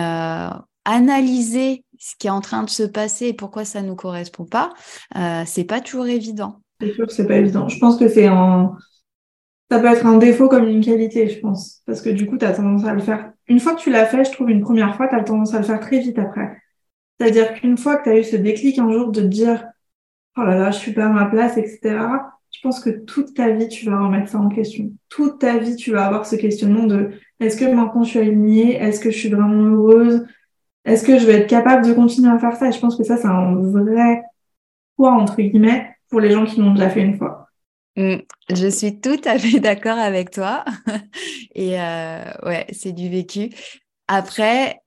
analyser 0.86 1.86
ce 2.04 2.16
qui 2.18 2.28
est 2.28 2.32
en 2.32 2.42
train 2.42 2.64
de 2.64 2.70
se 2.70 2.84
passer 2.84 3.28
et 3.28 3.34
pourquoi 3.34 3.64
ça 3.64 3.82
nous 3.82 3.96
correspond 3.96 4.44
pas, 4.44 4.74
euh, 5.16 5.44
c'est 5.46 5.64
pas 5.64 5.80
toujours 5.80 6.08
évident. 6.08 6.60
C'est 6.82 6.94
sûr, 6.94 7.10
c'est 7.10 7.26
pas 7.26 7.38
évident. 7.38 7.70
Je 7.70 7.80
pense 7.80 7.98
que 7.98 8.10
c'est 8.10 8.28
un, 8.28 8.76
ça 9.72 9.80
peut 9.80 9.88
être 9.88 10.06
un 10.06 10.18
défaut 10.18 10.50
comme 10.50 10.68
une 10.68 10.84
qualité, 10.84 11.30
je 11.30 11.40
pense, 11.40 11.82
parce 11.86 12.02
que 12.02 12.10
du 12.10 12.28
coup, 12.28 12.38
tu 12.38 12.44
as 12.44 12.52
tendance 12.52 12.84
à 12.84 12.94
le 12.94 13.00
faire. 13.00 13.32
Une 13.48 13.62
fois 13.62 13.74
que 13.74 13.80
tu 13.80 13.90
l'as 13.90 14.06
fait, 14.06 14.26
je 14.26 14.32
trouve 14.34 14.50
une 14.50 14.60
première 14.60 14.98
fois, 14.98 15.08
tu 15.08 15.16
as 15.16 15.24
tendance 15.24 15.54
à 15.54 15.60
le 15.60 15.64
faire 15.64 15.80
très 15.80 16.00
vite 16.00 16.20
après. 16.20 16.58
C'est-à-dire 17.18 17.54
qu'une 17.54 17.78
fois 17.78 17.96
que 17.96 18.04
tu 18.04 18.10
as 18.10 18.20
eu 18.20 18.24
ce 18.26 18.36
déclic 18.36 18.80
un 18.80 18.92
jour 18.92 19.10
de 19.10 19.22
te 19.22 19.26
dire, 19.26 19.66
oh 20.38 20.42
là 20.42 20.58
là, 20.58 20.72
je 20.72 20.80
suis 20.80 20.92
pas 20.92 21.06
à 21.06 21.10
ma 21.10 21.28
place, 21.28 21.56
etc. 21.56 21.80
Je 22.52 22.60
pense 22.62 22.82
que 22.82 22.90
toute 22.90 23.34
ta 23.34 23.50
vie, 23.50 23.70
tu 23.70 23.86
vas 23.86 23.98
remettre 23.98 24.30
ça 24.30 24.40
en 24.40 24.50
question. 24.50 24.92
Toute 25.08 25.40
ta 25.40 25.58
vie, 25.58 25.78
tu 25.78 25.92
vas 25.92 26.06
avoir 26.06 26.26
ce 26.26 26.36
questionnement 26.36 26.84
de 26.84 27.12
est-ce 27.40 27.58
que 27.58 27.66
maintenant 27.66 28.04
je 28.04 28.10
suis 28.10 28.20
alignée? 28.20 28.76
Est-ce 28.76 29.00
que 29.00 29.10
je 29.10 29.18
suis 29.18 29.30
vraiment 29.30 29.64
heureuse? 29.64 30.26
Est-ce 30.86 31.06
que 31.06 31.18
je 31.18 31.26
vais 31.26 31.42
être 31.42 31.50
capable 31.50 31.88
de 31.88 31.94
continuer 31.94 32.30
à 32.30 32.40
faire 32.40 32.56
ça? 32.56 32.72
Je 32.72 32.80
pense 32.80 32.98
que 32.98 33.04
ça, 33.04 33.18
c'est 33.18 33.28
un 33.28 33.56
vrai 33.56 34.22
poids, 34.96 35.14
entre 35.14 35.38
guillemets, 35.42 35.96
pour 36.10 36.20
les 36.20 36.32
gens 36.32 36.46
qui 36.46 36.60
l'ont 36.60 36.74
déjà 36.74 36.90
fait 36.90 37.02
une 37.02 37.18
fois. 37.18 37.48
Mmh, 37.96 38.18
je 38.50 38.68
suis 38.68 39.00
tout 39.00 39.22
à 39.26 39.38
fait 39.38 39.60
d'accord 39.60 39.98
avec 39.98 40.32
toi. 40.32 40.66
Et 41.56 41.80
euh, 41.80 42.24
ouais, 42.44 42.66
c'est 42.72 42.92
du 42.94 43.10
vécu. 43.10 43.52
Après, 44.08 44.83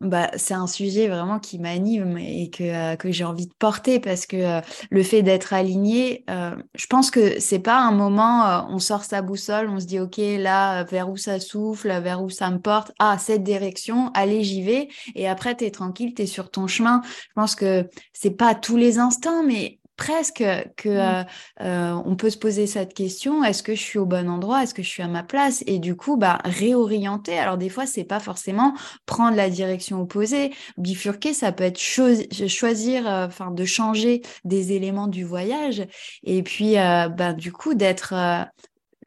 bah, 0.00 0.30
c'est 0.36 0.54
un 0.54 0.66
sujet 0.66 1.08
vraiment 1.08 1.38
qui 1.38 1.58
m'anime 1.58 2.18
et 2.18 2.50
que, 2.50 2.64
euh, 2.64 2.96
que 2.96 3.10
j'ai 3.10 3.24
envie 3.24 3.46
de 3.46 3.54
porter 3.54 4.00
parce 4.00 4.26
que 4.26 4.36
euh, 4.36 4.60
le 4.90 5.02
fait 5.02 5.22
d'être 5.22 5.52
aligné, 5.52 6.24
euh, 6.30 6.54
je 6.74 6.86
pense 6.86 7.10
que 7.10 7.40
c'est 7.40 7.58
pas 7.58 7.78
un 7.78 7.92
moment, 7.92 8.66
on 8.70 8.78
sort 8.78 9.04
sa 9.04 9.22
boussole, 9.22 9.68
on 9.68 9.80
se 9.80 9.86
dit, 9.86 10.00
OK, 10.00 10.18
là, 10.18 10.84
vers 10.84 11.08
où 11.08 11.16
ça 11.16 11.40
souffle, 11.40 11.88
vers 12.00 12.22
où 12.22 12.30
ça 12.30 12.50
me 12.50 12.58
porte, 12.58 12.92
ah, 12.98 13.18
cette 13.18 13.42
direction, 13.42 14.10
allez, 14.14 14.44
j'y 14.44 14.62
vais. 14.62 14.88
Et 15.14 15.28
après, 15.28 15.56
tu 15.56 15.64
es 15.64 15.70
tranquille, 15.70 16.14
tu 16.14 16.22
es 16.22 16.26
sur 16.26 16.50
ton 16.50 16.66
chemin. 16.66 17.02
Je 17.04 17.32
pense 17.34 17.54
que 17.54 17.88
c'est 18.12 18.36
pas 18.36 18.54
tous 18.54 18.76
les 18.76 18.98
instants, 18.98 19.42
mais 19.42 19.78
presque 19.96 20.44
que 20.76 20.88
mmh. 20.88 20.90
euh, 20.90 21.24
euh, 21.60 22.02
on 22.04 22.16
peut 22.16 22.30
se 22.30 22.38
poser 22.38 22.66
cette 22.66 22.94
question 22.94 23.44
est-ce 23.44 23.62
que 23.62 23.74
je 23.74 23.80
suis 23.80 23.98
au 23.98 24.06
bon 24.06 24.28
endroit 24.28 24.62
est-ce 24.62 24.74
que 24.74 24.82
je 24.82 24.88
suis 24.88 25.02
à 25.02 25.08
ma 25.08 25.22
place? 25.22 25.62
Et 25.66 25.78
du 25.78 25.96
coup 25.96 26.16
bah 26.16 26.38
réorienter 26.44 27.38
alors 27.38 27.58
des 27.58 27.68
fois 27.68 27.86
c'est 27.86 28.04
pas 28.04 28.20
forcément 28.20 28.74
prendre 29.06 29.36
la 29.36 29.50
direction 29.50 30.00
opposée 30.00 30.52
bifurquer 30.76 31.32
ça 31.32 31.52
peut 31.52 31.64
être 31.64 31.78
choisir 31.78 33.08
euh, 33.08 33.26
enfin 33.26 33.50
de 33.50 33.64
changer 33.64 34.22
des 34.44 34.72
éléments 34.72 35.06
du 35.06 35.24
voyage 35.24 35.86
et 36.24 36.42
puis 36.42 36.74
bah 36.74 37.32
du 37.32 37.52
coup 37.52 37.74
d'être 37.74 38.14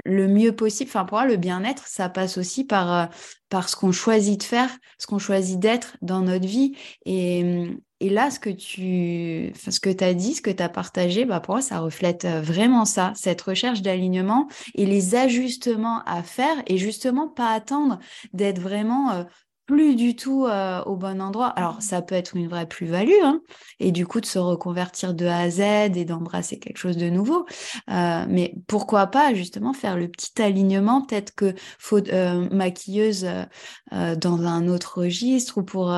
le 0.05 0.27
mieux 0.27 0.55
possible. 0.55 0.89
Enfin, 0.89 1.05
pour 1.05 1.17
moi, 1.17 1.27
le 1.27 1.35
bien-être, 1.35 1.85
ça 1.87 2.07
passe 2.07 2.37
aussi 2.37 2.63
par, 2.63 3.09
par 3.49 3.67
ce 3.67 3.75
qu'on 3.75 3.91
choisit 3.91 4.39
de 4.39 4.43
faire, 4.43 4.69
ce 4.97 5.07
qu'on 5.07 5.19
choisit 5.19 5.59
d'être 5.59 5.97
dans 6.01 6.21
notre 6.21 6.47
vie. 6.47 6.75
Et, 7.05 7.77
Et 7.99 8.09
là, 8.09 8.29
ce 8.29 8.39
que 8.39 8.49
tu 8.49 9.51
ce 9.55 9.79
que 9.79 10.03
as 10.03 10.13
dit, 10.13 10.35
ce 10.35 10.41
que 10.41 10.51
tu 10.51 10.61
as 10.61 10.69
partagé, 10.69 11.25
bah, 11.25 11.39
pour 11.39 11.55
moi, 11.55 11.61
ça 11.61 11.79
reflète 11.79 12.25
euh, 12.25 12.41
vraiment 12.41 12.85
ça, 12.85 13.11
cette 13.15 13.41
recherche 13.41 13.81
d'alignement 13.81 14.47
et 14.75 14.85
les 14.85 15.15
ajustements 15.15 16.03
à 16.05 16.21
faire 16.21 16.61
et 16.67 16.77
justement 16.77 17.27
pas 17.27 17.49
attendre 17.49 17.97
d'être 18.33 18.59
vraiment 18.59 19.11
euh, 19.11 19.23
plus 19.65 19.95
du 19.95 20.15
tout 20.15 20.45
euh, 20.45 20.81
au 20.83 20.95
bon 20.95 21.19
endroit. 21.21 21.47
Alors, 21.47 21.81
ça 21.81 22.03
peut 22.03 22.13
être 22.13 22.37
une 22.37 22.47
vraie 22.47 22.67
plus-value, 22.67 23.23
hein, 23.23 23.41
et 23.79 23.91
du 23.91 24.05
coup 24.05 24.21
de 24.21 24.27
se 24.27 24.39
reconvertir 24.39 25.15
de 25.15 25.25
A 25.25 25.39
à 25.39 25.49
Z 25.49 25.61
et 25.97 26.05
d'embrasser 26.05 26.59
quelque 26.59 26.77
chose 26.77 26.97
de 26.97 27.09
nouveau. 27.09 27.45
mais 27.87 28.53
pourquoi 28.67 29.07
pas 29.07 29.33
justement 29.33 29.73
faire 29.73 29.97
le 29.97 30.07
petit 30.07 30.41
alignement, 30.41 31.01
peut-être 31.01 31.35
que 31.35 31.53
faut 31.79 32.01
maquilleuse 32.51 33.27
dans 33.91 34.41
un 34.43 34.67
autre 34.69 35.01
registre 35.01 35.57
ou 35.57 35.63
pour 35.63 35.93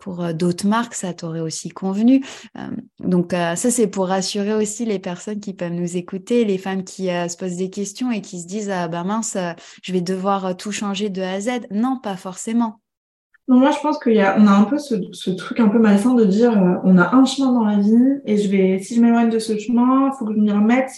pour 0.00 0.24
euh, 0.24 0.32
d'autres 0.32 0.66
marques, 0.66 0.94
ça 0.94 1.12
t'aurait 1.14 1.40
aussi 1.40 1.68
convenu. 1.68 2.24
Euh, 2.58 2.62
donc 2.98 3.32
euh, 3.32 3.54
ça, 3.54 3.70
c'est 3.70 3.86
pour 3.86 4.08
rassurer 4.08 4.54
aussi 4.54 4.84
les 4.84 4.98
personnes 4.98 5.38
qui 5.38 5.54
peuvent 5.54 5.72
nous 5.72 5.96
écouter, 5.96 6.44
les 6.44 6.58
femmes 6.58 6.82
qui 6.82 7.06
se 7.06 7.36
posent 7.36 7.56
des 7.56 7.70
questions 7.70 8.10
et 8.10 8.20
qui 8.20 8.40
se 8.40 8.46
disent 8.46 8.70
ah 8.70 8.88
ben 8.88 9.04
mince, 9.04 9.36
je 9.82 9.92
vais 9.92 10.00
devoir 10.00 10.56
tout 10.56 10.72
changer 10.72 11.10
de 11.10 11.22
A 11.22 11.34
à 11.34 11.40
Z. 11.40 11.50
Non, 11.70 11.98
pas 12.02 12.16
forcément. 12.16 12.80
Non, 13.46 13.58
moi, 13.58 13.70
je 13.72 13.80
pense 13.80 13.98
qu'on 13.98 14.16
a, 14.16 14.30
a 14.30 14.60
un 14.60 14.64
peu 14.64 14.78
ce, 14.78 15.30
truc 15.30 15.60
un 15.60 15.68
peu 15.68 15.78
malsain 15.78 16.14
de 16.14 16.24
dire 16.24 16.52
on 16.84 16.98
a 16.98 17.14
un 17.14 17.24
chemin 17.24 17.52
dans 17.52 17.64
la 17.64 17.78
vie 17.78 18.20
et 18.24 18.36
je 18.36 18.48
vais, 18.48 18.78
si 18.80 18.94
je 18.94 19.00
m'éloigne 19.00 19.28
de 19.28 19.38
ce 19.38 19.58
chemin, 19.58 20.10
il 20.12 20.18
faut 20.18 20.24
que 20.24 20.34
je 20.34 20.38
m'y 20.38 20.52
remette. 20.52 20.90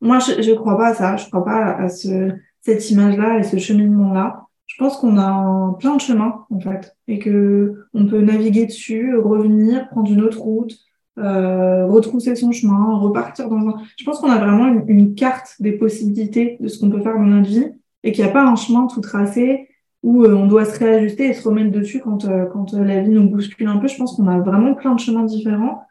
Moi, 0.00 0.18
je 0.18 0.50
ne 0.50 0.56
crois 0.56 0.76
pas 0.76 0.88
à 0.88 0.94
ça. 0.94 1.16
Je 1.16 1.26
crois 1.26 1.44
pas 1.44 1.76
à 1.76 1.88
ce, 1.88 2.30
cette 2.62 2.90
image-là 2.90 3.38
et 3.38 3.42
ce 3.44 3.56
cheminement-là 3.56 4.45
je 4.66 4.76
pense 4.78 4.96
qu'on 4.98 5.16
a 5.16 5.76
plein 5.78 5.96
de 5.96 6.00
chemins 6.00 6.44
en 6.50 6.60
fait 6.60 6.96
et 7.08 7.18
que 7.18 7.84
on 7.94 8.06
peut 8.06 8.20
naviguer 8.20 8.66
dessus, 8.66 9.16
revenir, 9.16 9.88
prendre 9.88 10.10
une 10.10 10.22
autre 10.22 10.40
route, 10.40 10.76
euh, 11.18 11.86
retrousser 11.86 12.34
son 12.34 12.52
chemin, 12.52 12.98
repartir 12.98 13.48
dans 13.48 13.68
un. 13.68 13.74
Je 13.96 14.04
pense 14.04 14.20
qu'on 14.20 14.30
a 14.30 14.38
vraiment 14.38 14.66
une, 14.86 15.14
carte 15.14 15.54
des 15.60 15.72
possibilités 15.72 16.58
de 16.60 16.68
ce 16.68 16.78
qu'on 16.78 16.90
peut 16.90 17.00
faire 17.00 17.14
dans 17.14 17.24
notre 17.24 17.48
vie 17.48 17.68
et 18.02 18.12
qu'il 18.12 18.22
n'y 18.22 18.30
a 18.30 18.32
pas 18.32 18.44
un 18.44 18.56
chemin 18.56 18.86
tout 18.86 19.00
tracé 19.00 19.68
où 20.02 20.24
euh, 20.24 20.34
on 20.34 20.46
doit 20.46 20.66
se 20.66 20.78
réajuster 20.78 21.28
et 21.28 21.32
se 21.32 21.48
remettre 21.48 21.70
dessus 21.70 22.00
quand 22.00 22.26
euh, 22.26 22.44
quand 22.46 22.74
la 22.74 23.00
vie 23.00 23.10
nous 23.10 23.30
bouscule 23.30 23.68
un 23.68 23.78
peu. 23.78 23.88
Je 23.88 23.96
pense 23.96 24.16
qu'on 24.16 24.28
a 24.28 24.40
vraiment 24.40 24.74
plein 24.74 24.94
de 24.94 25.00
chemins 25.00 25.24
différents 25.24 25.82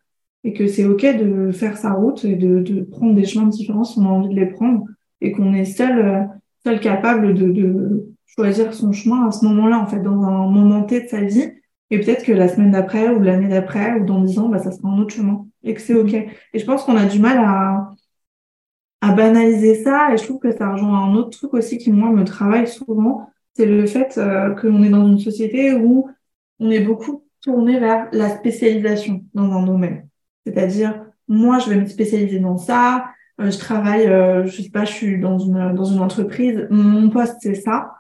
et 0.43 0.53
que 0.53 0.67
c'est 0.67 0.85
ok 0.85 1.01
de 1.17 1.51
faire 1.51 1.77
sa 1.77 1.93
route 1.93 2.23
et 2.23 2.35
de, 2.35 2.59
de, 2.59 2.81
prendre 2.81 3.15
des 3.15 3.25
chemins 3.25 3.47
différents 3.47 3.83
si 3.83 3.97
on 3.97 4.05
a 4.05 4.09
envie 4.09 4.29
de 4.29 4.39
les 4.39 4.45
prendre 4.45 4.85
et 5.21 5.31
qu'on 5.31 5.53
est 5.53 5.65
seul 5.65 6.29
seul 6.63 6.79
capable 6.79 7.33
de, 7.33 7.51
de 7.51 8.14
choisir 8.25 8.73
son 8.73 8.91
chemin 8.91 9.27
à 9.27 9.31
ce 9.31 9.45
moment-là, 9.45 9.79
en 9.79 9.87
fait, 9.87 10.01
dans 10.01 10.23
un 10.23 10.47
moment 10.49 10.83
T 10.83 11.01
de 11.01 11.07
sa 11.07 11.21
vie. 11.21 11.51
Et 11.91 11.99
peut-être 11.99 12.25
que 12.25 12.31
la 12.31 12.47
semaine 12.47 12.71
d'après 12.71 13.09
ou 13.09 13.21
l'année 13.21 13.47
d'après 13.47 13.99
ou 13.99 14.05
dans 14.05 14.21
dix 14.21 14.39
ans, 14.39 14.49
bah, 14.49 14.59
ça 14.59 14.71
sera 14.71 14.89
un 14.89 14.99
autre 14.99 15.13
chemin 15.13 15.45
et 15.63 15.73
que 15.73 15.81
c'est 15.81 15.93
OK. 15.93 16.13
Et 16.13 16.59
je 16.59 16.65
pense 16.65 16.83
qu'on 16.83 16.97
a 16.97 17.05
du 17.05 17.19
mal 17.19 17.37
à, 17.37 17.91
à 19.01 19.11
banaliser 19.13 19.83
ça 19.83 20.13
et 20.13 20.17
je 20.17 20.23
trouve 20.23 20.39
que 20.39 20.51
ça 20.51 20.71
rejoint 20.71 21.05
un 21.05 21.15
autre 21.15 21.37
truc 21.37 21.53
aussi 21.53 21.77
qui, 21.77 21.91
moi, 21.91 22.09
me 22.09 22.23
travaille 22.23 22.67
souvent. 22.67 23.29
C'est 23.53 23.65
le 23.65 23.85
fait 23.85 24.17
euh, 24.17 24.53
que 24.53 24.67
l'on 24.67 24.83
est 24.83 24.89
dans 24.89 25.07
une 25.07 25.19
société 25.19 25.73
où 25.73 26.09
on 26.59 26.71
est 26.71 26.79
beaucoup 26.79 27.23
tourné 27.41 27.79
vers 27.79 28.07
la 28.11 28.29
spécialisation 28.35 29.23
dans 29.33 29.51
un 29.51 29.63
domaine. 29.63 30.07
C'est-à-dire, 30.45 31.05
moi, 31.27 31.59
je 31.59 31.69
vais 31.69 31.77
me 31.77 31.85
spécialiser 31.85 32.39
dans 32.39 32.57
ça. 32.57 33.05
Euh, 33.39 33.51
je 33.51 33.57
travaille, 33.57 34.07
euh, 34.07 34.45
je 34.45 34.61
sais 34.61 34.69
pas, 34.69 34.85
je 34.85 34.93
suis 34.93 35.19
dans 35.19 35.37
une, 35.37 35.73
dans 35.73 35.85
une 35.85 35.99
entreprise. 35.99 36.67
Mon 36.69 37.09
poste, 37.09 37.37
c'est 37.41 37.55
ça. 37.55 37.93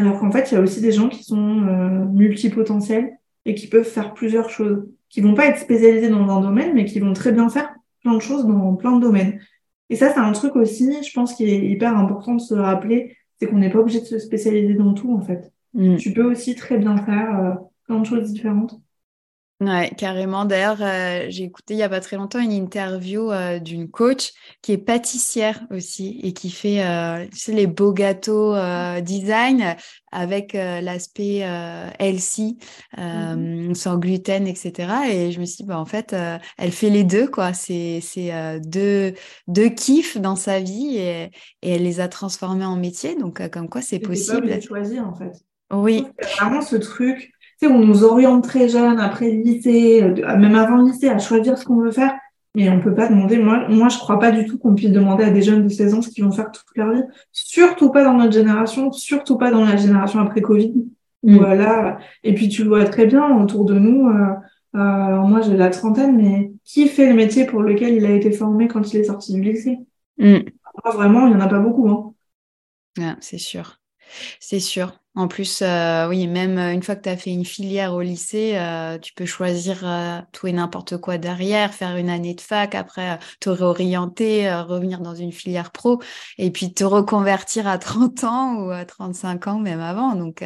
Alors 0.00 0.18
qu'en 0.18 0.30
fait, 0.30 0.50
il 0.50 0.54
y 0.54 0.56
a 0.56 0.60
aussi 0.62 0.80
des 0.80 0.92
gens 0.92 1.10
qui 1.10 1.22
sont 1.22 1.66
euh, 1.68 2.06
multipotentiels 2.06 3.18
et 3.44 3.54
qui 3.54 3.66
peuvent 3.66 3.84
faire 3.84 4.14
plusieurs 4.14 4.48
choses, 4.48 4.88
qui 5.10 5.20
vont 5.20 5.34
pas 5.34 5.46
être 5.46 5.58
spécialisés 5.58 6.08
dans 6.08 6.26
un 6.30 6.40
domaine, 6.40 6.72
mais 6.74 6.86
qui 6.86 7.00
vont 7.00 7.12
très 7.12 7.32
bien 7.32 7.50
faire 7.50 7.74
plein 8.00 8.14
de 8.14 8.20
choses 8.20 8.46
dans 8.46 8.74
plein 8.76 8.96
de 8.96 9.02
domaines. 9.02 9.40
Et 9.90 9.96
ça, 9.96 10.10
c'est 10.10 10.20
un 10.20 10.32
truc 10.32 10.56
aussi, 10.56 11.02
je 11.02 11.12
pense, 11.12 11.34
qui 11.34 11.44
est 11.44 11.68
hyper 11.68 11.98
important 11.98 12.34
de 12.34 12.40
se 12.40 12.54
rappeler, 12.54 13.14
c'est 13.38 13.46
qu'on 13.46 13.58
n'est 13.58 13.68
pas 13.68 13.80
obligé 13.80 14.00
de 14.00 14.06
se 14.06 14.18
spécialiser 14.18 14.72
dans 14.72 14.94
tout, 14.94 15.12
en 15.12 15.20
fait. 15.20 15.52
Mm. 15.74 15.96
Tu 15.96 16.14
peux 16.14 16.24
aussi 16.24 16.54
très 16.54 16.78
bien 16.78 16.96
faire 16.96 17.38
euh, 17.38 17.54
plein 17.86 18.00
de 18.00 18.06
choses 18.06 18.32
différentes. 18.32 18.80
Ouais, 19.60 19.90
carrément. 19.94 20.46
D'ailleurs, 20.46 20.78
euh, 20.80 21.26
j'ai 21.28 21.44
écouté 21.44 21.74
il 21.74 21.76
y 21.76 21.82
a 21.82 21.88
pas 21.90 22.00
très 22.00 22.16
longtemps 22.16 22.38
une 22.38 22.52
interview 22.52 23.30
euh, 23.30 23.58
d'une 23.58 23.90
coach 23.90 24.32
qui 24.62 24.72
est 24.72 24.78
pâtissière 24.78 25.60
aussi 25.70 26.18
et 26.22 26.32
qui 26.32 26.50
fait 26.50 26.82
euh, 26.82 27.26
les 27.48 27.66
beaux 27.66 27.92
gâteaux 27.92 28.54
design 29.02 29.76
avec 30.12 30.54
l'aspect 30.54 31.46
healthy, 31.98 32.58
mmh 32.96 33.74
sans 33.74 33.98
gluten, 33.98 34.46
etc. 34.46 34.92
Et 35.10 35.30
je 35.30 35.40
me 35.40 35.44
suis 35.44 35.58
dit, 35.58 35.64
bah, 35.64 35.78
en 35.78 35.84
fait, 35.84 36.16
elle 36.58 36.72
fait 36.72 36.90
les 36.90 37.04
deux, 37.04 37.28
quoi. 37.28 37.52
C'est 37.52 38.00
deux, 38.64 39.14
deux 39.46 39.68
kiffs 39.68 40.18
dans 40.18 40.36
sa 40.36 40.58
vie 40.58 40.96
et, 40.96 41.30
et, 41.62 41.74
elle 41.74 41.84
les 41.84 42.00
a 42.00 42.08
transformés 42.08 42.64
en 42.64 42.76
métier. 42.76 43.14
Donc, 43.14 43.46
comme 43.50 43.68
quoi, 43.68 43.82
c'est 43.82 44.00
possible. 44.00 44.48
Pas 44.48 44.56
de 44.56 44.62
choisir, 44.62 45.06
en 45.06 45.14
fait. 45.14 45.32
Oui. 45.72 46.06
Vraiment 46.38 46.62
ce 46.62 46.76
truc 46.76 47.32
on 47.66 47.80
nous 47.80 48.04
oriente 48.04 48.44
très 48.44 48.68
jeune 48.68 48.98
après 48.98 49.30
le 49.30 49.42
lycée, 49.42 50.02
euh, 50.02 50.36
même 50.36 50.54
avant 50.54 50.76
le 50.76 50.90
lycée, 50.90 51.08
à 51.08 51.18
choisir 51.18 51.58
ce 51.58 51.64
qu'on 51.64 51.76
veut 51.76 51.90
faire. 51.90 52.14
Mais 52.54 52.68
on 52.68 52.80
peut 52.80 52.94
pas 52.94 53.08
demander, 53.08 53.38
moi, 53.38 53.68
moi, 53.68 53.88
je 53.88 53.98
crois 53.98 54.18
pas 54.18 54.32
du 54.32 54.44
tout 54.44 54.58
qu'on 54.58 54.74
puisse 54.74 54.90
demander 54.90 55.22
à 55.22 55.30
des 55.30 55.42
jeunes 55.42 55.64
de 55.64 55.68
16 55.68 55.94
ans 55.94 56.02
ce 56.02 56.08
qu'ils 56.08 56.24
vont 56.24 56.32
faire 56.32 56.50
toute 56.50 56.64
leur 56.74 56.92
vie. 56.92 57.02
Surtout 57.30 57.90
pas 57.90 58.02
dans 58.02 58.14
notre 58.14 58.32
génération, 58.32 58.90
surtout 58.90 59.38
pas 59.38 59.52
dans 59.52 59.64
la 59.64 59.76
génération 59.76 60.18
après 60.18 60.40
Covid. 60.40 60.74
Mm. 61.22 61.36
Voilà. 61.36 61.98
Et 62.24 62.34
puis, 62.34 62.48
tu 62.48 62.64
le 62.64 62.70
vois 62.70 62.84
très 62.86 63.06
bien 63.06 63.36
autour 63.40 63.64
de 63.64 63.74
nous. 63.74 64.08
Euh, 64.08 64.34
euh, 64.74 65.20
moi, 65.20 65.40
j'ai 65.42 65.56
la 65.56 65.70
trentaine, 65.70 66.16
mais 66.16 66.52
qui 66.64 66.88
fait 66.88 67.08
le 67.08 67.14
métier 67.14 67.46
pour 67.46 67.62
lequel 67.62 67.94
il 67.94 68.04
a 68.04 68.10
été 68.10 68.32
formé 68.32 68.66
quand 68.66 68.92
il 68.92 69.00
est 69.00 69.04
sorti 69.04 69.32
du 69.32 69.42
lycée? 69.42 69.78
Mm. 70.18 70.38
vraiment, 70.92 71.26
il 71.28 71.32
y 71.32 71.36
en 71.36 71.40
a 71.40 71.48
pas 71.48 71.60
beaucoup, 71.60 71.88
hein. 71.88 72.14
Ah, 73.00 73.16
c'est 73.20 73.38
sûr. 73.38 73.79
C'est 74.40 74.60
sûr. 74.60 74.92
En 75.16 75.26
plus, 75.26 75.60
euh, 75.62 76.08
oui, 76.08 76.28
même 76.28 76.56
euh, 76.56 76.72
une 76.72 76.82
fois 76.84 76.94
que 76.94 77.02
tu 77.02 77.08
as 77.08 77.16
fait 77.16 77.30
une 77.30 77.44
filière 77.44 77.94
au 77.94 78.00
lycée, 78.00 78.52
euh, 78.54 78.96
tu 78.98 79.12
peux 79.12 79.26
choisir 79.26 79.84
tout 80.32 80.46
et 80.46 80.52
n'importe 80.52 80.98
quoi 80.98 81.18
derrière, 81.18 81.74
faire 81.74 81.96
une 81.96 82.08
année 82.08 82.34
de 82.34 82.40
fac, 82.40 82.74
après 82.76 83.18
te 83.40 83.50
réorienter, 83.50 84.52
revenir 84.62 85.00
dans 85.00 85.14
une 85.14 85.32
filière 85.32 85.72
pro, 85.72 86.00
et 86.38 86.50
puis 86.52 86.72
te 86.72 86.84
reconvertir 86.84 87.66
à 87.66 87.78
30 87.78 88.24
ans 88.24 88.54
ou 88.56 88.70
à 88.70 88.84
35 88.84 89.48
ans, 89.48 89.58
même 89.58 89.80
avant. 89.80 90.14
Donc, 90.14 90.44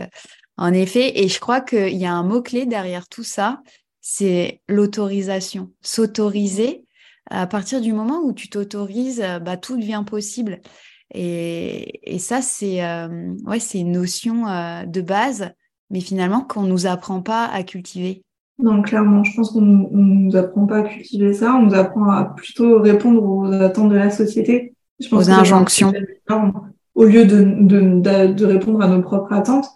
en 0.56 0.72
effet, 0.72 1.22
et 1.22 1.28
je 1.28 1.40
crois 1.40 1.60
qu'il 1.60 1.96
y 1.96 2.06
a 2.06 2.12
un 2.12 2.22
mot-clé 2.22 2.64
derrière 2.64 3.08
tout 3.08 3.24
ça, 3.24 3.60
c'est 4.00 4.60
l'autorisation. 4.68 5.72
S'autoriser, 5.82 6.84
à 7.30 7.46
partir 7.46 7.80
du 7.80 7.92
moment 7.92 8.20
où 8.22 8.32
tu 8.32 8.48
t'autorises, 8.48 9.24
bah, 9.42 9.56
tout 9.56 9.76
devient 9.76 10.04
possible. 10.06 10.60
Et, 11.14 12.18
ça, 12.18 12.42
c'est 12.42 12.84
euh, 12.84 13.34
ouais, 13.46 13.58
une 13.74 13.92
notion 13.92 14.48
euh, 14.48 14.84
de 14.84 15.00
base, 15.00 15.50
mais 15.90 16.00
finalement 16.00 16.40
qu'on 16.40 16.62
ne 16.62 16.68
nous 16.68 16.86
apprend 16.86 17.22
pas 17.22 17.46
à 17.46 17.62
cultiver. 17.62 18.22
Non, 18.58 18.82
clairement, 18.82 19.24
je 19.24 19.34
pense 19.34 19.50
qu'on 19.50 19.60
ne 19.60 19.88
nous 19.90 20.36
apprend 20.36 20.66
pas 20.66 20.78
à 20.78 20.82
cultiver 20.82 21.32
ça, 21.32 21.54
on 21.54 21.62
nous 21.62 21.74
apprend 21.74 22.10
à 22.10 22.24
plutôt 22.24 22.80
répondre 22.80 23.22
aux 23.22 23.52
attentes 23.52 23.90
de 23.90 23.96
la 23.96 24.10
société. 24.10 24.74
Je 25.00 25.08
pense 25.08 25.28
aux 25.28 25.30
injonctions. 25.30 25.92
Au 26.94 27.04
lieu 27.04 27.24
de, 27.24 27.42
de, 27.42 28.32
de, 28.32 28.44
répondre 28.44 28.80
à 28.80 28.86
nos 28.86 29.02
propres 29.02 29.32
attentes. 29.32 29.66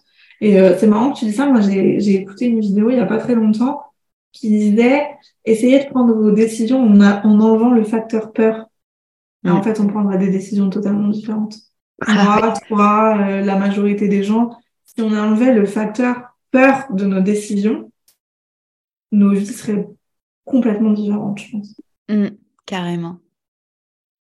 Et 0.40 0.60
euh, 0.60 0.76
c'est 0.78 0.86
marrant 0.86 1.10
que 1.10 1.18
tu 1.18 1.24
dis 1.24 1.32
ça, 1.32 1.46
moi 1.46 1.60
j'ai 1.60 2.14
écouté 2.14 2.46
une 2.46 2.60
vidéo 2.60 2.90
il 2.90 2.94
n'y 2.94 3.00
a 3.00 3.06
pas 3.06 3.18
très 3.18 3.34
longtemps 3.34 3.82
qui 4.30 4.50
disait 4.50 5.02
essayez 5.44 5.80
de 5.80 5.90
prendre 5.90 6.14
vos 6.14 6.30
décisions 6.30 6.80
en, 6.80 7.00
en 7.00 7.40
enlevant 7.40 7.70
le 7.70 7.82
facteur 7.82 8.32
peur 8.32 8.67
en 9.50 9.62
fait, 9.62 9.80
on 9.80 9.86
prendra 9.86 10.16
des 10.16 10.30
décisions 10.30 10.70
totalement 10.70 11.08
différentes. 11.08 11.56
Ah 12.06 12.38
Moi, 12.40 12.52
toi, 12.68 13.18
euh, 13.18 13.40
la 13.42 13.56
majorité 13.56 14.08
des 14.08 14.22
gens, 14.22 14.50
si 14.84 15.02
on 15.02 15.12
enlevait 15.12 15.52
le 15.52 15.66
facteur 15.66 16.36
peur 16.50 16.86
de 16.90 17.04
nos 17.04 17.20
décisions, 17.20 17.90
nos 19.12 19.32
vies 19.32 19.46
seraient 19.46 19.88
complètement 20.44 20.92
différentes, 20.92 21.40
je 21.40 21.50
pense. 21.50 21.74
Mmh, 22.08 22.28
carrément. 22.66 23.18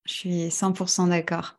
Je 0.06 0.14
suis 0.14 0.48
100% 0.50 1.10
d'accord. 1.10 1.57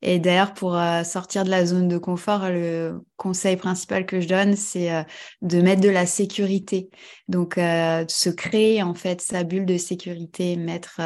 Et 0.00 0.20
d'ailleurs, 0.20 0.54
pour 0.54 0.76
euh, 0.76 1.02
sortir 1.02 1.44
de 1.44 1.50
la 1.50 1.66
zone 1.66 1.88
de 1.88 1.98
confort, 1.98 2.48
le 2.48 3.00
conseil 3.16 3.56
principal 3.56 4.06
que 4.06 4.20
je 4.20 4.28
donne, 4.28 4.54
c'est 4.54 4.92
euh, 4.92 5.02
de 5.42 5.60
mettre 5.60 5.80
de 5.80 5.88
la 5.88 6.06
sécurité. 6.06 6.88
Donc, 7.26 7.58
euh, 7.58 8.04
se 8.06 8.30
créer 8.30 8.80
en 8.82 8.94
fait 8.94 9.20
sa 9.20 9.42
bulle 9.42 9.66
de 9.66 9.76
sécurité, 9.76 10.56
mettre, 10.56 11.00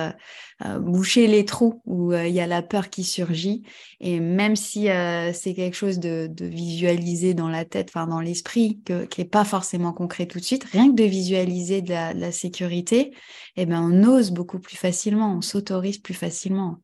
boucher 0.79 1.27
les 1.27 1.45
trous 1.45 1.83
où 1.87 2.13
il 2.13 2.31
y 2.31 2.39
a 2.39 2.47
la 2.47 2.63
peur 2.63 2.89
qui 2.89 3.03
surgit. 3.03 3.65
Et 3.99 4.21
même 4.21 4.55
si 4.55 4.87
c'est 5.33 5.55
quelque 5.55 5.75
chose 5.75 5.99
de, 5.99 6.29
de, 6.31 6.45
visualisé 6.45 7.35
dans 7.35 7.49
la 7.49 7.65
tête, 7.65 7.91
enfin 7.93 8.07
dans 8.07 8.21
l'esprit, 8.21 8.81
qui 8.85 9.21
n'est 9.21 9.27
pas 9.27 9.45
forcément 9.45 9.93
concret 9.93 10.27
tout 10.27 10.39
de 10.39 10.45
suite, 10.45 10.65
rien 10.65 10.89
que 10.89 10.95
de 10.95 11.05
visualiser 11.05 11.83
de 11.83 11.91
la, 11.91 12.15
de 12.15 12.21
la 12.21 12.31
sécurité, 12.31 13.13
eh 13.57 13.67
ben, 13.67 13.83
on 13.83 14.05
ose 14.05 14.31
beaucoup 14.31 14.61
plus 14.61 14.77
facilement, 14.77 15.35
on 15.37 15.41
s'autorise 15.41 15.99
plus 15.99 16.15
facilement. 16.15 16.79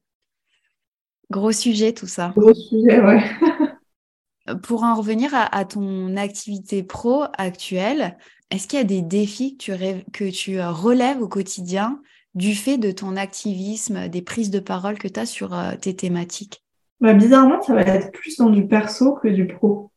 Gros 1.30 1.52
sujet 1.52 1.92
tout 1.92 2.06
ça. 2.06 2.32
Gros 2.36 2.54
sujet, 2.54 3.00
ouais. 3.00 3.22
pour 4.62 4.82
en 4.82 4.94
revenir 4.94 5.30
à, 5.34 5.64
ton 5.64 6.16
activité 6.16 6.82
pro 6.82 7.24
actuelle, 7.36 8.16
est-ce 8.50 8.66
qu'il 8.66 8.78
y 8.78 8.82
a 8.82 8.84
des 8.84 9.02
défis 9.02 9.56
que 9.56 9.64
tu, 9.64 10.10
que 10.12 10.30
tu 10.30 10.60
relèves 10.60 11.20
au 11.20 11.28
quotidien 11.28 12.00
du 12.34 12.54
fait 12.54 12.78
de 12.78 12.90
ton 12.90 13.16
activisme, 13.16 14.08
des 14.08 14.22
prises 14.22 14.50
de 14.50 14.60
parole 14.60 14.98
que 14.98 15.08
tu 15.08 15.20
as 15.20 15.26
sur 15.26 15.56
tes 15.80 15.94
thématiques? 15.94 16.62
Bah, 17.00 17.14
Bizarrement, 17.14 17.60
ça 17.62 17.74
va 17.74 17.82
être 17.82 18.12
plus 18.12 18.36
dans 18.36 18.50
du 18.50 18.66
perso 18.66 19.14
que 19.22 19.28
du 19.28 19.46
pro. 19.46 19.90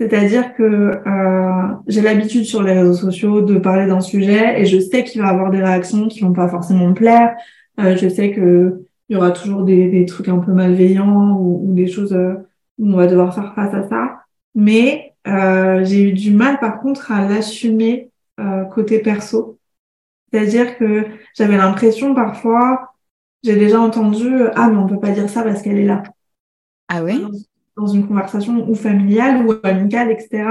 C'est-à-dire 0.00 0.54
que 0.54 0.62
euh, 0.62 1.74
j'ai 1.86 2.00
l'habitude 2.00 2.44
sur 2.44 2.62
les 2.62 2.72
réseaux 2.72 2.94
sociaux 2.94 3.42
de 3.42 3.58
parler 3.58 3.86
d'un 3.86 4.00
sujet 4.00 4.58
et 4.58 4.64
je 4.64 4.80
sais 4.80 5.04
qu'il 5.04 5.20
va 5.20 5.28
y 5.28 5.30
avoir 5.30 5.50
des 5.50 5.62
réactions 5.62 6.08
qui 6.08 6.20
vont 6.20 6.32
pas 6.32 6.48
forcément 6.48 6.88
me 6.88 6.94
plaire. 6.94 7.36
Euh, 7.78 7.96
je 7.96 8.08
sais 8.08 8.30
que 8.30 8.86
il 9.10 9.14
y 9.14 9.16
aura 9.16 9.32
toujours 9.32 9.64
des, 9.64 9.88
des, 9.88 10.06
trucs 10.06 10.28
un 10.28 10.38
peu 10.38 10.52
malveillants 10.52 11.36
ou, 11.36 11.74
des 11.74 11.88
choses 11.88 12.12
euh, 12.12 12.34
où 12.78 12.86
on 12.86 12.96
va 12.96 13.08
devoir 13.08 13.34
faire 13.34 13.54
face 13.54 13.74
à 13.74 13.88
ça. 13.88 14.20
Mais 14.54 15.14
euh, 15.26 15.84
j'ai 15.84 16.08
eu 16.08 16.12
du 16.12 16.32
mal 16.32 16.60
par 16.60 16.80
contre 16.80 17.10
à 17.10 17.28
l'assumer 17.28 18.10
euh, 18.38 18.64
côté 18.66 19.00
perso. 19.00 19.58
C'est-à-dire 20.32 20.78
que 20.78 21.06
j'avais 21.36 21.56
l'impression 21.56 22.14
parfois, 22.14 22.92
j'ai 23.42 23.56
déjà 23.56 23.80
entendu 23.80 24.30
ah 24.54 24.68
mais 24.70 24.76
on 24.76 24.86
peut 24.86 25.00
pas 25.00 25.10
dire 25.10 25.28
ça 25.28 25.42
parce 25.42 25.60
qu'elle 25.60 25.78
est 25.78 25.86
là. 25.86 26.04
Ah 26.88 27.02
oui? 27.02 27.26
Dans 27.76 27.88
une 27.88 28.06
conversation 28.06 28.68
ou 28.68 28.76
familiale 28.76 29.44
ou 29.44 29.54
amicale, 29.64 30.12
etc. 30.12 30.44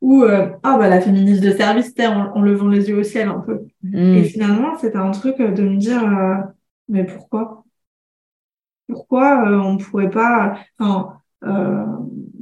Ou 0.00 0.22
euh, 0.22 0.50
ah 0.62 0.78
bah 0.78 0.88
la 0.88 1.00
féministe 1.00 1.42
de 1.42 1.50
service, 1.50 1.92
en, 1.98 2.36
en, 2.36 2.40
levant 2.40 2.68
les 2.68 2.88
yeux 2.88 2.98
au 2.98 3.02
ciel 3.02 3.28
un 3.28 3.40
peu. 3.40 3.66
Mm. 3.82 4.14
Et 4.14 4.24
finalement, 4.24 4.78
c'était 4.78 4.98
un 4.98 5.10
truc 5.10 5.38
de 5.38 5.62
me 5.62 5.76
dire 5.76 6.04
euh, 6.04 6.36
mais 6.88 7.04
pourquoi? 7.04 7.65
Pourquoi 8.88 9.48
euh, 9.48 9.58
on 9.58 9.78
pourrait 9.78 10.10
pas 10.10 10.58
Enfin, 10.78 11.18
euh, 11.44 11.84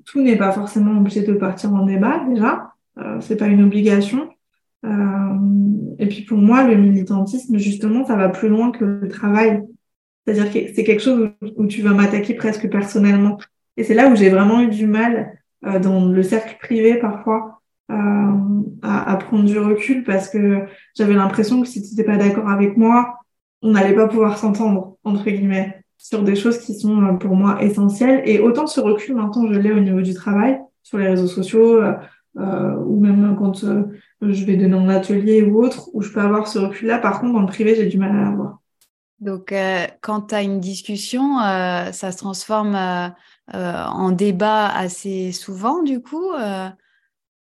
tout 0.04 0.20
n'est 0.20 0.36
pas 0.36 0.52
forcément 0.52 0.98
obligé 0.98 1.22
de 1.22 1.34
partir 1.34 1.72
en 1.74 1.86
débat 1.86 2.24
déjà. 2.28 2.72
c'est 3.20 3.36
pas 3.36 3.46
une 3.46 3.62
obligation. 3.62 4.30
et 5.98 6.06
puis 6.06 6.22
pour 6.22 6.38
moi, 6.38 6.64
le 6.64 6.76
militantisme, 6.76 7.58
justement, 7.58 8.04
ça 8.04 8.16
va 8.16 8.28
plus 8.28 8.48
loin 8.48 8.70
que 8.70 8.84
le 8.84 9.08
travail. 9.08 9.62
C'est-à-dire 10.24 10.52
que 10.52 10.74
c'est 10.74 10.84
quelque 10.84 11.02
chose 11.02 11.30
où 11.56 11.66
tu 11.66 11.82
vas 11.82 11.92
m'attaquer 11.92 12.34
presque 12.34 12.68
personnellement. 12.70 13.38
Et 13.76 13.84
c'est 13.84 13.94
là 13.94 14.08
où 14.08 14.16
j'ai 14.16 14.30
vraiment 14.30 14.60
eu 14.60 14.68
du 14.68 14.86
mal 14.86 15.38
euh, 15.66 15.78
dans 15.78 16.06
le 16.06 16.22
cercle 16.22 16.56
privé 16.60 16.98
parfois 16.98 17.60
euh, 17.90 17.94
à, 18.82 19.12
à, 19.12 19.16
prendre 19.16 19.44
du 19.44 19.58
recul 19.58 20.04
parce 20.04 20.28
que 20.28 20.66
j'avais 20.96 21.14
l'impression 21.14 21.60
que 21.60 21.68
si 21.68 21.82
tu 21.82 21.90
n'étais 21.90 22.04
pas 22.04 22.16
d'accord 22.16 22.48
avec 22.48 22.76
moi, 22.76 23.18
on 23.62 23.72
n'allait 23.72 23.94
pas 23.94 24.08
pouvoir 24.08 24.38
s'entendre, 24.38 24.96
entre 25.04 25.24
guillemets, 25.24 25.83
sur 26.04 26.22
des 26.22 26.36
choses 26.36 26.58
qui 26.58 26.78
sont 26.78 27.02
euh, 27.02 27.12
pour 27.14 27.34
moi 27.34 27.62
essentielles. 27.62 28.20
Et 28.26 28.38
autant 28.38 28.66
ce 28.66 28.78
recul, 28.78 29.14
maintenant, 29.14 29.50
je 29.50 29.58
l'ai 29.58 29.72
au 29.72 29.80
niveau 29.80 30.02
du 30.02 30.12
travail, 30.12 30.60
sur 30.82 30.98
les 30.98 31.08
réseaux 31.08 31.26
sociaux, 31.26 31.80
euh, 31.80 31.94
euh 32.36 32.74
ou 32.84 33.00
même 33.00 33.34
quand 33.38 33.64
je 33.64 34.44
vais 34.44 34.56
donner 34.56 34.76
un 34.76 34.90
atelier 34.90 35.40
ou 35.40 35.64
autre, 35.64 35.88
où 35.94 36.02
je 36.02 36.12
peux 36.12 36.20
avoir 36.20 36.46
ce 36.46 36.58
recul-là. 36.58 36.98
Par 36.98 37.20
contre, 37.20 37.32
dans 37.32 37.40
le 37.40 37.46
privé, 37.46 37.74
j'ai 37.74 37.86
du 37.86 37.96
mal 37.96 38.10
à 38.14 38.20
l'avoir. 38.24 38.58
Donc, 39.20 39.50
euh, 39.50 39.86
quand 40.02 40.28
tu 40.28 40.34
as 40.34 40.42
une 40.42 40.60
discussion, 40.60 41.38
ça 41.38 42.12
se 42.12 42.18
transforme 42.18 42.76
en 43.54 44.10
débat 44.10 44.66
assez 44.66 45.32
souvent, 45.32 45.82
du 45.82 46.02
coup 46.02 46.32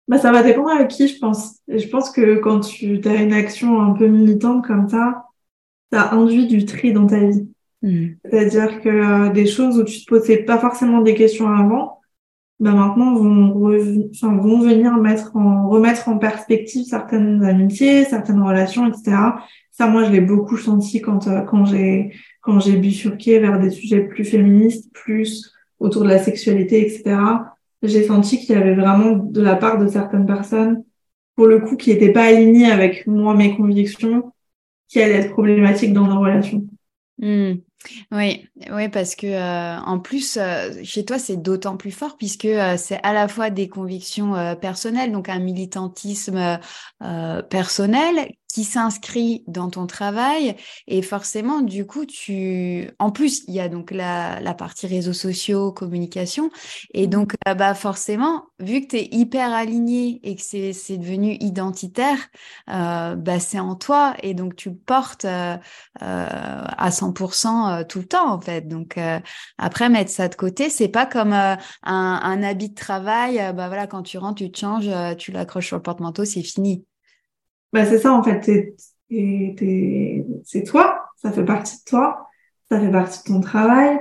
bah, 0.08 0.18
Ça 0.18 0.32
va 0.32 0.42
dépendre 0.42 0.70
avec 0.70 0.88
qui, 0.88 1.06
je 1.06 1.18
pense. 1.20 1.58
Et 1.68 1.78
je 1.78 1.88
pense 1.88 2.10
que 2.10 2.40
quand 2.40 2.58
tu 2.58 3.00
as 3.04 3.22
une 3.22 3.32
action 3.32 3.80
un 3.80 3.92
peu 3.92 4.08
militante 4.08 4.66
comme 4.66 4.88
ça, 4.88 5.26
ça 5.92 6.10
induit 6.10 6.48
du 6.48 6.64
tri 6.64 6.92
dans 6.92 7.06
ta 7.06 7.20
vie. 7.20 7.46
Mmh. 7.82 8.06
C'est-à-dire 8.24 8.80
que 8.80 8.88
euh, 8.88 9.32
des 9.32 9.46
choses 9.46 9.78
où 9.78 9.84
tu 9.84 10.00
te 10.00 10.06
posais 10.06 10.38
pas 10.38 10.58
forcément 10.58 11.00
des 11.00 11.14
questions 11.14 11.48
avant, 11.48 12.00
bah 12.60 12.72
maintenant 12.72 13.14
vont, 13.14 13.52
vont 13.52 14.60
venir 14.60 14.96
mettre 14.96 15.36
en, 15.36 15.68
remettre 15.68 16.08
en 16.08 16.18
perspective 16.18 16.84
certaines 16.84 17.44
amitiés, 17.44 18.04
certaines 18.04 18.42
relations, 18.42 18.88
etc. 18.88 19.16
Ça, 19.70 19.86
moi, 19.86 20.02
je 20.02 20.10
l'ai 20.10 20.20
beaucoup 20.20 20.56
senti 20.56 21.00
quand, 21.00 21.28
quand 21.46 21.64
j'ai 21.66 22.10
quand 22.48 22.60
j'ai 22.60 22.76
bifurqué 22.78 23.40
vers 23.40 23.60
des 23.60 23.68
sujets 23.68 24.00
plus 24.00 24.24
féministes, 24.24 24.90
plus 24.94 25.52
autour 25.80 26.02
de 26.02 26.08
la 26.08 26.18
sexualité, 26.18 26.80
etc., 26.80 27.20
j'ai 27.82 28.04
senti 28.04 28.38
qu'il 28.38 28.54
y 28.54 28.58
avait 28.58 28.74
vraiment 28.74 29.16
de 29.16 29.42
la 29.42 29.54
part 29.54 29.78
de 29.78 29.86
certaines 29.86 30.24
personnes, 30.24 30.82
pour 31.36 31.46
le 31.46 31.60
coup, 31.60 31.76
qui 31.76 31.90
n'étaient 31.90 32.12
pas 32.12 32.24
alignées 32.24 32.70
avec 32.70 33.06
moi, 33.06 33.34
mes 33.34 33.54
convictions, 33.54 34.32
qui 34.88 35.00
allaient 35.00 35.20
être 35.20 35.32
problématiques 35.32 35.92
dans 35.92 36.06
nos 36.06 36.20
relations. 36.20 36.64
Hmm. 37.18 37.56
Oui, 38.10 38.48
parce 38.92 39.14
que 39.14 39.26
euh, 39.26 39.78
en 39.80 39.98
plus, 39.98 40.36
euh, 40.36 40.82
chez 40.82 41.04
toi, 41.04 41.18
c'est 41.18 41.36
d'autant 41.36 41.76
plus 41.76 41.92
fort 41.92 42.16
puisque 42.16 42.44
euh, 42.44 42.76
c'est 42.76 43.00
à 43.02 43.12
la 43.12 43.28
fois 43.28 43.50
des 43.50 43.68
convictions 43.68 44.56
personnelles, 44.60 45.12
donc 45.12 45.28
un 45.28 45.38
militantisme 45.38 46.58
personnel 47.50 48.32
qui 48.52 48.64
s'inscrit 48.64 49.44
dans 49.46 49.70
ton 49.70 49.86
travail. 49.86 50.56
Et 50.86 51.02
forcément 51.02 51.60
du 51.60 51.86
coup 51.86 52.06
tu 52.06 52.90
en 52.98 53.10
plus 53.10 53.44
il 53.46 53.54
y 53.54 53.60
a 53.60 53.68
donc 53.68 53.90
la, 53.90 54.40
la 54.40 54.54
partie 54.54 54.86
réseaux 54.86 55.12
sociaux 55.12 55.72
communication. 55.72 56.50
Et 56.94 57.06
mmh. 57.06 57.10
donc 57.10 57.34
euh, 57.46 57.54
bah 57.54 57.74
forcément 57.74 58.46
vu 58.58 58.80
que 58.82 58.88
tu 58.88 58.96
es 58.96 59.08
hyper 59.12 59.52
aligné 59.52 60.20
et 60.22 60.34
que 60.36 60.42
c'est 60.42 60.72
c'est 60.72 60.96
devenu 60.98 61.36
identitaire 61.40 62.18
euh, 62.70 63.14
bah 63.16 63.38
c'est 63.40 63.60
en 63.60 63.74
toi. 63.76 64.14
Et 64.22 64.34
donc 64.34 64.56
tu 64.56 64.70
le 64.70 64.76
portes 64.76 65.24
euh, 65.24 65.56
euh 66.02 66.26
à 66.78 66.90
100% 66.90 67.80
euh, 67.80 67.84
tout 67.84 67.98
le 68.00 68.06
temps 68.06 68.32
en 68.32 68.40
fait. 68.40 68.68
Donc 68.68 68.98
après 69.58 69.88
mettre 69.88 70.10
ça 70.10 70.28
de 70.28 70.34
côté 70.34 70.70
c'est 70.70 70.88
pas 70.88 71.06
comme 71.06 71.32
un, 71.32 71.58
un 71.84 72.42
habit 72.42 72.70
de 72.70 72.74
travail 72.74 73.36
bah 73.54 73.68
voilà 73.68 73.86
quand 73.86 74.02
tu 74.02 74.18
rentres 74.18 74.38
tu 74.38 74.50
te 74.50 74.58
changes 74.58 74.90
tu 75.18 75.32
l'accroches 75.32 75.66
sur 75.66 75.76
le 75.76 75.82
porte-manteau 75.82 76.24
c'est 76.24 76.42
fini 76.42 76.87
bah, 77.72 77.84
c'est 77.84 77.98
ça, 77.98 78.12
en 78.12 78.22
fait. 78.22 78.50
C'est 80.44 80.62
toi, 80.64 81.06
ça 81.16 81.32
fait 81.32 81.44
partie 81.44 81.76
de 81.78 81.84
toi, 81.84 82.28
ça 82.70 82.80
fait 82.80 82.90
partie 82.90 83.18
de 83.22 83.34
ton 83.34 83.40
travail, 83.40 83.98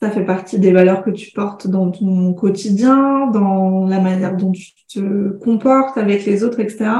ça 0.00 0.10
fait 0.10 0.24
partie 0.24 0.58
des 0.58 0.72
valeurs 0.72 1.02
que 1.04 1.10
tu 1.10 1.32
portes 1.32 1.66
dans 1.68 1.90
ton 1.90 2.34
quotidien, 2.34 3.28
dans 3.28 3.86
la 3.86 4.00
manière 4.00 4.36
dont 4.36 4.52
tu 4.52 4.72
te 4.88 5.30
comportes 5.38 5.96
avec 5.98 6.24
les 6.26 6.44
autres, 6.44 6.60
etc. 6.60 6.90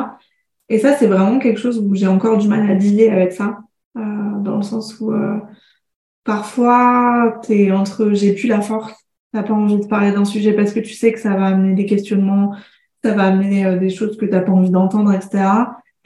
Et 0.69 0.79
ça, 0.79 0.95
c'est 0.97 1.07
vraiment 1.07 1.39
quelque 1.39 1.61
chose 1.61 1.79
où 1.79 1.95
j'ai 1.95 2.07
encore 2.07 2.39
du 2.39 2.49
mal 2.49 2.69
à 2.71 2.75
dealer 2.75 3.11
avec 3.11 3.33
ça, 3.33 3.59
euh, 3.97 4.01
dans 4.41 4.57
le 4.57 4.63
sens 4.63 4.99
où 5.01 5.13
euh, 5.13 5.39
parfois, 6.25 7.41
t'es 7.43 7.71
entre 7.71 8.13
j'ai 8.13 8.35
plus 8.35 8.49
la 8.49 8.61
force, 8.61 8.93
t'as 9.33 9.43
pas 9.43 9.55
envie 9.55 9.79
de 9.79 9.87
parler 9.87 10.13
d'un 10.13 10.25
sujet 10.25 10.53
parce 10.55 10.73
que 10.73 10.81
tu 10.81 10.95
sais 10.95 11.13
que 11.13 11.21
ça 11.21 11.35
va 11.37 11.47
amener 11.47 11.75
des 11.75 11.87
questionnements, 11.87 12.55
ça 13.05 13.15
va 13.15 13.25
amener 13.25 13.67
euh, 13.67 13.79
des 13.79 13.91
choses 13.91 14.17
que 14.17 14.27
t'as 14.27 14.41
pas 14.41 14.53
envie 14.53 14.71
d'entendre, 14.71 15.13
etc. 15.13 15.45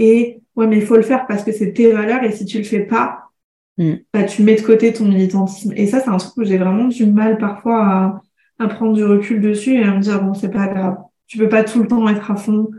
Et 0.01 0.41
ouais, 0.57 0.67
mais 0.67 0.79
il 0.79 0.87
faut 0.87 0.97
le 0.97 1.03
faire 1.03 1.27
parce 1.27 1.45
que 1.45 1.53
c'est 1.53 1.75
tes 1.75 1.93
valeurs 1.93 2.25
et 2.25 2.33
si 2.33 2.47
tu 2.47 2.57
le 2.57 2.65
fais 2.65 2.81
pas, 2.81 3.31
mm. 3.77 3.93
bah, 4.13 4.25
tu 4.25 4.43
mets 4.43 4.57
de 4.57 4.63
côté 4.63 4.93
ton 4.95 5.05
militantisme. 5.05 5.73
Et 5.77 5.87
ça, 5.87 6.01
c'est 6.01 6.09
un 6.09 6.17
truc 6.17 6.33
où 6.39 6.45
j'ai 6.45 6.57
vraiment 6.57 6.89
du 6.89 7.05
mal 7.05 7.37
parfois 7.37 7.87
à, 7.87 8.23
à, 8.59 8.69
prendre 8.69 8.95
du 8.95 9.05
recul 9.05 9.43
dessus 9.43 9.75
et 9.75 9.85
à 9.85 9.95
me 9.95 10.01
dire 10.01 10.23
bon, 10.23 10.33
c'est 10.33 10.51
pas 10.51 10.67
grave. 10.69 10.97
Tu 11.27 11.37
peux 11.37 11.51
pas 11.51 11.63
tout 11.63 11.83
le 11.83 11.87
temps 11.87 12.09
être 12.09 12.31
à 12.31 12.37
fond. 12.37 12.71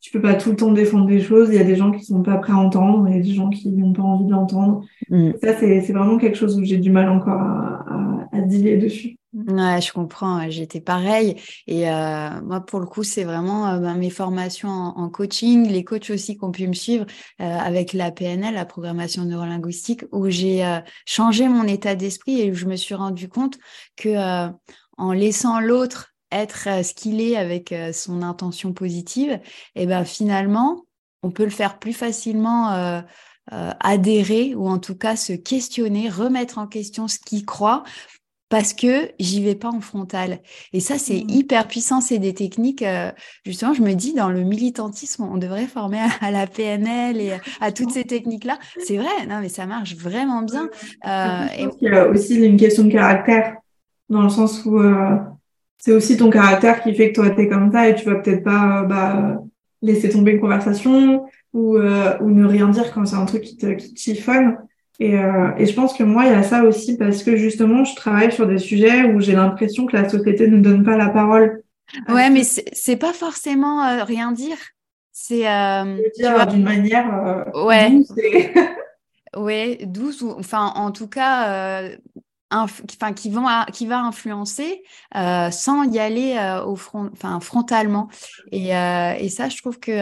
Tu 0.00 0.12
peux 0.12 0.22
pas 0.22 0.34
tout 0.34 0.50
le 0.50 0.56
temps 0.56 0.70
défendre 0.70 1.06
des 1.06 1.20
choses. 1.20 1.48
Il 1.48 1.56
y 1.56 1.58
a 1.58 1.64
des 1.64 1.74
gens 1.74 1.90
qui 1.90 2.04
sont 2.04 2.22
pas 2.22 2.36
prêts 2.36 2.52
à 2.52 2.56
entendre. 2.56 3.08
Il 3.08 3.16
y 3.16 3.18
a 3.18 3.22
des 3.22 3.34
gens 3.34 3.50
qui 3.50 3.68
n'ont 3.70 3.92
pas 3.92 4.02
envie 4.02 4.28
d'entendre. 4.28 4.84
Mm. 5.10 5.32
Ça, 5.42 5.58
c'est 5.58 5.92
vraiment 5.92 6.16
quelque 6.16 6.36
chose 6.36 6.56
où 6.56 6.64
j'ai 6.64 6.78
du 6.78 6.92
mal 6.92 7.08
encore 7.08 7.40
à, 7.40 8.28
à, 8.32 8.36
à 8.38 8.40
dealer 8.42 8.78
dessus. 8.78 9.17
Ouais, 9.34 9.80
je 9.82 9.92
comprends. 9.92 10.48
J'étais 10.48 10.80
pareil. 10.80 11.36
Et 11.66 11.90
euh, 11.90 12.40
moi, 12.42 12.60
pour 12.60 12.80
le 12.80 12.86
coup, 12.86 13.02
c'est 13.04 13.24
vraiment 13.24 13.68
euh, 13.68 13.78
ben, 13.78 13.94
mes 13.94 14.08
formations 14.08 14.70
en, 14.70 15.10
coaching, 15.10 15.68
les 15.68 15.84
coachs 15.84 16.08
aussi 16.10 16.38
qui 16.38 16.44
ont 16.44 16.50
pu 16.50 16.66
me 16.66 16.72
suivre 16.72 17.04
euh, 17.42 17.44
avec 17.44 17.92
la 17.92 18.10
PNL, 18.10 18.54
la 18.54 18.64
programmation 18.64 19.24
neurolinguistique, 19.24 20.04
où 20.12 20.30
j'ai 20.30 20.80
changé 21.04 21.48
mon 21.48 21.64
état 21.64 21.94
d'esprit 21.94 22.40
et 22.40 22.50
où 22.50 22.54
je 22.54 22.64
me 22.64 22.76
suis 22.76 22.94
rendu 22.94 23.28
compte 23.28 23.58
que 23.96 24.48
en 24.96 25.12
laissant 25.12 25.60
l'autre 25.60 26.14
être 26.32 26.84
ce 26.84 26.94
qu'il 26.94 27.20
est 27.20 27.36
avec 27.36 27.74
son 27.92 28.22
intention 28.22 28.72
positive, 28.72 29.38
et 29.74 29.86
ben 29.86 30.04
finalement, 30.04 30.84
on 31.22 31.30
peut 31.30 31.44
le 31.44 31.50
faire 31.50 31.78
plus 31.78 31.92
facilement. 31.92 33.02
adhérer 33.50 34.54
ou 34.54 34.68
en 34.68 34.78
tout 34.78 34.94
cas 34.94 35.16
se 35.16 35.32
questionner, 35.32 36.10
remettre 36.10 36.58
en 36.58 36.66
question 36.66 37.08
ce 37.08 37.18
qu'il 37.18 37.46
croit 37.46 37.82
parce 38.48 38.72
que 38.72 39.10
j'y 39.18 39.42
vais 39.42 39.54
pas 39.54 39.68
en 39.68 39.80
frontal. 39.80 40.40
Et 40.72 40.80
ça, 40.80 40.98
c'est 40.98 41.24
mmh. 41.24 41.30
hyper 41.30 41.68
puissant. 41.68 42.00
C'est 42.00 42.18
des 42.18 42.34
techniques, 42.34 42.82
euh, 42.82 43.10
justement, 43.44 43.74
je 43.74 43.82
me 43.82 43.92
dis, 43.92 44.14
dans 44.14 44.30
le 44.30 44.42
militantisme, 44.42 45.24
on 45.24 45.36
devrait 45.36 45.66
former 45.66 46.00
à, 46.20 46.30
la 46.30 46.46
PNL 46.46 47.20
et 47.20 47.32
à 47.60 47.72
toutes 47.72 47.90
ces 47.90 48.04
techniques-là. 48.04 48.58
C'est 48.84 48.96
vrai, 48.96 49.26
non, 49.28 49.40
mais 49.40 49.48
ça 49.48 49.66
marche 49.66 49.96
vraiment 49.96 50.42
bien. 50.42 50.68
Euh, 51.06 51.44
et... 51.58 51.68
Il 51.80 51.88
y 51.88 51.94
a 51.94 52.08
aussi 52.08 52.36
une 52.36 52.56
question 52.56 52.84
de 52.84 52.92
caractère, 52.92 53.56
dans 54.08 54.22
le 54.22 54.30
sens 54.30 54.64
où 54.64 54.78
euh, 54.78 55.16
c'est 55.78 55.92
aussi 55.92 56.16
ton 56.16 56.30
caractère 56.30 56.82
qui 56.82 56.94
fait 56.94 57.12
que 57.12 57.20
toi, 57.20 57.30
tu 57.30 57.42
es 57.42 57.48
comme 57.48 57.70
ça 57.70 57.88
et 57.88 57.94
tu 57.94 58.06
vas 58.06 58.16
peut-être 58.16 58.44
pas 58.44 58.84
bah, 58.84 59.42
laisser 59.82 60.08
tomber 60.08 60.32
une 60.32 60.40
conversation 60.40 61.26
ou, 61.52 61.76
ou 61.76 62.30
ne 62.30 62.44
rien 62.46 62.68
dire 62.68 62.92
quand 62.92 63.04
c'est 63.04 63.16
un 63.16 63.26
truc 63.26 63.42
qui 63.42 63.56
te, 63.56 63.66
qui 63.66 63.94
te 63.94 64.00
chiffonne. 64.00 64.56
Et, 65.00 65.16
euh, 65.16 65.50
et, 65.56 65.66
je 65.66 65.74
pense 65.74 65.94
que 65.94 66.02
moi, 66.02 66.24
il 66.24 66.32
y 66.32 66.34
a 66.34 66.42
ça 66.42 66.64
aussi 66.64 66.96
parce 66.96 67.22
que 67.22 67.36
justement, 67.36 67.84
je 67.84 67.94
travaille 67.94 68.32
sur 68.32 68.46
des 68.46 68.58
sujets 68.58 69.04
où 69.04 69.20
j'ai 69.20 69.32
l'impression 69.32 69.86
que 69.86 69.96
la 69.96 70.08
société 70.08 70.48
ne 70.48 70.60
donne 70.60 70.82
pas 70.84 70.96
la 70.96 71.08
parole 71.08 71.62
Ouais, 72.08 72.28
mais 72.30 72.42
c'est 72.44 72.96
pas 72.96 73.12
forcément 73.12 74.04
rien 74.04 74.32
dire. 74.32 74.58
C'est 75.12 75.44
dire 76.16 76.46
d'une 76.48 76.62
manière 76.62 77.46
ouais. 77.54 77.92
ouais, 79.36 79.78
douce 79.86 80.20
ou 80.20 80.34
enfin 80.38 80.72
en 80.74 80.90
tout 80.90 81.08
cas 81.08 81.88
enfin, 82.50 83.12
qui, 83.12 83.30
vont 83.30 83.46
qui 83.72 83.86
va 83.86 84.00
influencer 84.00 84.82
euh, 85.14 85.50
sans 85.50 85.84
y 85.84 85.98
aller 85.98 86.36
euh, 86.36 86.64
au 86.64 86.76
front, 86.76 87.10
enfin, 87.12 87.40
frontalement. 87.40 88.08
Et, 88.52 88.76
euh, 88.76 89.14
et, 89.18 89.28
ça, 89.28 89.48
je 89.48 89.56
trouve 89.58 89.78
que 89.78 89.98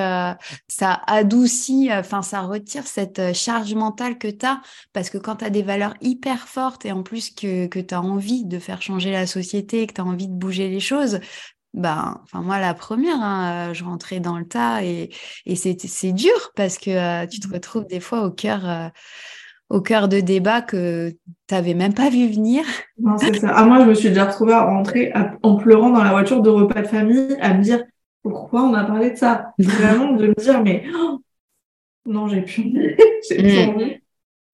ça 0.68 1.00
adoucit, 1.06 1.88
enfin, 1.92 2.22
ça 2.22 2.42
retire 2.42 2.86
cette 2.86 3.34
charge 3.34 3.74
mentale 3.74 4.18
que 4.18 4.28
tu 4.28 4.46
as, 4.46 4.60
parce 4.92 5.10
que 5.10 5.18
quand 5.18 5.36
tu 5.36 5.44
as 5.44 5.50
des 5.50 5.62
valeurs 5.62 5.94
hyper 6.00 6.48
fortes 6.48 6.84
et 6.86 6.92
en 6.92 7.02
plus 7.02 7.30
que, 7.30 7.66
que 7.66 7.80
tu 7.80 7.94
as 7.94 8.02
envie 8.02 8.44
de 8.44 8.58
faire 8.58 8.82
changer 8.82 9.10
la 9.10 9.26
société, 9.26 9.86
que 9.86 9.94
tu 9.94 10.00
as 10.00 10.04
envie 10.04 10.28
de 10.28 10.34
bouger 10.34 10.68
les 10.68 10.80
choses, 10.80 11.20
ben, 11.74 12.20
enfin 12.22 12.40
moi 12.40 12.58
la 12.58 12.72
première, 12.72 13.20
hein, 13.20 13.72
je 13.74 13.84
rentrais 13.84 14.20
dans 14.20 14.38
le 14.38 14.46
tas 14.46 14.82
et, 14.82 15.10
et 15.44 15.56
c'est 15.56 16.12
dur 16.12 16.52
parce 16.54 16.78
que 16.78 17.26
tu 17.26 17.38
te 17.40 17.48
retrouves 17.52 17.86
des 17.86 18.00
fois 18.00 18.22
au 18.22 18.30
cœur 18.30 18.92
au 19.68 19.80
cœur 19.80 20.08
de 20.08 20.20
débats 20.20 20.62
que 20.62 21.10
tu 21.10 21.54
n'avais 21.54 21.74
même 21.74 21.94
pas 21.94 22.08
vu 22.08 22.28
venir. 22.28 22.64
Non, 22.98 23.18
c'est 23.18 23.36
ça. 23.36 23.52
Ah, 23.54 23.64
moi, 23.64 23.80
je 23.80 23.88
me 23.88 23.94
suis 23.94 24.08
déjà 24.08 24.26
retrouvée 24.26 24.52
à 24.52 24.64
rentrer 24.64 25.12
en 25.42 25.56
pleurant 25.56 25.90
dans 25.90 26.04
la 26.04 26.12
voiture 26.12 26.40
de 26.42 26.50
repas 26.50 26.82
de 26.82 26.86
famille, 26.86 27.36
à 27.40 27.54
me 27.54 27.62
dire 27.62 27.84
pourquoi 28.22 28.62
on 28.62 28.74
a 28.74 28.84
parlé 28.84 29.12
de 29.12 29.16
ça? 29.16 29.52
Vraiment, 29.58 30.12
de 30.12 30.28
me 30.28 30.34
dire, 30.34 30.62
mais 30.62 30.84
oh, 30.94 31.20
non, 32.06 32.28
j'ai 32.28 32.42
plus 32.42 32.62
j'ai 33.28 33.36
plus 33.36 33.66
mm. 33.66 33.68
envie. 33.68 33.96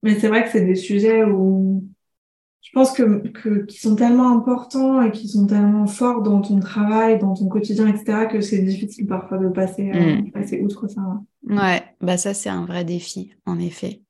Mais 0.02 0.18
c'est 0.18 0.28
vrai 0.28 0.44
que 0.44 0.50
c'est 0.50 0.64
des 0.64 0.74
sujets 0.74 1.24
où 1.24 1.84
je 2.62 2.70
pense 2.72 2.92
que, 2.92 3.28
que 3.28 3.64
qui 3.66 3.78
sont 3.78 3.96
tellement 3.96 4.36
importants 4.36 5.02
et 5.02 5.10
qui 5.10 5.28
sont 5.28 5.46
tellement 5.46 5.86
forts 5.86 6.22
dans 6.22 6.40
ton 6.40 6.58
travail, 6.58 7.18
dans 7.18 7.34
ton 7.34 7.48
quotidien, 7.48 7.86
etc., 7.86 8.26
que 8.30 8.40
c'est 8.40 8.62
difficile 8.62 9.06
parfois 9.06 9.38
de 9.38 9.48
passer, 9.48 9.90
euh, 9.94 10.16
mm. 10.16 10.30
passer 10.32 10.60
outre 10.60 10.88
ça. 10.88 11.02
Ouais, 11.48 11.82
bah 12.00 12.16
ça 12.16 12.34
c'est 12.34 12.48
un 12.48 12.64
vrai 12.64 12.84
défi, 12.84 13.34
en 13.46 13.58
effet 13.58 14.00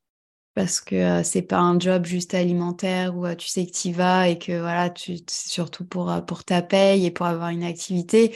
parce 0.55 0.81
que 0.81 1.23
c'est 1.23 1.43
pas 1.43 1.59
un 1.59 1.79
job 1.79 2.05
juste 2.07 2.35
alimentaire 2.35 3.17
où 3.17 3.27
tu 3.35 3.49
sais 3.49 3.67
que 3.67 3.73
tu 3.73 3.93
vas 3.93 4.29
et 4.29 4.39
que 4.39 4.53
voilà, 4.61 4.91
tu 4.91 5.17
surtout 5.31 5.85
pour 5.87 6.13
pour 6.27 6.45
ta 6.45 6.63
paye 6.63 7.07
et 7.07 7.11
pour 7.11 7.27
avoir 7.27 7.49
une 7.51 7.65
activité, 7.65 8.35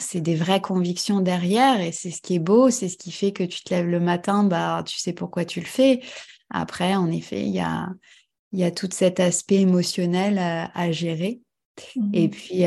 c'est 0.00 0.20
des 0.20 0.34
vraies 0.36 0.60
convictions 0.60 1.20
derrière 1.20 1.80
et 1.80 1.92
c'est 1.92 2.10
ce 2.10 2.20
qui 2.22 2.34
est 2.36 2.38
beau, 2.38 2.70
c'est 2.70 2.88
ce 2.88 2.96
qui 2.96 3.12
fait 3.12 3.32
que 3.32 3.44
tu 3.44 3.62
te 3.62 3.72
lèves 3.74 3.86
le 3.86 4.00
matin, 4.00 4.44
bah 4.44 4.82
tu 4.86 4.98
sais 4.98 5.12
pourquoi 5.12 5.44
tu 5.44 5.60
le 5.60 5.66
fais. 5.66 6.00
Après, 6.50 6.94
en 6.96 7.10
effet, 7.10 7.42
il 7.42 7.50
y 7.54 7.60
a 7.60 7.88
il 8.52 8.60
y 8.60 8.64
a 8.64 8.70
tout 8.72 8.88
cet 8.92 9.20
aspect 9.20 9.56
émotionnel 9.62 10.38
à 10.38 10.92
gérer. 10.92 11.42
Et 12.12 12.28
mmh 12.28 12.30
puis, 12.30 12.62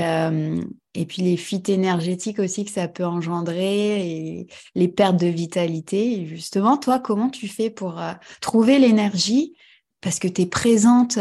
et 0.95 1.05
puis 1.05 1.21
les 1.21 1.37
fuites 1.37 1.69
énergétiques 1.69 2.39
aussi 2.39 2.65
que 2.65 2.71
ça 2.71 2.87
peut 2.87 3.05
engendrer 3.05 4.07
et 4.07 4.47
les 4.75 4.87
pertes 4.87 5.19
de 5.19 5.27
vitalité. 5.27 6.19
Et 6.19 6.25
justement, 6.25 6.77
toi, 6.77 6.99
comment 6.99 7.29
tu 7.29 7.47
fais 7.47 7.69
pour 7.69 8.01
trouver 8.41 8.79
l'énergie? 8.79 9.55
Parce 10.01 10.19
que 10.19 10.27
tu 10.27 10.41
es 10.41 10.45
présente 10.45 11.17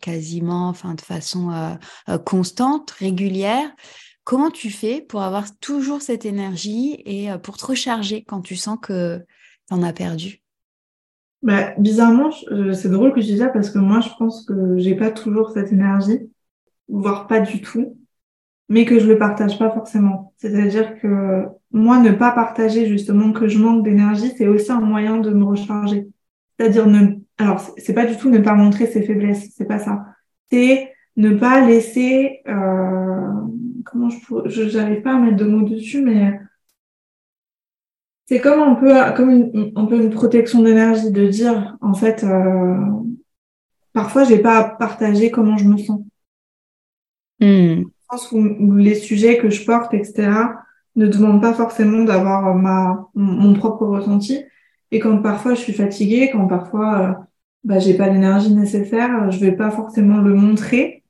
quasiment, 0.00 0.68
enfin 0.68 0.94
de 0.94 1.00
façon 1.00 1.78
constante, 2.24 2.90
régulière. 2.92 3.70
Comment 4.24 4.50
tu 4.50 4.70
fais 4.70 5.00
pour 5.00 5.22
avoir 5.22 5.56
toujours 5.58 6.02
cette 6.02 6.26
énergie 6.26 7.00
et 7.06 7.28
pour 7.42 7.56
te 7.56 7.66
recharger 7.66 8.24
quand 8.24 8.40
tu 8.40 8.56
sens 8.56 8.78
que 8.80 9.24
tu 9.68 9.74
en 9.74 9.82
as 9.82 9.92
perdu? 9.92 10.42
Bah, 11.42 11.72
bizarrement, 11.78 12.30
c'est 12.74 12.90
drôle 12.90 13.14
que 13.14 13.20
je 13.20 13.26
dise 13.26 13.38
ça 13.38 13.48
parce 13.48 13.70
que 13.70 13.78
moi, 13.78 14.00
je 14.00 14.08
pense 14.18 14.44
que 14.44 14.76
j'ai 14.78 14.96
pas 14.96 15.10
toujours 15.10 15.50
cette 15.52 15.72
énergie 15.72 16.30
voire 16.88 17.26
pas 17.26 17.40
du 17.40 17.60
tout, 17.60 17.96
mais 18.68 18.84
que 18.84 18.98
je 18.98 19.06
le 19.06 19.18
partage 19.18 19.58
pas 19.58 19.70
forcément. 19.70 20.32
C'est-à-dire 20.36 21.00
que 21.00 21.46
moi, 21.72 21.98
ne 21.98 22.12
pas 22.12 22.32
partager 22.32 22.86
justement 22.86 23.32
que 23.32 23.48
je 23.48 23.58
manque 23.58 23.84
d'énergie, 23.84 24.32
c'est 24.36 24.48
aussi 24.48 24.72
un 24.72 24.80
moyen 24.80 25.18
de 25.18 25.30
me 25.30 25.44
recharger. 25.44 26.08
C'est-à-dire 26.58 26.86
ne, 26.86 27.16
alors 27.38 27.60
c'est 27.76 27.94
pas 27.94 28.06
du 28.06 28.16
tout 28.16 28.30
ne 28.30 28.38
pas 28.38 28.54
montrer 28.54 28.86
ses 28.86 29.02
faiblesses, 29.02 29.50
c'est 29.56 29.66
pas 29.66 29.78
ça. 29.78 30.06
C'est 30.50 30.92
ne 31.16 31.34
pas 31.36 31.66
laisser, 31.66 32.40
euh, 32.48 33.32
comment 33.84 34.08
je 34.10 34.18
pourrais, 34.24 34.48
j'arrive 34.48 35.02
pas 35.02 35.14
à 35.14 35.18
mettre 35.18 35.36
de 35.36 35.44
mots 35.44 35.68
dessus, 35.68 36.02
mais 36.02 36.40
c'est 38.26 38.40
comme 38.40 38.60
un 38.60 38.74
peu, 38.74 38.92
comme 39.16 39.30
une, 39.30 39.72
un 39.74 39.86
peu 39.86 39.96
une 39.96 40.10
protection 40.10 40.62
d'énergie 40.62 41.10
de 41.10 41.26
dire, 41.28 41.76
en 41.80 41.94
fait, 41.94 42.24
euh, 42.24 42.76
parfois 43.92 44.24
j'ai 44.24 44.38
pas 44.38 44.58
à 44.58 44.64
partager 44.64 45.30
comment 45.30 45.56
je 45.56 45.64
me 45.64 45.76
sens. 45.78 46.00
Hmm. 47.40 47.82
Je 47.82 48.06
pense 48.08 48.32
où, 48.32 48.76
les 48.76 48.94
sujets 48.94 49.38
que 49.38 49.50
je 49.50 49.64
porte, 49.64 49.94
etc., 49.94 50.30
ne 50.96 51.06
demandent 51.06 51.42
pas 51.42 51.54
forcément 51.54 52.04
d'avoir 52.04 52.54
ma 52.54 53.08
mon 53.14 53.54
propre 53.54 53.86
ressenti. 53.86 54.42
Et 54.90 54.98
quand 54.98 55.22
parfois 55.22 55.54
je 55.54 55.60
suis 55.60 55.72
fatiguée, 55.72 56.30
quand 56.32 56.46
parfois 56.46 56.98
euh, 57.00 57.12
bah, 57.64 57.78
j'ai 57.78 57.94
pas 57.94 58.08
l'énergie 58.08 58.54
nécessaire, 58.54 59.30
je 59.30 59.38
vais 59.38 59.52
pas 59.52 59.70
forcément 59.70 60.18
le 60.18 60.34
montrer. 60.34 61.04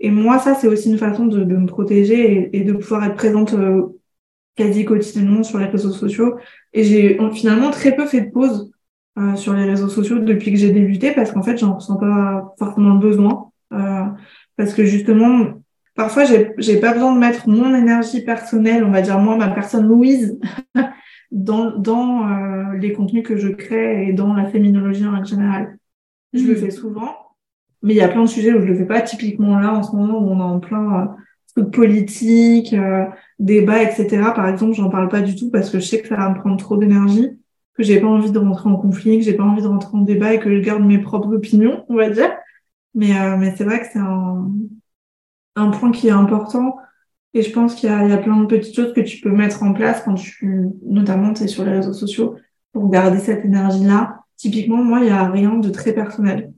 Et 0.00 0.10
moi, 0.10 0.38
ça, 0.38 0.54
c'est 0.54 0.68
aussi 0.68 0.90
une 0.90 0.98
façon 0.98 1.26
de, 1.26 1.44
de 1.44 1.56
me 1.56 1.66
protéger 1.66 2.50
et, 2.52 2.64
de 2.64 2.72
pouvoir 2.72 3.04
être 3.04 3.16
présente 3.16 3.54
euh, 3.54 3.98
quasi 4.56 4.84
quotidiennement 4.84 5.42
sur 5.42 5.58
les 5.58 5.66
réseaux 5.66 5.92
sociaux. 5.92 6.36
Et 6.72 6.84
j'ai 6.84 7.18
finalement 7.32 7.70
très 7.70 7.94
peu 7.96 8.06
fait 8.06 8.22
de 8.22 8.30
pause 8.30 8.72
euh, 9.18 9.36
sur 9.36 9.54
les 9.54 9.64
réseaux 9.64 9.88
sociaux 9.88 10.18
depuis 10.18 10.52
que 10.52 10.58
j'ai 10.58 10.70
débuté 10.70 11.12
parce 11.12 11.32
qu'en 11.32 11.42
fait, 11.42 11.58
j'en 11.58 11.74
ressens 11.74 11.96
pas 11.96 12.54
forcément 12.58 12.94
besoin. 12.94 13.50
Euh, 13.72 14.04
parce 14.58 14.74
que 14.74 14.84
justement, 14.84 15.62
parfois, 15.94 16.24
j'ai, 16.24 16.80
pas 16.80 16.92
besoin 16.92 17.14
de 17.14 17.20
mettre 17.20 17.48
mon 17.48 17.74
énergie 17.74 18.22
personnelle, 18.22 18.84
on 18.84 18.90
va 18.90 19.02
dire 19.02 19.18
moi, 19.20 19.36
ma 19.36 19.48
personne 19.48 19.86
Louise, 19.86 20.38
dans, 21.30 21.70
dans 21.78 22.28
euh, 22.28 22.76
les 22.76 22.92
contenus 22.92 23.22
que 23.22 23.36
je 23.36 23.48
crée 23.48 24.08
et 24.08 24.12
dans 24.12 24.34
la 24.34 24.46
féminologie 24.46 25.06
en 25.06 25.24
général. 25.24 25.78
Je 26.32 26.44
le 26.44 26.54
hmm. 26.54 26.56
fais 26.56 26.70
souvent, 26.70 27.14
mais 27.82 27.94
il 27.94 27.96
y 27.98 28.02
a 28.02 28.08
plein 28.08 28.22
de 28.22 28.28
sujets 28.28 28.52
où 28.52 28.60
je 28.60 28.66
le 28.66 28.76
fais 28.76 28.84
pas. 28.84 29.00
Typiquement 29.00 29.60
là, 29.60 29.72
en 29.72 29.84
ce 29.84 29.94
moment, 29.94 30.18
où 30.18 30.28
on 30.28 30.40
est 30.40 30.42
en 30.42 30.58
plein 30.58 31.02
euh, 31.02 31.06
truc 31.54 31.72
politique, 31.72 32.72
euh, 32.72 33.04
débat, 33.38 33.84
etc. 33.84 34.08
Par 34.34 34.48
exemple, 34.48 34.74
j'en 34.74 34.90
parle 34.90 35.08
pas 35.08 35.20
du 35.20 35.36
tout 35.36 35.52
parce 35.52 35.70
que 35.70 35.78
je 35.78 35.86
sais 35.86 36.02
que 36.02 36.08
ça 36.08 36.16
va 36.16 36.30
me 36.30 36.34
prendre 36.34 36.56
trop 36.56 36.76
d'énergie, 36.76 37.28
que 37.74 37.84
j'ai 37.84 38.00
pas 38.00 38.08
envie 38.08 38.32
de 38.32 38.38
rentrer 38.40 38.68
en 38.68 38.76
conflit, 38.76 39.18
que 39.18 39.24
j'ai 39.24 39.34
pas 39.34 39.44
envie 39.44 39.62
de 39.62 39.68
rentrer 39.68 39.96
en 39.96 40.00
débat 40.00 40.34
et 40.34 40.40
que 40.40 40.52
je 40.52 40.60
garde 40.60 40.84
mes 40.84 40.98
propres 40.98 41.32
opinions, 41.32 41.84
on 41.88 41.94
va 41.94 42.10
dire. 42.10 42.37
Mais, 42.94 43.18
euh, 43.18 43.36
mais 43.36 43.54
c'est 43.56 43.64
vrai 43.64 43.80
que 43.80 43.86
c'est 43.92 43.98
un, 43.98 44.50
un 45.56 45.70
point 45.70 45.92
qui 45.92 46.08
est 46.08 46.12
important. 46.12 46.76
Et 47.34 47.42
je 47.42 47.52
pense 47.52 47.74
qu'il 47.74 47.88
y 47.88 47.92
y 47.92 48.12
a 48.12 48.18
plein 48.18 48.40
de 48.40 48.46
petites 48.46 48.74
choses 48.74 48.94
que 48.94 49.00
tu 49.00 49.20
peux 49.20 49.30
mettre 49.30 49.62
en 49.62 49.72
place 49.72 50.02
quand 50.04 50.14
tu, 50.14 50.68
notamment, 50.86 51.34
tu 51.34 51.44
es 51.44 51.48
sur 51.48 51.64
les 51.64 51.72
réseaux 51.72 51.92
sociaux 51.92 52.36
pour 52.72 52.90
garder 52.90 53.18
cette 53.18 53.44
énergie-là. 53.44 54.20
Typiquement, 54.36 54.82
moi, 54.82 55.00
il 55.00 55.06
n'y 55.06 55.10
a 55.10 55.28
rien 55.30 55.54
de 55.54 55.68
très 55.70 55.92
personnel. 55.92 56.52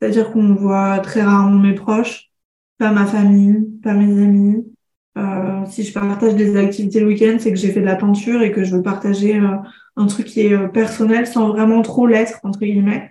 C'est-à-dire 0.00 0.32
qu'on 0.32 0.54
voit 0.54 0.98
très 1.00 1.22
rarement 1.22 1.58
mes 1.58 1.74
proches, 1.74 2.30
pas 2.78 2.90
ma 2.90 3.06
famille, 3.06 3.60
pas 3.82 3.94
mes 3.94 4.22
amis. 4.22 4.64
Euh, 5.18 5.64
si 5.66 5.84
je 5.84 5.92
partage 5.92 6.34
des 6.34 6.56
activités 6.56 7.00
le 7.00 7.06
week-end, 7.06 7.36
c'est 7.38 7.50
que 7.52 7.58
j'ai 7.58 7.70
fait 7.70 7.80
de 7.80 7.86
la 7.86 7.96
peinture 7.96 8.42
et 8.42 8.50
que 8.50 8.64
je 8.64 8.74
veux 8.74 8.82
partager 8.82 9.38
euh, 9.38 9.56
un 9.96 10.06
truc 10.06 10.26
qui 10.26 10.40
est 10.40 10.54
euh, 10.54 10.68
personnel 10.68 11.26
sans 11.26 11.48
vraiment 11.50 11.82
trop 11.82 12.06
l'être, 12.06 12.40
entre 12.44 12.60
guillemets. 12.60 13.10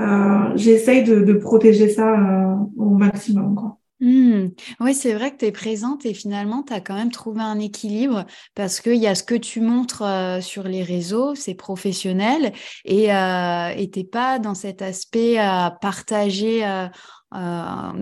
Euh, 0.00 0.52
j'essaye 0.56 1.04
de, 1.04 1.32
protéger 1.34 1.88
ça 1.88 2.14
euh, 2.14 2.54
au 2.76 2.90
maximum. 2.90 3.54
Quoi. 3.54 3.76
Hmm. 4.00 4.48
Oui, 4.80 4.94
c'est 4.94 5.12
vrai 5.12 5.30
que 5.30 5.36
tu 5.36 5.44
es 5.44 5.52
présente 5.52 6.06
et 6.06 6.14
finalement, 6.14 6.62
tu 6.62 6.72
as 6.72 6.80
quand 6.80 6.94
même 6.94 7.10
trouvé 7.10 7.42
un 7.42 7.58
équilibre 7.58 8.24
parce 8.54 8.80
qu'il 8.80 8.96
y 8.96 9.06
a 9.06 9.14
ce 9.14 9.22
que 9.22 9.34
tu 9.34 9.60
montres 9.60 10.02
euh, 10.02 10.40
sur 10.40 10.62
les 10.62 10.82
réseaux, 10.82 11.34
c'est 11.34 11.54
professionnel, 11.54 12.52
et 12.86 13.08
tu 13.08 13.98
n'es 13.98 14.04
pas 14.04 14.38
dans 14.38 14.54
cet 14.54 14.80
aspect 14.80 15.36
à 15.36 15.76
partager, 15.82 16.64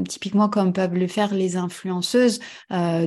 typiquement 0.08 0.48
comme 0.48 0.72
peuvent 0.72 0.94
le 0.94 1.08
faire 1.08 1.34
les 1.34 1.56
influenceuses, 1.56 2.38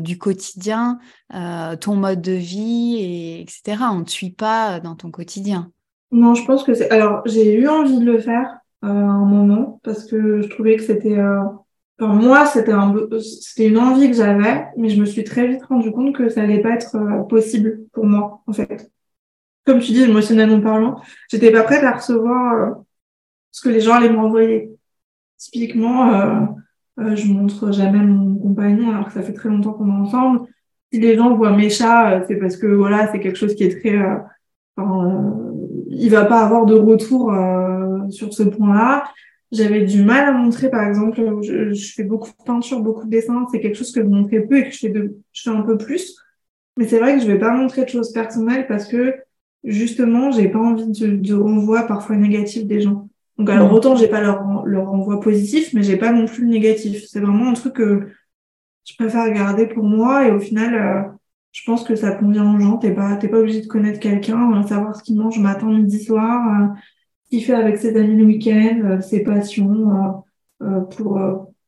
du 0.01 0.17
quotidien, 0.17 0.99
ton 1.29 1.95
mode 1.95 2.21
de 2.21 2.33
vie, 2.33 2.97
et, 2.99 3.41
etc. 3.41 3.83
On 3.91 3.99
ne 3.99 4.03
te 4.03 4.11
suit 4.11 4.31
pas 4.31 4.81
dans 4.81 4.95
ton 4.95 5.11
quotidien. 5.11 5.71
Non, 6.11 6.35
je 6.35 6.43
pense 6.45 6.63
que 6.63 6.73
c'est... 6.73 6.89
Alors, 6.89 7.21
j'ai 7.25 7.53
eu 7.53 7.69
envie 7.69 7.97
de 7.97 8.05
le 8.05 8.19
faire, 8.19 8.60
euh, 8.83 8.87
un 8.87 9.25
moment 9.25 9.79
parce 9.83 10.05
que 10.05 10.41
je 10.41 10.47
trouvais 10.47 10.75
que 10.75 10.81
c'était 10.81 11.19
euh, 11.19 11.43
enfin, 11.99 12.13
moi 12.13 12.47
c'était 12.47 12.71
un 12.71 12.95
c'était 13.19 13.67
une 13.67 13.77
envie 13.77 14.09
que 14.09 14.15
j'avais 14.15 14.65
mais 14.75 14.89
je 14.89 14.99
me 14.99 15.05
suis 15.05 15.23
très 15.23 15.47
vite 15.47 15.63
rendu 15.65 15.91
compte 15.91 16.15
que 16.15 16.29
ça 16.29 16.41
allait 16.41 16.63
pas 16.63 16.71
être 16.71 16.95
euh, 16.95 17.21
possible 17.23 17.81
pour 17.93 18.05
moi 18.07 18.41
en 18.47 18.53
fait. 18.53 18.91
Comme 19.65 19.79
tu 19.79 19.91
dis 19.91 20.01
émotionnellement 20.01 20.61
parlant 20.61 20.99
j'étais 21.29 21.51
pas 21.51 21.61
prête 21.61 21.83
à 21.83 21.91
recevoir 21.91 22.77
ce 23.51 23.61
que 23.61 23.69
les 23.69 23.81
gens 23.81 23.93
allaient 23.93 24.09
me 24.09 24.17
renvoyer. 24.17 24.71
Typiquement 25.37 26.55
je 26.97 27.31
montre 27.31 27.71
jamais 27.71 27.99
mon 27.99 28.35
compagnon 28.39 28.89
alors 28.89 29.07
que 29.07 29.13
ça 29.13 29.21
fait 29.21 29.33
très 29.33 29.49
longtemps 29.49 29.73
qu'on 29.73 29.89
est 29.89 30.07
ensemble. 30.07 30.47
Si 30.91 30.99
les 30.99 31.15
gens 31.15 31.35
voient 31.35 31.55
mes 31.55 31.69
chats 31.69 32.23
c'est 32.27 32.37
parce 32.37 32.57
que 32.57 32.65
voilà 32.65 33.11
c'est 33.11 33.19
quelque 33.19 33.37
chose 33.37 33.53
qui 33.53 33.63
est 33.63 33.79
très 33.79 33.95
il 35.91 36.09
va 36.09 36.25
pas 36.25 36.41
avoir 36.41 36.65
de 36.65 36.75
retour 36.75 37.33
sur 38.09 38.33
ce 38.33 38.43
point-là. 38.43 39.03
j'avais 39.51 39.83
du 39.83 40.03
mal 40.03 40.27
à 40.27 40.31
montrer, 40.31 40.69
par 40.69 40.87
exemple, 40.87 41.21
je, 41.41 41.73
je, 41.73 41.93
fais 41.93 42.03
beaucoup 42.03 42.29
de 42.29 42.43
peinture, 42.43 42.81
beaucoup 42.81 43.05
de 43.05 43.09
dessins, 43.09 43.45
c'est 43.51 43.59
quelque 43.59 43.77
chose 43.77 43.91
que 43.91 44.01
je 44.01 44.07
montrais 44.07 44.41
peu 44.41 44.57
et 44.57 44.63
que 44.65 44.71
je 44.71 44.79
fais, 44.79 44.89
de, 44.89 45.17
je 45.33 45.41
fais 45.43 45.49
un 45.49 45.61
peu 45.61 45.77
plus. 45.77 46.17
Mais 46.77 46.87
c'est 46.87 46.99
vrai 46.99 47.15
que 47.15 47.21
je 47.21 47.27
vais 47.27 47.39
pas 47.39 47.53
montrer 47.53 47.83
de 47.83 47.89
choses 47.89 48.11
personnelles 48.11 48.65
parce 48.67 48.87
que 48.87 49.15
justement, 49.63 50.31
j'ai 50.31 50.47
pas 50.47 50.59
envie 50.59 50.87
de, 50.87 51.15
de 51.15 51.33
renvoi 51.35 51.83
parfois 51.83 52.15
négatif 52.15 52.65
des 52.65 52.81
gens. 52.81 53.09
Donc 53.37 53.49
alors 53.49 53.73
autant 53.73 53.95
j'ai 53.95 54.07
pas 54.07 54.21
leur, 54.21 54.65
leur 54.65 54.87
renvoi 54.87 55.19
positif, 55.19 55.73
mais 55.73 55.83
j'ai 55.83 55.97
pas 55.97 56.11
non 56.11 56.25
plus 56.25 56.43
le 56.43 56.49
négatif. 56.49 57.05
C'est 57.07 57.19
vraiment 57.19 57.49
un 57.49 57.53
truc 57.53 57.73
que 57.73 58.07
je 58.85 58.95
préfère 58.95 59.31
garder 59.31 59.67
pour 59.67 59.83
moi 59.83 60.27
et 60.27 60.31
au 60.31 60.39
final, 60.39 60.75
euh, 60.75 61.11
je 61.51 61.63
pense 61.65 61.83
que 61.83 61.95
ça 61.95 62.11
convient 62.11 62.55
aux 62.55 62.59
gens. 62.59 62.77
T'es 62.77 62.93
pas 62.93 63.15
t'es 63.17 63.27
pas 63.27 63.39
obligé 63.39 63.61
de 63.61 63.67
connaître 63.67 63.99
quelqu'un, 63.99 64.63
savoir 64.67 64.95
ce 64.95 65.03
qu'il 65.03 65.17
mange 65.17 65.39
matin, 65.39 65.67
midi, 65.69 66.03
soir, 66.03 66.61
euh, 66.61 66.67
ce 67.25 67.29
qu'il 67.29 67.43
fait 67.43 67.53
avec 67.53 67.77
ses 67.77 67.95
amis 67.97 68.15
le 68.15 68.25
week-end, 68.25 68.81
euh, 68.85 69.01
ses 69.01 69.23
passions 69.23 70.23
pour 70.91 71.19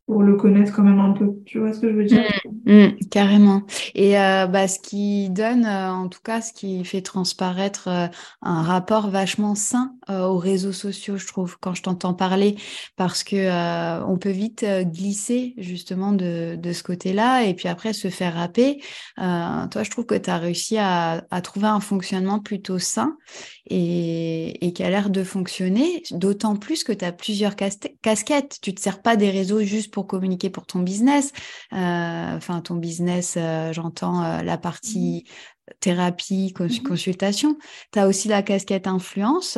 pour 0.05 0.21
le 0.21 0.35
connaître 0.35 0.73
quand 0.75 0.83
même 0.83 0.99
un 0.99 1.13
peu. 1.13 1.31
Tu 1.45 1.59
vois 1.59 1.71
ce 1.71 1.79
que 1.79 1.89
je 1.89 1.95
veux 1.95 2.03
dire? 2.03 2.23
Mmh, 2.65 2.73
mmh, 2.73 2.89
Carrément. 3.09 3.61
Et 3.95 4.19
euh, 4.19 4.47
bah, 4.47 4.67
ce 4.67 4.79
qui 4.79 5.29
donne, 5.29 5.65
euh, 5.65 5.91
en 5.91 6.09
tout 6.09 6.19
cas, 6.21 6.41
ce 6.41 6.51
qui 6.51 6.83
fait 6.83 7.01
transparaître 7.01 7.87
euh, 7.87 8.07
un 8.41 8.61
rapport 8.63 9.09
vachement 9.09 9.55
sain 9.55 9.95
aux 10.09 10.37
réseaux 10.37 10.73
sociaux, 10.73 11.15
je 11.15 11.25
trouve, 11.25 11.57
quand 11.61 11.73
je 11.73 11.81
t'entends 11.81 12.13
parler, 12.13 12.57
parce 12.97 13.23
que 13.23 14.03
on 14.05 14.17
peut 14.17 14.31
vite 14.31 14.65
glisser 14.65 15.53
justement 15.57 16.11
de, 16.11 16.57
de 16.57 16.73
ce 16.73 16.83
côté-là 16.83 17.43
et 17.45 17.53
puis 17.53 17.69
après 17.69 17.93
se 17.93 18.09
faire 18.09 18.37
happer. 18.37 18.81
toi, 19.15 19.81
je 19.81 19.89
trouve 19.89 20.05
que 20.05 20.15
tu 20.15 20.29
as 20.29 20.37
réussi 20.37 20.77
à, 20.77 21.23
à, 21.31 21.41
trouver 21.41 21.67
un 21.67 21.79
fonctionnement 21.79 22.39
plutôt 22.39 22.79
sain 22.79 23.15
et, 23.69 24.65
et 24.65 24.73
qui 24.73 24.83
a 24.83 24.89
l'air 24.89 25.09
de 25.09 25.23
fonctionner, 25.23 26.03
d'autant 26.11 26.57
plus 26.57 26.83
que 26.83 26.91
tu 26.91 27.05
as 27.05 27.13
plusieurs 27.13 27.55
casquettes. 27.55 28.57
Tu 28.61 28.75
te 28.75 28.81
sers 28.81 29.01
pas 29.01 29.15
des 29.15 29.29
réseaux 29.29 29.61
juste 29.61 29.92
pour 29.93 30.07
communiquer 30.07 30.49
pour 30.49 30.65
ton 30.65 30.79
business. 30.79 31.31
Euh, 31.71 32.35
enfin, 32.35 32.59
ton 32.59 32.75
business, 32.75 33.35
euh, 33.37 33.71
j'entends 33.71 34.23
euh, 34.23 34.41
la 34.41 34.57
partie 34.57 35.23
thérapie, 35.79 36.53
mmh 36.59 36.85
consultation. 36.85 37.57
Tu 37.93 37.99
as 37.99 38.07
aussi 38.07 38.27
la 38.27 38.41
casquette 38.41 38.87
influence 38.87 39.57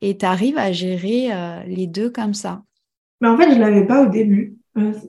et 0.00 0.16
tu 0.16 0.24
arrives 0.24 0.56
à 0.56 0.72
gérer 0.72 1.28
les 1.66 1.86
deux 1.86 2.08
comme 2.08 2.32
ça. 2.32 2.62
Mais 3.20 3.28
en 3.28 3.36
fait, 3.36 3.50
je 3.50 3.56
ne 3.56 3.60
l'avais 3.60 3.86
pas 3.86 4.02
au 4.02 4.08
début. 4.08 4.56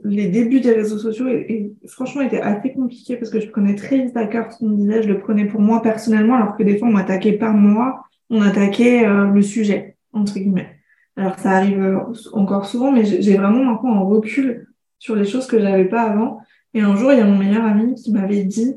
les 0.04 0.28
débuts 0.28 0.60
des 0.60 0.74
réseaux 0.74 0.98
sociaux, 0.98 1.30
et, 1.30 1.72
franchement, 1.88 2.22
étaient 2.22 2.42
assez 2.42 2.74
compliqués 2.74 3.16
parce 3.16 3.32
que 3.32 3.40
je 3.40 3.48
prenais 3.48 3.76
très 3.76 4.00
vite 4.04 4.18
à 4.18 4.28
cœur 4.28 4.52
ce 4.52 4.58
qu'on 4.58 4.68
me 4.68 4.76
disait. 4.76 5.04
Je 5.04 5.08
le 5.08 5.20
prenais 5.20 5.46
pour 5.46 5.62
moi 5.62 5.82
personnellement, 5.82 6.36
alors 6.36 6.58
que 6.58 6.64
des 6.64 6.78
fois, 6.78 6.90
on 6.90 6.92
m'attaquait 6.92 7.38
pas 7.38 7.52
moi, 7.52 8.04
on 8.30 8.42
attaquait 8.42 9.06
le 9.08 9.42
sujet, 9.42 9.96
entre 10.12 10.34
guillemets. 10.34 10.73
Alors 11.16 11.38
ça 11.40 11.52
arrive 11.52 11.82
euh, 11.82 12.00
encore 12.34 12.66
souvent, 12.66 12.92
mais 12.92 13.06
j'ai 13.06 13.38
vraiment 13.38 13.64
maintenant 13.64 13.96
un 13.96 14.04
recul 14.04 14.68
sur 15.00 15.16
les 15.16 15.26
choses 15.26 15.48
que 15.48 15.60
j'avais 15.60 15.86
pas 15.86 16.04
avant. 16.04 16.40
Et 16.74 16.82
un 16.82 16.96
jour, 16.96 17.12
il 17.12 17.20
y 17.20 17.22
a 17.22 17.26
mon 17.26 17.38
meilleur 17.38 17.66
ami 17.66 17.96
qui 17.96 18.12
m'avait 18.12 18.44
dit, 18.44 18.76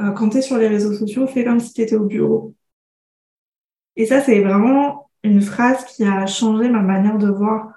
euh, 0.00 0.12
quand 0.12 0.30
tu 0.30 0.38
es 0.38 0.42
sur 0.42 0.58
les 0.58 0.68
réseaux 0.68 0.94
sociaux, 0.94 1.26
fais 1.26 1.44
comme 1.44 1.60
si 1.60 1.72
tu 1.74 1.82
étais 1.82 1.96
au 1.96 2.06
bureau. 2.06 2.54
Et 3.96 4.06
ça, 4.06 4.20
c'est 4.20 4.40
vraiment 4.40 5.10
une 5.22 5.40
phrase 5.40 5.84
qui 5.84 6.04
a 6.04 6.26
changé 6.26 6.68
ma 6.68 6.82
manière 6.82 7.18
de 7.18 7.28
voir 7.28 7.72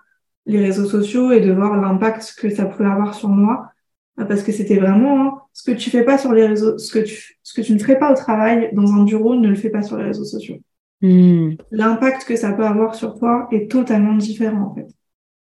les 0.46 0.60
réseaux 0.60 0.86
sociaux 0.86 1.32
et 1.32 1.42
de 1.42 1.52
voir 1.52 1.78
l'impact 1.80 2.36
que 2.38 2.50
ça 2.50 2.66
pouvait 2.66 2.90
avoir 2.90 3.14
sur 3.16 3.30
moi. 3.30 3.72
Euh, 4.20 4.26
parce 4.26 4.44
que 4.44 4.52
c'était 4.52 4.78
vraiment 4.78 5.22
hein, 5.22 5.42
ce 5.54 5.64
que 5.72 5.78
tu 5.78 5.90
fais 5.90 6.04
pas 6.04 6.18
sur 6.18 6.34
les 6.34 6.46
réseaux, 6.48 6.78
ce 6.78 6.92
que 6.92 7.00
tu, 7.00 7.40
ce 7.44 7.54
que 7.54 7.62
tu 7.62 7.74
ne 7.74 7.80
ferais 7.80 8.00
pas 8.00 8.12
au 8.12 8.16
travail 8.16 8.70
dans 8.74 8.92
un 8.94 9.04
bureau, 9.04 9.36
ne 9.36 9.48
le 9.50 9.56
fais 9.56 9.70
pas 9.70 9.82
sur 9.82 9.98
les 9.98 10.06
réseaux 10.06 10.26
sociaux. 10.26 10.60
Hmm. 11.02 11.52
L'impact 11.72 12.26
que 12.26 12.36
ça 12.36 12.52
peut 12.52 12.66
avoir 12.66 12.96
sur 12.96 13.18
toi 13.18 13.48
est 13.52 13.72
totalement 13.72 14.16
différent 14.16 14.72
en 14.72 14.76
fait. 14.76 14.88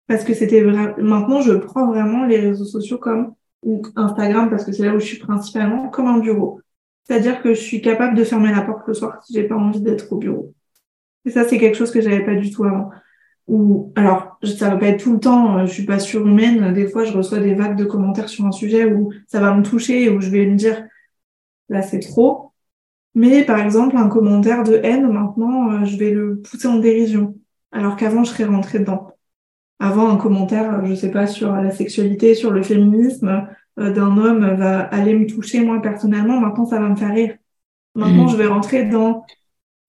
Parce 0.06 0.24
que 0.24 0.34
c'était 0.34 0.62
vrai. 0.62 0.94
Maintenant, 0.98 1.40
je 1.40 1.52
prends 1.52 1.86
vraiment 1.86 2.24
les 2.26 2.38
réseaux 2.38 2.64
sociaux 2.64 2.98
comme 2.98 3.34
ou 3.62 3.82
Instagram 3.96 4.50
parce 4.50 4.64
que 4.64 4.72
c'est 4.72 4.84
là 4.84 4.94
où 4.94 5.00
je 5.00 5.06
suis 5.06 5.18
principalement 5.18 5.88
comme 5.88 6.06
un 6.06 6.18
bureau. 6.18 6.60
C'est-à-dire 7.04 7.42
que 7.42 7.54
je 7.54 7.60
suis 7.60 7.80
capable 7.80 8.16
de 8.16 8.24
fermer 8.24 8.50
la 8.50 8.62
porte 8.62 8.86
le 8.86 8.94
soir 8.94 9.22
si 9.24 9.34
j'ai 9.34 9.44
pas 9.44 9.56
envie 9.56 9.80
d'être 9.80 10.10
au 10.12 10.16
bureau. 10.16 10.54
Et 11.24 11.30
ça, 11.30 11.44
c'est 11.44 11.58
quelque 11.58 11.76
chose 11.76 11.90
que 11.90 12.00
j'avais 12.00 12.24
pas 12.24 12.34
du 12.34 12.50
tout 12.50 12.64
avant. 12.64 12.90
Ou 13.46 13.92
alors, 13.94 14.38
ça 14.42 14.70
va 14.70 14.76
pas 14.76 14.86
être 14.88 15.02
tout 15.02 15.14
le 15.14 15.20
temps. 15.20 15.58
Euh, 15.58 15.66
je 15.66 15.72
suis 15.72 15.84
pas 15.84 15.98
surhumaine. 15.98 16.72
Des 16.72 16.88
fois, 16.88 17.04
je 17.04 17.12
reçois 17.12 17.40
des 17.40 17.54
vagues 17.54 17.76
de 17.76 17.84
commentaires 17.84 18.28
sur 18.28 18.46
un 18.46 18.52
sujet 18.52 18.86
où 18.86 19.12
ça 19.26 19.40
va 19.40 19.54
me 19.54 19.62
toucher, 19.62 20.08
où 20.10 20.20
je 20.20 20.30
vais 20.30 20.46
me 20.46 20.56
dire 20.56 20.86
là, 21.68 21.82
c'est 21.82 22.00
trop. 22.00 22.53
Mais 23.14 23.44
par 23.44 23.58
exemple, 23.60 23.96
un 23.96 24.08
commentaire 24.08 24.64
de 24.64 24.80
haine, 24.82 25.08
maintenant, 25.08 25.70
euh, 25.70 25.84
je 25.84 25.96
vais 25.96 26.10
le 26.10 26.40
pousser 26.40 26.66
en 26.66 26.78
dérision, 26.78 27.36
alors 27.70 27.96
qu'avant, 27.96 28.24
je 28.24 28.30
serais 28.30 28.44
rentrée 28.44 28.80
dedans. 28.80 29.12
Avant, 29.78 30.08
un 30.08 30.16
commentaire, 30.16 30.80
euh, 30.80 30.86
je 30.86 30.94
sais 30.94 31.10
pas, 31.10 31.26
sur 31.26 31.52
la 31.52 31.70
sexualité, 31.70 32.34
sur 32.34 32.50
le 32.50 32.62
féminisme 32.62 33.46
euh, 33.78 33.92
d'un 33.92 34.16
homme 34.16 34.54
va 34.54 34.80
aller 34.80 35.14
me 35.14 35.26
toucher 35.26 35.60
moi 35.60 35.80
personnellement. 35.82 36.40
Maintenant, 36.40 36.66
ça 36.66 36.80
va 36.80 36.88
me 36.88 36.96
faire 36.96 37.14
rire. 37.14 37.36
Maintenant, 37.94 38.24
mmh. 38.24 38.30
je 38.30 38.36
vais 38.36 38.46
rentrer 38.46 38.84
dans, 38.86 39.24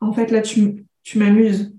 en 0.02 0.14
fait, 0.14 0.32
là, 0.32 0.42
tu, 0.42 0.86
tu 1.04 1.18
m'amuses. 1.18 1.76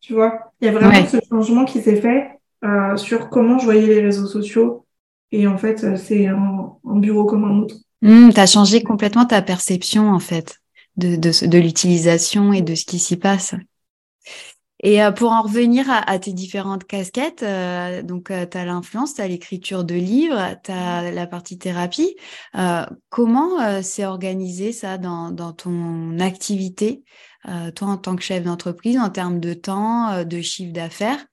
Tu 0.00 0.12
vois, 0.12 0.52
il 0.60 0.66
y 0.66 0.68
a 0.68 0.72
vraiment 0.72 1.06
ce 1.06 1.16
changement 1.30 1.64
qui 1.64 1.80
s'est 1.80 2.00
fait 2.00 2.28
euh, 2.64 2.96
sur 2.96 3.30
comment 3.30 3.58
je 3.58 3.64
voyais 3.64 3.86
les 3.86 4.00
réseaux 4.00 4.26
sociaux. 4.26 4.84
Et 5.32 5.46
en 5.46 5.56
fait, 5.56 5.96
c'est 5.96 6.26
un, 6.26 6.72
un, 6.84 6.98
bureau 6.98 7.24
comme 7.24 7.44
un 7.44 7.58
autre. 7.60 7.76
Mmh, 8.02 8.30
tu 8.34 8.40
as 8.40 8.46
changé 8.46 8.82
complètement 8.82 9.24
ta 9.24 9.40
perception, 9.40 10.10
en 10.10 10.18
fait 10.18 10.60
de, 10.96 11.16
de, 11.16 11.58
l'utilisation 11.58 12.52
et 12.52 12.62
de 12.62 12.74
ce 12.74 12.84
qui 12.84 12.98
s'y 12.98 13.16
passe. 13.16 13.54
Et 14.80 15.02
euh, 15.02 15.12
pour 15.12 15.32
en 15.32 15.42
revenir 15.42 15.90
à, 15.90 15.98
à 16.10 16.18
tes 16.18 16.32
différentes 16.32 16.84
casquettes, 16.84 17.42
euh, 17.42 18.02
donc 18.02 18.30
euh, 18.30 18.44
tu 18.44 18.58
as 18.58 18.64
l'influence, 18.66 19.14
tu 19.14 19.22
as 19.22 19.28
l'écriture 19.28 19.82
de 19.84 19.94
livres, 19.94 20.56
tu 20.62 20.72
as 20.72 21.10
la 21.10 21.26
partie 21.26 21.58
thérapie. 21.58 22.16
Euh, 22.56 22.84
comment 23.08 23.82
c'est 23.82 24.04
organisé 24.04 24.72
ça 24.72 24.98
dans, 24.98 25.30
dans 25.30 25.52
ton 25.52 26.18
activité, 26.18 27.02
toi 27.74 27.88
en 27.88 27.96
tant 27.96 28.16
que 28.16 28.22
chef 28.22 28.44
d'entreprise, 28.44 28.98
en 28.98 29.10
termes 29.10 29.40
de 29.40 29.54
temps, 29.54 30.24
de 30.24 30.40
chiffre 30.40 30.72
d'affaires? 30.72 31.24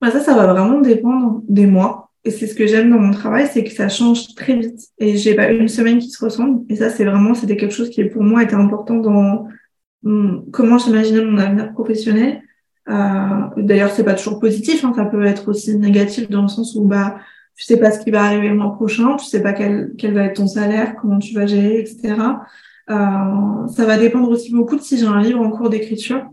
Bah 0.00 0.10
Ça, 0.10 0.20
ça 0.20 0.34
va 0.34 0.46
vraiment 0.46 0.80
dépendre 0.80 1.40
des 1.48 1.66
mois. 1.66 2.10
Et 2.26 2.32
c'est 2.32 2.48
ce 2.48 2.56
que 2.56 2.66
j'aime 2.66 2.90
dans 2.90 2.98
mon 2.98 3.12
travail, 3.12 3.48
c'est 3.50 3.62
que 3.62 3.70
ça 3.70 3.88
change 3.88 4.34
très 4.34 4.56
vite. 4.56 4.80
Et 4.98 5.16
j'ai 5.16 5.34
pas 5.36 5.48
une 5.50 5.68
semaine 5.68 5.98
qui 5.98 6.10
se 6.10 6.22
ressemble. 6.24 6.64
Et 6.68 6.74
ça, 6.74 6.90
c'est 6.90 7.04
vraiment, 7.04 7.34
c'était 7.34 7.56
quelque 7.56 7.72
chose 7.72 7.88
qui 7.88 8.02
pour 8.04 8.24
moi 8.24 8.42
était 8.42 8.54
important 8.54 8.96
dans 8.96 9.46
comment 10.52 10.78
j'imaginais 10.78 11.24
mon 11.24 11.38
avenir 11.38 11.72
professionnel. 11.72 12.42
Euh, 12.88 13.40
D'ailleurs, 13.56 13.90
c'est 13.90 14.04
pas 14.04 14.14
toujours 14.14 14.40
positif. 14.40 14.84
Hein, 14.84 14.92
ça 14.96 15.04
peut 15.04 15.24
être 15.24 15.48
aussi 15.48 15.76
négatif 15.76 16.28
dans 16.28 16.42
le 16.42 16.48
sens 16.48 16.74
où 16.74 16.84
bah 16.84 17.16
tu 17.56 17.64
sais 17.64 17.78
pas 17.78 17.92
ce 17.92 18.00
qui 18.00 18.10
va 18.10 18.24
arriver 18.24 18.48
le 18.48 18.56
mois 18.56 18.74
prochain, 18.74 19.16
tu 19.16 19.24
sais 19.24 19.42
pas 19.42 19.52
quel 19.52 19.92
quel 19.96 20.12
va 20.12 20.24
être 20.24 20.36
ton 20.36 20.46
salaire, 20.46 20.94
comment 21.00 21.18
tu 21.18 21.32
vas 21.34 21.46
gérer, 21.46 21.80
etc. 21.80 22.14
Euh, 22.90 23.66
ça 23.68 23.86
va 23.86 23.98
dépendre 23.98 24.28
aussi 24.28 24.52
beaucoup 24.52 24.76
de 24.76 24.82
si 24.82 24.98
j'ai 24.98 25.06
un 25.06 25.22
livre 25.22 25.40
en 25.40 25.50
cours 25.50 25.70
d'écriture 25.70 26.26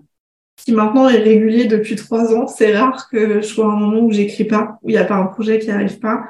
qui 0.55 0.71
maintenant 0.71 1.09
est 1.09 1.17
régulier 1.17 1.65
depuis 1.65 1.95
trois 1.95 2.33
ans. 2.33 2.47
C'est 2.47 2.75
rare 2.75 3.09
que 3.09 3.41
je 3.41 3.45
sois 3.45 3.65
à 3.65 3.69
un 3.69 3.79
moment 3.79 4.01
où 4.01 4.11
j'écris 4.11 4.45
pas, 4.45 4.79
où 4.81 4.89
il 4.89 4.93
n'y 4.93 4.99
a 4.99 5.05
pas 5.05 5.15
un 5.15 5.25
projet 5.25 5.59
qui 5.59 5.67
n'arrive 5.67 5.99
pas. 5.99 6.23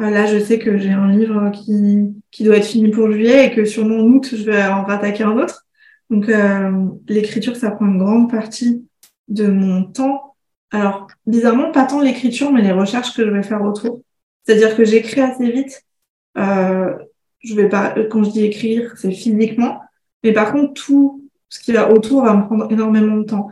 Euh, 0.00 0.10
là, 0.10 0.26
je 0.26 0.38
sais 0.38 0.58
que 0.58 0.78
j'ai 0.78 0.90
un 0.90 1.10
livre 1.10 1.50
qui, 1.50 2.14
qui 2.30 2.44
doit 2.44 2.56
être 2.56 2.66
fini 2.66 2.90
pour 2.90 3.10
juillet 3.10 3.46
et 3.46 3.54
que 3.54 3.64
sur 3.64 3.84
mon 3.84 4.00
août, 4.00 4.28
je 4.32 4.44
vais 4.44 4.62
en 4.64 4.84
rattaquer 4.84 5.24
un 5.24 5.38
autre. 5.38 5.66
Donc, 6.08 6.28
euh, 6.28 6.86
l'écriture, 7.08 7.56
ça 7.56 7.70
prend 7.70 7.86
une 7.86 7.98
grande 7.98 8.30
partie 8.30 8.86
de 9.28 9.46
mon 9.46 9.84
temps. 9.84 10.34
Alors, 10.72 11.06
bizarrement, 11.26 11.70
pas 11.70 11.84
tant 11.86 12.00
l'écriture, 12.00 12.52
mais 12.52 12.62
les 12.62 12.72
recherches 12.72 13.14
que 13.14 13.24
je 13.24 13.30
vais 13.30 13.42
faire 13.42 13.62
autour. 13.62 14.02
C'est-à-dire 14.44 14.76
que 14.76 14.84
j'écris 14.84 15.20
assez 15.20 15.50
vite. 15.50 15.84
Euh, 16.38 16.96
je 17.40 17.54
vais 17.54 17.68
pas, 17.68 17.94
quand 18.10 18.24
je 18.24 18.30
dis 18.30 18.44
écrire, 18.44 18.94
c'est 18.96 19.10
physiquement. 19.10 19.80
Mais 20.22 20.32
par 20.32 20.52
contre, 20.52 20.74
tout 20.74 21.28
ce 21.48 21.60
qui 21.60 21.72
va 21.72 21.90
autour 21.90 22.24
va 22.24 22.34
me 22.34 22.44
prendre 22.44 22.70
énormément 22.70 23.16
de 23.16 23.24
temps. 23.24 23.50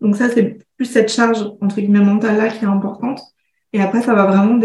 Donc 0.00 0.16
ça, 0.16 0.28
c'est 0.28 0.58
plus 0.76 0.86
cette 0.86 1.10
charge, 1.10 1.52
entre 1.60 1.76
guillemets, 1.80 2.00
mentale-là 2.00 2.48
qui 2.48 2.64
est 2.64 2.68
importante. 2.68 3.20
Et 3.72 3.80
après, 3.80 4.02
ça 4.02 4.14
va 4.14 4.26
vraiment 4.26 4.58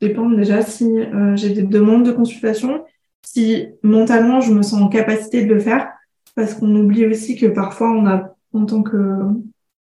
dépendre 0.00 0.36
déjà 0.36 0.62
si 0.62 0.84
euh, 0.84 1.36
j'ai 1.36 1.50
des 1.50 1.62
demandes 1.62 2.04
de 2.04 2.12
consultation, 2.12 2.84
si 3.22 3.68
mentalement, 3.82 4.40
je 4.40 4.52
me 4.52 4.62
sens 4.62 4.80
en 4.80 4.88
capacité 4.88 5.44
de 5.44 5.54
le 5.54 5.60
faire, 5.60 5.88
parce 6.34 6.54
qu'on 6.54 6.74
oublie 6.74 7.06
aussi 7.06 7.36
que 7.36 7.46
parfois, 7.46 7.90
on 7.90 8.06
a, 8.06 8.34
en 8.52 8.66
tant 8.66 8.82
que, 8.82 9.18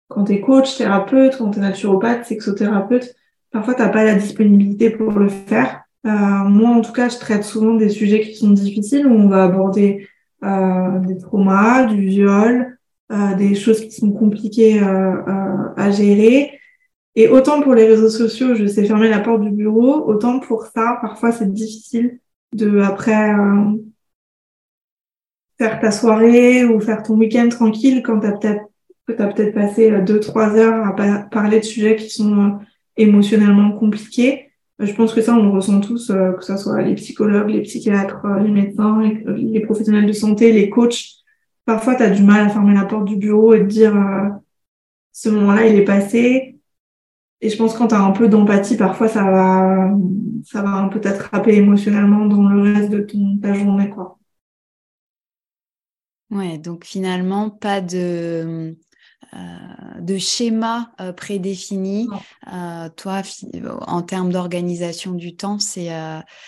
quand 0.10 0.26
tu 0.26 0.34
es 0.34 0.42
coach, 0.42 0.78
thérapeute, 0.78 1.38
quand 1.38 1.52
tu 1.52 1.60
es 1.60 1.62
naturopathe, 1.62 2.26
sexothérapeute, 2.26 3.16
parfois, 3.52 3.74
tu 3.74 3.82
pas 3.82 4.04
la 4.04 4.16
disponibilité 4.16 4.90
pour 4.90 5.12
le 5.12 5.30
faire. 5.30 5.82
Euh, 6.06 6.10
moi, 6.10 6.70
en 6.70 6.82
tout 6.82 6.94
cas, 6.94 7.10
je 7.10 7.18
traite 7.18 7.44
souvent 7.44 7.76
des 7.76 7.90
sujets 7.90 8.22
qui 8.22 8.36
sont 8.36 8.52
difficiles, 8.52 9.08
où 9.08 9.14
on 9.14 9.28
va 9.28 9.44
aborder 9.44 10.08
euh, 10.44 11.00
des 11.00 11.18
traumas, 11.18 11.86
du 11.86 12.06
viol, 12.08 12.78
des 13.38 13.56
choses 13.56 13.82
qui 13.82 13.92
sont 13.92 14.12
compliquées 14.12 14.82
euh, 14.82 14.86
euh, 14.86 15.74
à 15.76 15.92
gérer. 15.92 16.58
Et 17.16 17.28
autant 17.28 17.62
pour 17.62 17.74
les 17.76 17.86
réseaux 17.86 18.10
sociaux, 18.10 18.56
je 18.56 18.66
sais 18.66 18.86
fermer 18.86 19.10
la 19.10 19.20
porte 19.20 19.42
du 19.42 19.52
bureau, 19.52 20.06
autant 20.08 20.40
pour 20.40 20.66
ça, 20.66 20.98
parfois 21.02 21.34
c'est 21.34 21.52
difficile 21.52 22.20
de 22.54 22.80
après 22.80 23.34
faire 25.58 25.80
ta 25.82 25.92
soirée 25.92 26.64
ou 26.64 26.80
faire 26.80 27.04
ton 27.04 27.18
week-end 27.18 27.50
tranquille 27.50 28.02
quand 28.02 28.22
tu 28.22 28.28
as 28.28 28.32
peut-être 28.32 28.64
que 29.08 29.14
tu 29.14 29.22
as 29.22 29.28
peut-être 29.28 29.54
passé 29.54 29.92
deux, 30.04 30.22
trois 30.22 30.56
heures 30.56 30.86
à 30.88 30.94
parler 31.30 31.60
de 31.60 31.66
sujets 31.66 31.98
qui 31.98 32.10
sont 32.10 32.60
émotionnellement 32.96 33.74
compliqués. 33.74 34.52
Je 34.80 34.94
pense 34.94 35.14
que 35.14 35.22
ça, 35.22 35.36
on 35.36 35.44
le 35.44 35.50
ressent 35.50 35.82
tous, 35.82 36.08
que 36.08 36.44
ce 36.44 36.56
soit 36.56 36.82
les 36.82 36.96
psychologues, 36.96 37.50
les 37.50 37.62
psychiatres, 37.62 38.26
les 38.42 38.52
médecins, 38.52 39.02
les 39.26 39.60
professionnels 39.60 40.06
de 40.06 40.14
santé, 40.14 40.54
les 40.54 40.70
coachs. 40.70 41.21
Parfois, 41.66 41.96
tu 41.96 42.04
as 42.04 42.10
du 42.10 42.24
mal 42.24 42.48
à 42.48 42.50
fermer 42.50 42.74
la 42.74 42.86
porte 42.86 43.06
du 43.06 43.16
bureau 43.16 43.54
et 43.54 43.60
te 43.60 43.66
dire 43.66 43.94
ce 45.12 45.30
moment-là, 45.30 45.68
il 45.68 45.76
est 45.76 45.86
passé. 45.86 46.60
Et 47.42 47.50
je 47.50 47.58
pense 47.58 47.74
que 47.74 47.80
quand 47.80 47.88
tu 47.88 47.96
as 47.96 48.02
un 48.02 48.12
peu 48.12 48.28
d'empathie, 48.28 48.78
parfois, 48.78 49.08
ça 49.08 49.24
va, 49.24 49.92
ça 50.46 50.62
va 50.62 50.70
un 50.70 50.88
peu 50.90 51.02
t'attraper 51.02 51.56
émotionnellement 51.56 52.26
dans 52.26 52.48
le 52.48 52.62
reste 52.62 52.90
de 52.90 53.00
ton, 53.02 53.38
ta 53.42 53.54
journée, 53.54 53.90
quoi. 53.90 54.20
Ouais, 56.30 56.58
donc 56.58 56.86
finalement, 56.86 57.50
pas 57.50 57.82
de, 57.82 58.78
euh, 59.34 59.38
de 60.00 60.18
schéma 60.18 60.94
euh, 61.02 61.12
prédéfini. 61.12 62.08
Euh, 62.54 62.90
toi, 62.96 63.22
en 63.82 64.02
termes 64.02 64.32
d'organisation 64.32 65.14
du 65.14 65.36
temps, 65.36 65.60
c'est 65.60 65.90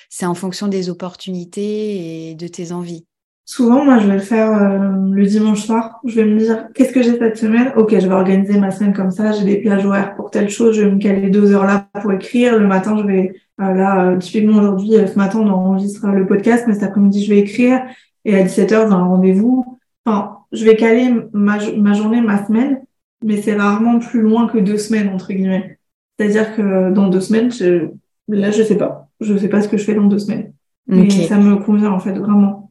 c'est 0.09 0.26
en 0.26 0.36
fonction 0.36 0.68
des 0.68 0.89
opportunités 0.89 2.30
et 2.30 2.36
de 2.36 2.47
tes 2.47 2.72
envies. 2.72 3.05
Souvent, 3.45 3.83
moi, 3.83 3.99
je 3.99 4.07
vais 4.07 4.13
le 4.13 4.19
faire 4.19 4.51
euh, 4.53 5.11
le 5.11 5.25
dimanche 5.25 5.65
soir. 5.65 5.99
Je 6.05 6.15
vais 6.15 6.25
me 6.25 6.39
dire, 6.39 6.69
qu'est-ce 6.73 6.93
que 6.93 7.03
j'ai 7.03 7.17
cette 7.17 7.37
semaine? 7.37 7.73
Ok, 7.75 7.91
je 7.91 8.07
vais 8.07 8.13
organiser 8.13 8.57
ma 8.57 8.71
semaine 8.71 8.93
comme 8.93 9.11
ça. 9.11 9.33
J'ai 9.33 9.43
des 9.43 9.57
plages 9.57 9.85
horaires 9.85 10.15
pour 10.15 10.31
telle 10.31 10.49
chose. 10.49 10.77
Je 10.77 10.83
vais 10.83 10.91
me 10.91 10.97
caler 10.97 11.29
deux 11.29 11.51
heures 11.51 11.65
là 11.65 11.89
pour 12.01 12.13
écrire. 12.13 12.57
Le 12.57 12.67
matin, 12.67 12.97
je 12.97 13.03
vais, 13.03 13.35
euh, 13.59 13.73
là, 13.73 14.11
euh, 14.11 14.17
typiquement 14.17 14.59
aujourd'hui, 14.59 14.91
ce 14.91 15.17
matin, 15.17 15.39
on 15.39 15.49
enregistre 15.49 16.07
le 16.07 16.25
podcast, 16.25 16.63
mais 16.67 16.73
cet 16.73 16.83
après-midi, 16.83 17.25
je 17.25 17.29
vais 17.29 17.39
écrire. 17.39 17.81
Et 18.23 18.35
à 18.35 18.43
17h, 18.43 18.87
j'ai 18.87 18.93
un 18.93 19.03
rendez-vous. 19.03 19.77
Enfin, 20.05 20.37
je 20.53 20.63
vais 20.63 20.77
caler 20.77 21.13
ma, 21.33 21.57
ma 21.75 21.93
journée, 21.93 22.21
ma 22.21 22.45
semaine, 22.45 22.81
mais 23.25 23.41
c'est 23.41 23.57
rarement 23.57 23.99
plus 23.99 24.21
loin 24.21 24.47
que 24.47 24.57
deux 24.57 24.77
semaines, 24.77 25.09
entre 25.09 25.33
guillemets. 25.33 25.79
C'est-à-dire 26.17 26.55
que 26.55 26.91
dans 26.91 27.09
deux 27.09 27.19
semaines, 27.19 27.51
je, 27.51 27.89
là, 28.29 28.51
je 28.51 28.63
sais 28.63 28.77
pas. 28.77 29.09
Je 29.19 29.35
sais 29.35 29.49
pas 29.49 29.61
ce 29.61 29.67
que 29.67 29.75
je 29.75 29.83
fais 29.83 29.95
dans 29.95 30.05
deux 30.05 30.19
semaines. 30.19 30.53
Mais 30.87 31.09
ça 31.09 31.37
me 31.37 31.57
convient, 31.57 31.91
en 31.91 31.99
fait, 31.99 32.13
vraiment. 32.13 32.62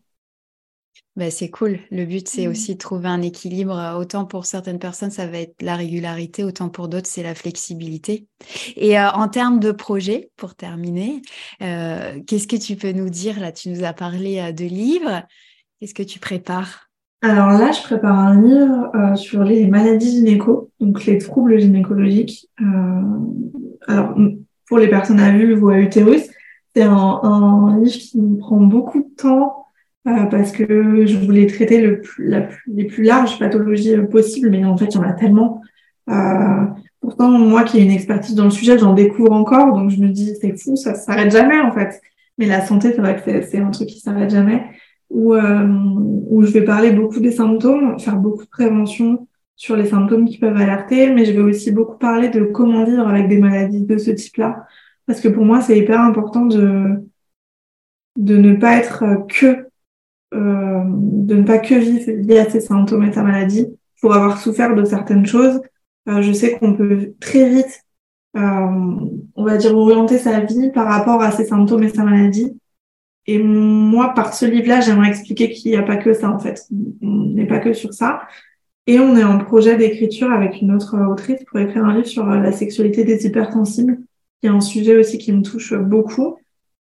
Bah, 1.15 1.31
c'est 1.31 1.51
cool. 1.51 1.79
Le 1.91 2.07
but, 2.07 2.27
c'est 2.27 2.47
mmh. 2.47 2.51
aussi 2.51 2.75
de 2.75 2.79
trouver 2.79 3.09
un 3.09 3.21
équilibre. 3.21 3.97
Autant 3.99 4.25
pour 4.25 4.47
certaines 4.47 4.79
personnes, 4.79 5.11
ça 5.11 5.27
va 5.27 5.39
être 5.39 5.61
la 5.61 5.77
régularité, 5.77 6.43
autant 6.43 6.71
pour 6.71 6.89
d'autres, 6.89 7.07
c'est 7.07 7.23
la 7.23 7.35
flexibilité. 7.35 8.27
Et 8.77 8.99
euh, 8.99 9.11
en 9.11 9.29
termes 9.29 9.61
de 9.61 9.73
projet, 9.73 10.31
pour 10.37 10.55
terminer, 10.55 11.21
euh, 11.61 12.19
qu'est-ce 12.27 12.49
que 12.49 12.57
tu 12.57 12.77
peux 12.77 12.93
nous 12.93 13.11
dire? 13.11 13.41
Là 13.41 13.53
Tu 13.53 13.69
nous 13.69 13.85
as 13.85 13.93
parlé 13.93 14.39
euh, 14.39 14.53
de 14.53 14.65
livres. 14.65 15.23
Qu'est-ce 15.81 15.93
que 15.93 16.03
tu 16.03 16.19
prépares? 16.19 16.89
Alors 17.21 17.51
là, 17.51 17.73
je 17.73 17.83
prépare 17.83 18.19
un 18.19 18.41
livre 18.41 19.17
sur 19.17 19.45
les 19.45 19.69
maladies 19.69 20.11
gynéco, 20.11 20.71
donc 20.81 21.05
les 21.05 21.19
troubles 21.19 21.61
gynécologiques. 21.61 22.49
alors, 23.87 24.17
pour 24.67 24.79
les 24.79 24.89
personnes 24.89 25.21
à 25.21 25.31
vulve 25.31 25.63
ou 25.63 25.69
à 25.69 25.79
utérus, 25.79 26.23
c'est 26.75 26.83
un, 26.83 27.21
un 27.23 27.79
livre 27.79 27.97
qui 27.97 28.21
me 28.21 28.39
prend 28.39 28.61
beaucoup 28.61 29.03
de 29.03 29.15
temps 29.17 29.62
euh, 30.09 30.25
parce 30.27 30.51
que 30.51 31.07
je 31.07 31.17
voulais 31.17 31.47
traiter 31.47 31.81
le 31.81 32.03
la 32.19 32.49
les 32.67 32.85
plus 32.85 33.05
larges 33.05 33.39
pathologies 33.39 33.95
euh, 33.95 34.03
possibles, 34.07 34.51
mais 34.51 34.65
en 34.65 34.77
fait, 34.77 34.87
il 34.87 34.95
y 34.95 34.99
en 34.99 35.03
a 35.03 35.13
tellement. 35.13 35.63
Euh, 36.11 36.65
pourtant, 37.01 37.31
moi 37.31 37.63
qui 37.63 37.79
ai 37.79 37.83
une 37.83 37.93
expertise 37.93 38.35
dans 38.35 38.45
le 38.45 38.51
sujet, 38.51 38.79
j'en 38.79 38.95
découvre 38.95 39.33
encore, 39.33 39.77
donc 39.77 39.91
je 39.91 40.01
me 40.01 40.09
dis, 40.09 40.35
c'est 40.41 40.57
fou, 40.61 40.77
ça 40.77 40.95
s'arrête 40.95 41.31
jamais 41.31 41.61
en 41.61 41.73
fait. 41.73 42.01
Mais 42.39 42.47
la 42.47 42.65
santé, 42.67 42.93
c'est 42.93 43.01
vrai 43.01 43.17
que 43.17 43.43
c'est 43.43 43.59
un 43.59 43.71
truc 43.71 43.89
qui 43.89 44.01
s'arrête 44.01 44.31
jamais, 44.31 44.65
où, 45.11 45.35
euh, 45.35 45.67
où 46.31 46.43
je 46.43 46.51
vais 46.51 46.65
parler 46.65 46.91
beaucoup 46.91 47.21
des 47.21 47.33
symptômes, 47.33 47.99
faire 48.01 48.17
beaucoup 48.17 48.45
de 48.45 48.51
prévention 48.51 49.29
sur 49.55 49.77
les 49.77 49.87
symptômes 49.87 50.25
qui 50.25 50.39
peuvent 50.39 50.57
alerter, 50.57 51.13
mais 51.13 51.25
je 51.25 51.33
vais 51.33 51.43
aussi 51.43 51.71
beaucoup 51.71 51.99
parler 51.99 52.29
de 52.29 52.43
comment 52.43 52.85
vivre 52.85 53.07
avec 53.07 53.29
des 53.29 53.39
maladies 53.39 53.85
de 53.85 53.99
ce 53.99 54.11
type-là, 54.11 54.67
parce 55.07 55.21
que 55.21 55.29
pour 55.29 55.45
moi, 55.45 55.61
c'est 55.61 55.79
hyper 55.79 56.01
important 56.01 56.47
de 56.47 57.05
de 58.19 58.37
ne 58.37 58.55
pas 58.57 58.77
être 58.77 59.27
que 59.29 59.69
euh, 60.33 60.83
de 60.87 61.35
ne 61.35 61.43
pas 61.43 61.59
que 61.59 61.75
vivre 61.75 62.41
à 62.41 62.51
ces 62.51 62.61
symptômes 62.61 63.05
et 63.05 63.13
sa 63.13 63.23
maladie 63.23 63.67
pour 64.01 64.15
avoir 64.15 64.39
souffert 64.39 64.75
de 64.75 64.85
certaines 64.85 65.27
choses. 65.27 65.61
Euh, 66.09 66.23
je 66.23 66.33
sais 66.33 66.59
qu'on 66.59 66.75
peut 66.75 67.13
très 67.21 67.49
vite, 67.49 67.83
euh, 68.37 68.41
on 69.37 69.45
va 69.45 69.57
dire, 69.57 69.77
orienter 69.77 70.19
sa 70.19 70.41
vie 70.41 70.71
par 70.71 70.87
rapport 70.87 71.23
à 71.23 71.31
ses 71.31 71.45
symptômes 71.45 71.85
et 71.85 71.89
sa 71.89 72.05
maladie. 72.05 72.59
Et 73.27 73.39
moi, 73.39 74.15
par 74.15 74.35
ce 74.35 74.47
livre-là, 74.47 74.81
j'aimerais 74.81 75.09
expliquer 75.09 75.51
qu'il 75.51 75.71
n'y 75.71 75.77
a 75.77 75.83
pas 75.83 75.97
que 75.97 76.13
ça, 76.13 76.31
en 76.31 76.39
fait. 76.39 76.67
On 77.03 77.27
n'est 77.27 77.47
pas 77.47 77.61
que 77.61 77.73
sur 77.73 77.93
ça. 77.95 78.23
Et 78.89 78.99
on 78.99 79.17
est 79.17 79.23
en 79.23 79.39
projet 79.39 79.77
d'écriture 79.77 80.33
avec 80.33 80.61
une 80.61 80.75
autre 80.75 80.99
autrice 81.09 81.45
pour 81.45 81.61
écrire 81.61 81.85
un 81.85 81.95
livre 81.95 82.07
sur 82.07 82.27
la 82.27 82.51
sexualité 82.51 83.05
des 83.05 83.27
hypersensibles, 83.27 83.99
qui 84.41 84.49
est 84.49 84.51
un 84.51 84.61
sujet 84.61 84.97
aussi 84.97 85.19
qui 85.19 85.33
me 85.33 85.43
touche 85.43 85.75
beaucoup 85.75 86.37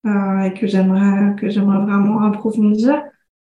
euh, 0.07 0.41
et 0.43 0.55
que 0.55 0.69
j'aimerais 0.69 1.35
que 1.37 1.49
j'aimerais 1.49 1.85
vraiment 1.85 2.23
approfondir. 2.23 3.03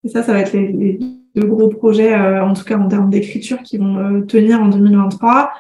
Et 0.05 0.09
ça, 0.09 0.23
ça 0.23 0.33
va 0.33 0.41
être 0.41 0.53
les, 0.53 0.99
deux 1.35 1.47
gros 1.47 1.69
projets, 1.69 2.13
euh, 2.13 2.45
en 2.45 2.55
tout 2.55 2.65
cas 2.65 2.79
en 2.79 2.89
termes 2.89 3.11
d'écriture, 3.11 3.63
qui 3.63 3.79
vont 3.79 3.99
euh, 3.99 4.21
tenir 4.23 4.61
en 4.61 4.69
2023. 4.69 5.53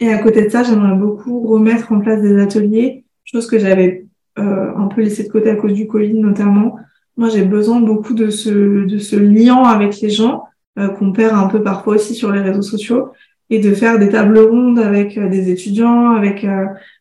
Et 0.00 0.10
à 0.10 0.18
côté 0.18 0.44
de 0.44 0.48
ça, 0.50 0.62
j'aimerais 0.62 0.96
beaucoup 0.96 1.46
remettre 1.46 1.92
en 1.92 2.00
place 2.00 2.20
des 2.20 2.40
ateliers, 2.40 3.04
chose 3.24 3.46
que 3.46 3.58
j'avais 3.58 4.06
euh, 4.38 4.74
un 4.76 4.86
peu 4.88 5.02
laissé 5.02 5.24
de 5.24 5.28
côté 5.28 5.50
à 5.50 5.56
cause 5.56 5.72
du 5.72 5.86
Covid 5.86 6.14
notamment. 6.14 6.76
Moi, 7.16 7.28
j'ai 7.28 7.44
besoin 7.44 7.80
beaucoup 7.80 8.12
de 8.12 8.28
ce, 8.28 8.84
de 8.84 8.98
ce 8.98 9.16
lien 9.16 9.62
avec 9.62 10.00
les 10.00 10.10
gens 10.10 10.44
qu'on 10.98 11.12
perd 11.12 11.36
un 11.36 11.46
peu 11.46 11.62
parfois 11.62 11.94
aussi 11.94 12.16
sur 12.16 12.32
les 12.32 12.40
réseaux 12.40 12.60
sociaux 12.60 13.12
et 13.48 13.60
de 13.60 13.72
faire 13.72 14.00
des 14.00 14.08
tables 14.08 14.36
rondes 14.36 14.80
avec 14.80 15.16
des 15.16 15.48
étudiants, 15.52 16.10
avec 16.10 16.44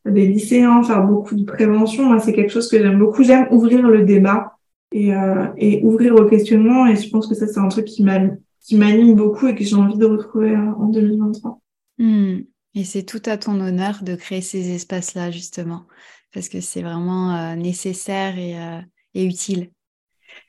des 0.06 0.28
lycéens, 0.28 0.84
faire 0.84 1.04
beaucoup 1.04 1.34
de 1.34 1.44
prévention. 1.44 2.06
Moi, 2.06 2.20
c'est 2.20 2.34
quelque 2.34 2.52
chose 2.52 2.70
que 2.70 2.78
j'aime 2.78 3.00
beaucoup. 3.00 3.24
J'aime 3.24 3.48
ouvrir 3.50 3.82
le 3.88 4.04
débat 4.04 4.53
et, 4.94 5.14
euh, 5.14 5.48
et 5.58 5.84
ouvrir 5.84 6.16
au 6.16 6.26
questionnement. 6.26 6.88
Et 6.88 6.96
je 6.96 7.10
pense 7.10 7.28
que 7.28 7.36
ça, 7.36 7.48
c'est 7.48 7.60
un 7.60 7.68
truc 7.68 7.86
qui 7.86 8.04
m'anime 8.04 9.16
beaucoup 9.16 9.48
et 9.48 9.56
que 9.56 9.64
j'ai 9.64 9.76
envie 9.76 9.98
de 9.98 10.06
retrouver 10.06 10.52
euh, 10.52 10.74
en 10.80 10.88
2023. 10.88 11.60
Hmm. 11.98 12.42
Et 12.76 12.84
c'est 12.86 13.04
tout 13.04 13.22
à 13.26 13.38
ton 13.38 13.60
honneur 13.60 14.00
de 14.02 14.16
créer 14.16 14.42
ces 14.42 14.74
espaces-là, 14.74 15.30
justement, 15.30 15.86
parce 16.34 16.50
que 16.50 16.60
c'est 16.60 16.82
vraiment 16.82 17.36
euh, 17.36 17.56
nécessaire 17.56 18.38
et, 18.38 18.58
euh, 18.58 18.80
et, 19.14 19.26
utile. 19.26 19.70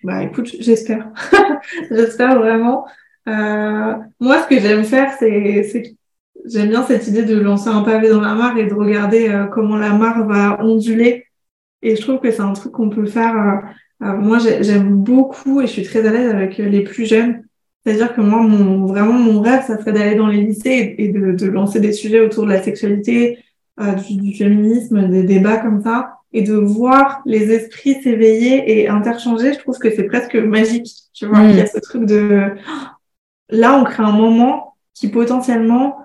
Bah 0.03 0.23
écoute, 0.23 0.51
j'espère. 0.59 1.11
j'espère 1.91 2.39
vraiment. 2.39 2.87
Euh, 3.29 3.95
moi, 4.21 4.43
ce 4.43 4.49
que 4.49 4.59
j'aime 4.59 4.85
faire, 4.85 5.13
c'est 5.19 5.97
j'aime 6.47 6.71
bien 6.71 6.83
cette 6.85 7.07
idée 7.09 7.25
de 7.25 7.39
lancer 7.39 7.69
un 7.69 7.83
pavé 7.83 8.09
dans 8.09 8.21
la 8.21 8.35
mare 8.35 8.57
et 8.57 8.67
de 8.67 8.75
regarder 8.75 9.47
comment 9.53 9.77
la 9.77 9.93
mare 9.93 10.27
va 10.27 10.63
onduler. 10.63 11.27
Et 11.83 11.97
je 11.97 12.01
trouve 12.01 12.21
que 12.21 12.31
c'est 12.31 12.41
un 12.41 12.53
truc 12.55 12.73
qu'on 12.73 12.91
peut 12.91 13.07
faire 13.07 13.63
moi, 14.01 14.39
j'aime 14.39 14.97
beaucoup 14.97 15.61
et 15.61 15.67
je 15.67 15.73
suis 15.73 15.85
très 15.85 16.07
à 16.07 16.13
l'aise 16.13 16.31
avec 16.31 16.59
les 16.59 16.83
plus 16.83 17.07
jeunes. 17.07 17.45
C'est-à-dire 17.85 18.15
que 18.15 18.21
moi, 18.21 18.41
mon, 18.41 18.87
vraiment, 18.87 19.13
mon 19.13 19.41
rêve, 19.41 19.63
ça 19.67 19.79
serait 19.79 19.93
d'aller 19.93 20.15
dans 20.15 20.27
les 20.27 20.43
lycées 20.43 20.95
et, 20.97 21.09
de, 21.09 21.33
de, 21.33 21.47
lancer 21.47 21.81
des 21.81 21.93
sujets 21.93 22.21
autour 22.21 22.45
de 22.45 22.51
la 22.51 22.63
sexualité, 22.63 23.39
euh, 23.81 23.93
du, 23.93 24.35
féminisme, 24.35 25.09
des 25.09 25.23
débats 25.25 25.59
comme 25.59 25.83
ça, 25.83 26.19
et 26.33 26.43
de 26.43 26.55
voir 26.55 27.21
les 27.27 27.53
esprits 27.53 28.01
s'éveiller 28.03 28.81
et 28.81 28.89
interchanger. 28.89 29.53
Je 29.53 29.59
trouve 29.59 29.79
que 29.79 29.91
c'est 29.91 30.05
presque 30.05 30.35
magique. 30.35 30.89
Tu 31.13 31.27
vois, 31.27 31.41
il 31.43 31.57
y 31.57 31.61
a 31.61 31.65
mm. 31.65 31.71
ce 31.75 31.81
truc 31.81 32.07
de 32.07 32.49
là, 33.51 33.79
on 33.79 33.85
crée 33.85 34.03
un 34.03 34.13
moment 34.13 34.77
qui 34.95 35.09
potentiellement 35.09 35.99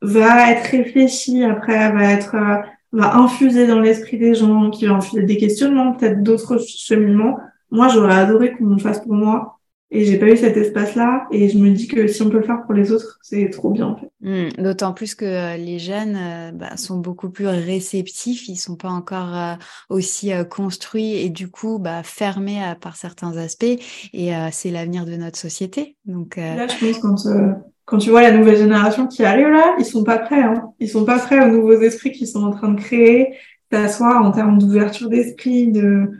va 0.00 0.52
être 0.52 0.66
réfléchi 0.70 1.44
après, 1.44 1.92
va 1.92 2.12
être 2.12 2.34
euh, 2.34 2.56
va 2.92 3.16
infuser 3.16 3.66
dans 3.66 3.80
l'esprit 3.80 4.18
des 4.18 4.34
gens, 4.34 4.70
qui 4.70 4.86
va 4.86 4.94
infuser 4.94 5.22
des 5.22 5.36
questionnements, 5.36 5.92
peut-être 5.92 6.22
d'autres 6.22 6.58
cheminements. 6.58 7.38
Moi, 7.70 7.88
j'aurais 7.88 8.14
adoré 8.14 8.52
qu'on 8.52 8.66
le 8.66 8.78
fasse 8.78 9.00
pour 9.00 9.14
moi. 9.14 9.58
Et 9.94 10.06
j'ai 10.06 10.18
pas 10.18 10.30
eu 10.30 10.38
cet 10.38 10.56
espace-là. 10.56 11.26
Et 11.32 11.50
je 11.50 11.58
me 11.58 11.70
dis 11.70 11.86
que 11.86 12.06
si 12.06 12.22
on 12.22 12.30
peut 12.30 12.38
le 12.38 12.44
faire 12.44 12.62
pour 12.64 12.72
les 12.72 12.92
autres, 12.92 13.18
c'est 13.20 13.50
trop 13.50 13.70
bien, 13.70 13.88
en 13.88 13.96
fait. 13.96 14.10
Mmh, 14.22 14.62
d'autant 14.62 14.94
plus 14.94 15.14
que 15.14 15.26
euh, 15.26 15.56
les 15.58 15.78
jeunes 15.78 16.16
euh, 16.16 16.50
bah, 16.50 16.78
sont 16.78 16.96
beaucoup 16.96 17.28
plus 17.28 17.46
réceptifs. 17.46 18.48
Ils 18.48 18.56
sont 18.56 18.76
pas 18.76 18.88
encore 18.88 19.36
euh, 19.36 19.54
aussi 19.90 20.32
construits 20.48 21.16
et 21.16 21.28
du 21.28 21.50
coup, 21.50 21.78
bah, 21.78 22.02
fermés 22.02 22.72
par 22.80 22.96
certains 22.96 23.36
aspects. 23.36 23.64
Et 24.14 24.30
c'est 24.50 24.70
l'avenir 24.70 25.04
de 25.04 25.16
notre 25.16 25.38
société. 25.38 25.96
Donc, 26.06 26.36
Là, 26.36 26.66
je 26.66 27.00
pense 27.00 27.24
quand 27.24 27.62
quand 27.84 27.98
tu 27.98 28.10
vois 28.10 28.22
la 28.22 28.32
nouvelle 28.32 28.56
génération 28.56 29.06
qui 29.06 29.24
arrive 29.24 29.48
là, 29.48 29.74
ils 29.78 29.84
sont 29.84 30.04
pas 30.04 30.18
prêts. 30.18 30.42
Hein. 30.42 30.72
Ils 30.78 30.88
sont 30.88 31.04
pas 31.04 31.18
prêts 31.18 31.44
aux 31.44 31.50
nouveaux 31.50 31.80
esprits 31.80 32.12
qu'ils 32.12 32.28
sont 32.28 32.44
en 32.44 32.50
train 32.50 32.68
de 32.68 32.80
créer, 32.80 33.34
soit 33.88 34.20
en 34.20 34.30
termes 34.30 34.58
d'ouverture 34.58 35.08
d'esprit, 35.08 35.72
de, 35.72 36.10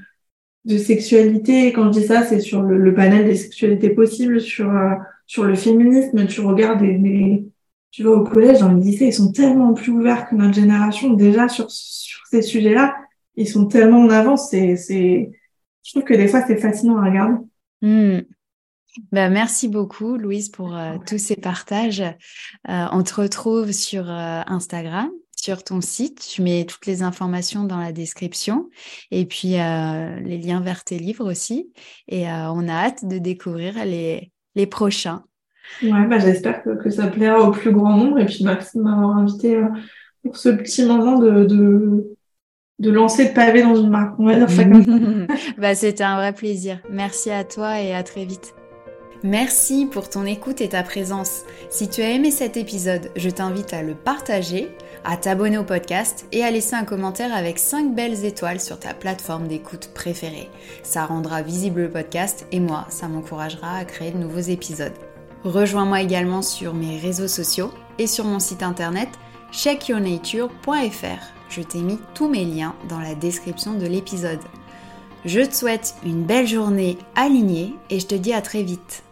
de 0.65 0.79
sexualité. 0.79 1.73
quand 1.73 1.93
je 1.93 2.01
dis 2.01 2.07
ça, 2.07 2.25
c'est 2.25 2.41
sur 2.41 2.63
le, 2.63 2.95
panel 2.95 3.27
des 3.27 3.37
sexualités 3.37 3.91
possibles, 3.91 4.41
sur 4.41 4.71
euh, 4.71 4.95
sur 5.27 5.45
le 5.45 5.55
féminisme. 5.55 6.27
Tu 6.27 6.41
regardes 6.41 6.81
des, 6.81 7.45
tu 7.91 8.03
vois 8.03 8.17
au 8.17 8.25
collège, 8.25 8.61
dans 8.61 8.73
le 8.73 8.81
lycée, 8.81 9.07
ils 9.07 9.13
sont 9.13 9.33
tellement 9.33 9.75
plus 9.75 9.93
ouverts 9.93 10.29
que 10.29 10.35
notre 10.35 10.55
génération 10.55 11.13
déjà 11.15 11.49
sur 11.49 11.71
sur 11.71 12.21
ces 12.31 12.43
sujets-là. 12.43 12.95
Ils 13.37 13.49
sont 13.49 13.67
tellement 13.67 14.01
en 14.01 14.11
avance. 14.11 14.51
C'est 14.51 14.77
c'est, 14.77 15.31
je 15.85 15.91
trouve 15.93 16.05
que 16.05 16.15
des 16.15 16.29
fois 16.29 16.43
c'est 16.47 16.57
fascinant 16.57 16.99
à 16.99 17.07
regarder. 17.09 17.39
Mmh. 17.83 18.21
Bah, 19.11 19.31
merci 19.31 19.69
beaucoup, 19.69 20.17
Louise, 20.17 20.51
pour 20.51 20.77
euh, 20.77 20.97
tous 21.07 21.19
ces 21.19 21.37
partages. 21.37 22.03
Euh, 22.03 22.85
on 22.93 23.03
te 23.03 23.15
retrouve 23.15 23.73
sur 23.73 24.11
euh, 24.11 24.43
Instagram, 24.47 25.11
sur 25.35 25.65
ton 25.65 25.81
site. 25.81 26.27
Tu 26.29 26.43
mets 26.43 26.67
toutes 26.67 26.87
les 26.87 27.03
informations 27.03 27.65
dans 27.65 27.79
la 27.79 27.93
description 27.93 28.69
et 29.11 29.25
puis 29.25 29.53
les 29.53 30.39
liens 30.39 30.61
vers 30.61 30.85
tes 30.85 30.99
livres 30.99 31.31
aussi. 31.31 31.73
Et 32.09 32.27
on 32.27 32.69
a 32.69 32.73
hâte 32.73 33.07
de 33.07 33.19
découvrir 33.19 33.85
les, 33.85 34.31
les 34.55 34.67
prochains. 34.67 35.25
Ouais, 35.83 36.07
bah, 36.07 36.19
j'espère 36.19 36.63
que, 36.63 36.91
ça 36.91 37.07
plaira 37.07 37.41
au 37.41 37.51
plus 37.51 37.73
grand 37.73 37.97
nombre. 37.97 38.19
Et 38.19 38.27
puis 38.27 38.45
merci 38.45 38.77
de 38.77 38.83
m'avoir 38.83 39.17
invité 39.17 39.61
pour 40.23 40.37
ce 40.37 40.51
petit 40.51 40.85
moment 40.85 41.19
de, 41.19 41.45
de, 41.45 42.17
de 42.79 42.91
lancer 42.91 43.29
le 43.29 43.35
pavé 43.35 43.63
dans 43.63 43.75
une 43.75 43.91
marque. 43.91 44.21
On 44.21 44.27
va 44.27 44.37
dire 44.37 44.51
ça 44.51 44.65
comme 44.65 45.27
bah, 45.59 45.75
C'était 45.75 46.05
un 46.05 46.17
vrai 46.17 46.35
plaisir. 46.35 46.79
Merci 46.91 47.31
à 47.31 47.43
toi 47.43 47.81
et 47.81 47.95
à 47.95 48.03
très 48.03 48.27
vite. 48.27 48.55
Merci 49.25 49.87
pour 49.87 50.11
ton 50.11 50.27
écoute 50.27 50.61
et 50.61 50.71
ta 50.71 50.83
présence. 50.83 51.43
Si 51.71 51.89
tu 51.89 52.03
as 52.03 52.11
aimé 52.11 52.33
cet 52.33 52.57
épisode, 52.57 53.13
je 53.15 53.31
t'invite 53.31 53.73
à 53.73 53.85
le 53.85 53.95
partager, 53.95 54.75
à 55.05 55.17
t'abonner 55.17 55.59
au 55.59 55.63
podcast 55.63 56.27
et 56.33 56.43
à 56.43 56.51
laisser 56.51 56.75
un 56.75 56.85
commentaire 56.85 57.33
avec 57.33 57.61
5 57.61 57.95
belles 57.95 58.25
étoiles 58.25 58.61
sur 58.61 58.81
ta 58.81 58.95
plateforme 58.95 59.47
d'écoute 59.47 59.91
préférée. 59.95 60.51
Ça 60.83 61.07
rendra 61.07 61.41
visible 61.43 61.83
le 61.83 61.91
podcast 61.91 62.47
et 62.51 62.59
moi, 62.59 62.85
ça 62.89 63.07
m'encouragera 63.07 63.77
à 63.77 63.85
créer 63.85 64.11
de 64.11 64.19
nouveaux 64.19 64.41
épisodes. 64.41 64.93
Rejoins-moi 65.45 66.01
également 66.01 66.43
sur 66.43 66.75
mes 66.75 66.99
réseaux 66.99 67.29
sociaux 67.29 67.71
et 68.01 68.09
sur 68.09 68.25
mon 68.25 68.41
site 68.41 68.65
internet 68.65 69.09
checkyournature.fr. 69.53 71.23
Je 71.49 71.63
t'ai 71.63 71.79
mis 71.79 72.01
tous 72.15 72.27
mes 72.27 72.45
liens 72.45 72.75
dans 72.89 72.99
la 72.99 73.15
description 73.15 73.75
de 73.75 73.87
l'épisode. 73.87 74.41
Je 75.25 75.43
te 75.43 75.55
souhaite 75.55 75.95
une 76.05 76.25
belle 76.25 76.49
journée 76.49 76.99
alignée 77.15 77.75
et 77.89 78.01
je 78.01 78.07
te 78.09 78.17
dis 78.17 78.33
à 78.33 78.43
très 78.43 78.65
vite. 78.65 79.05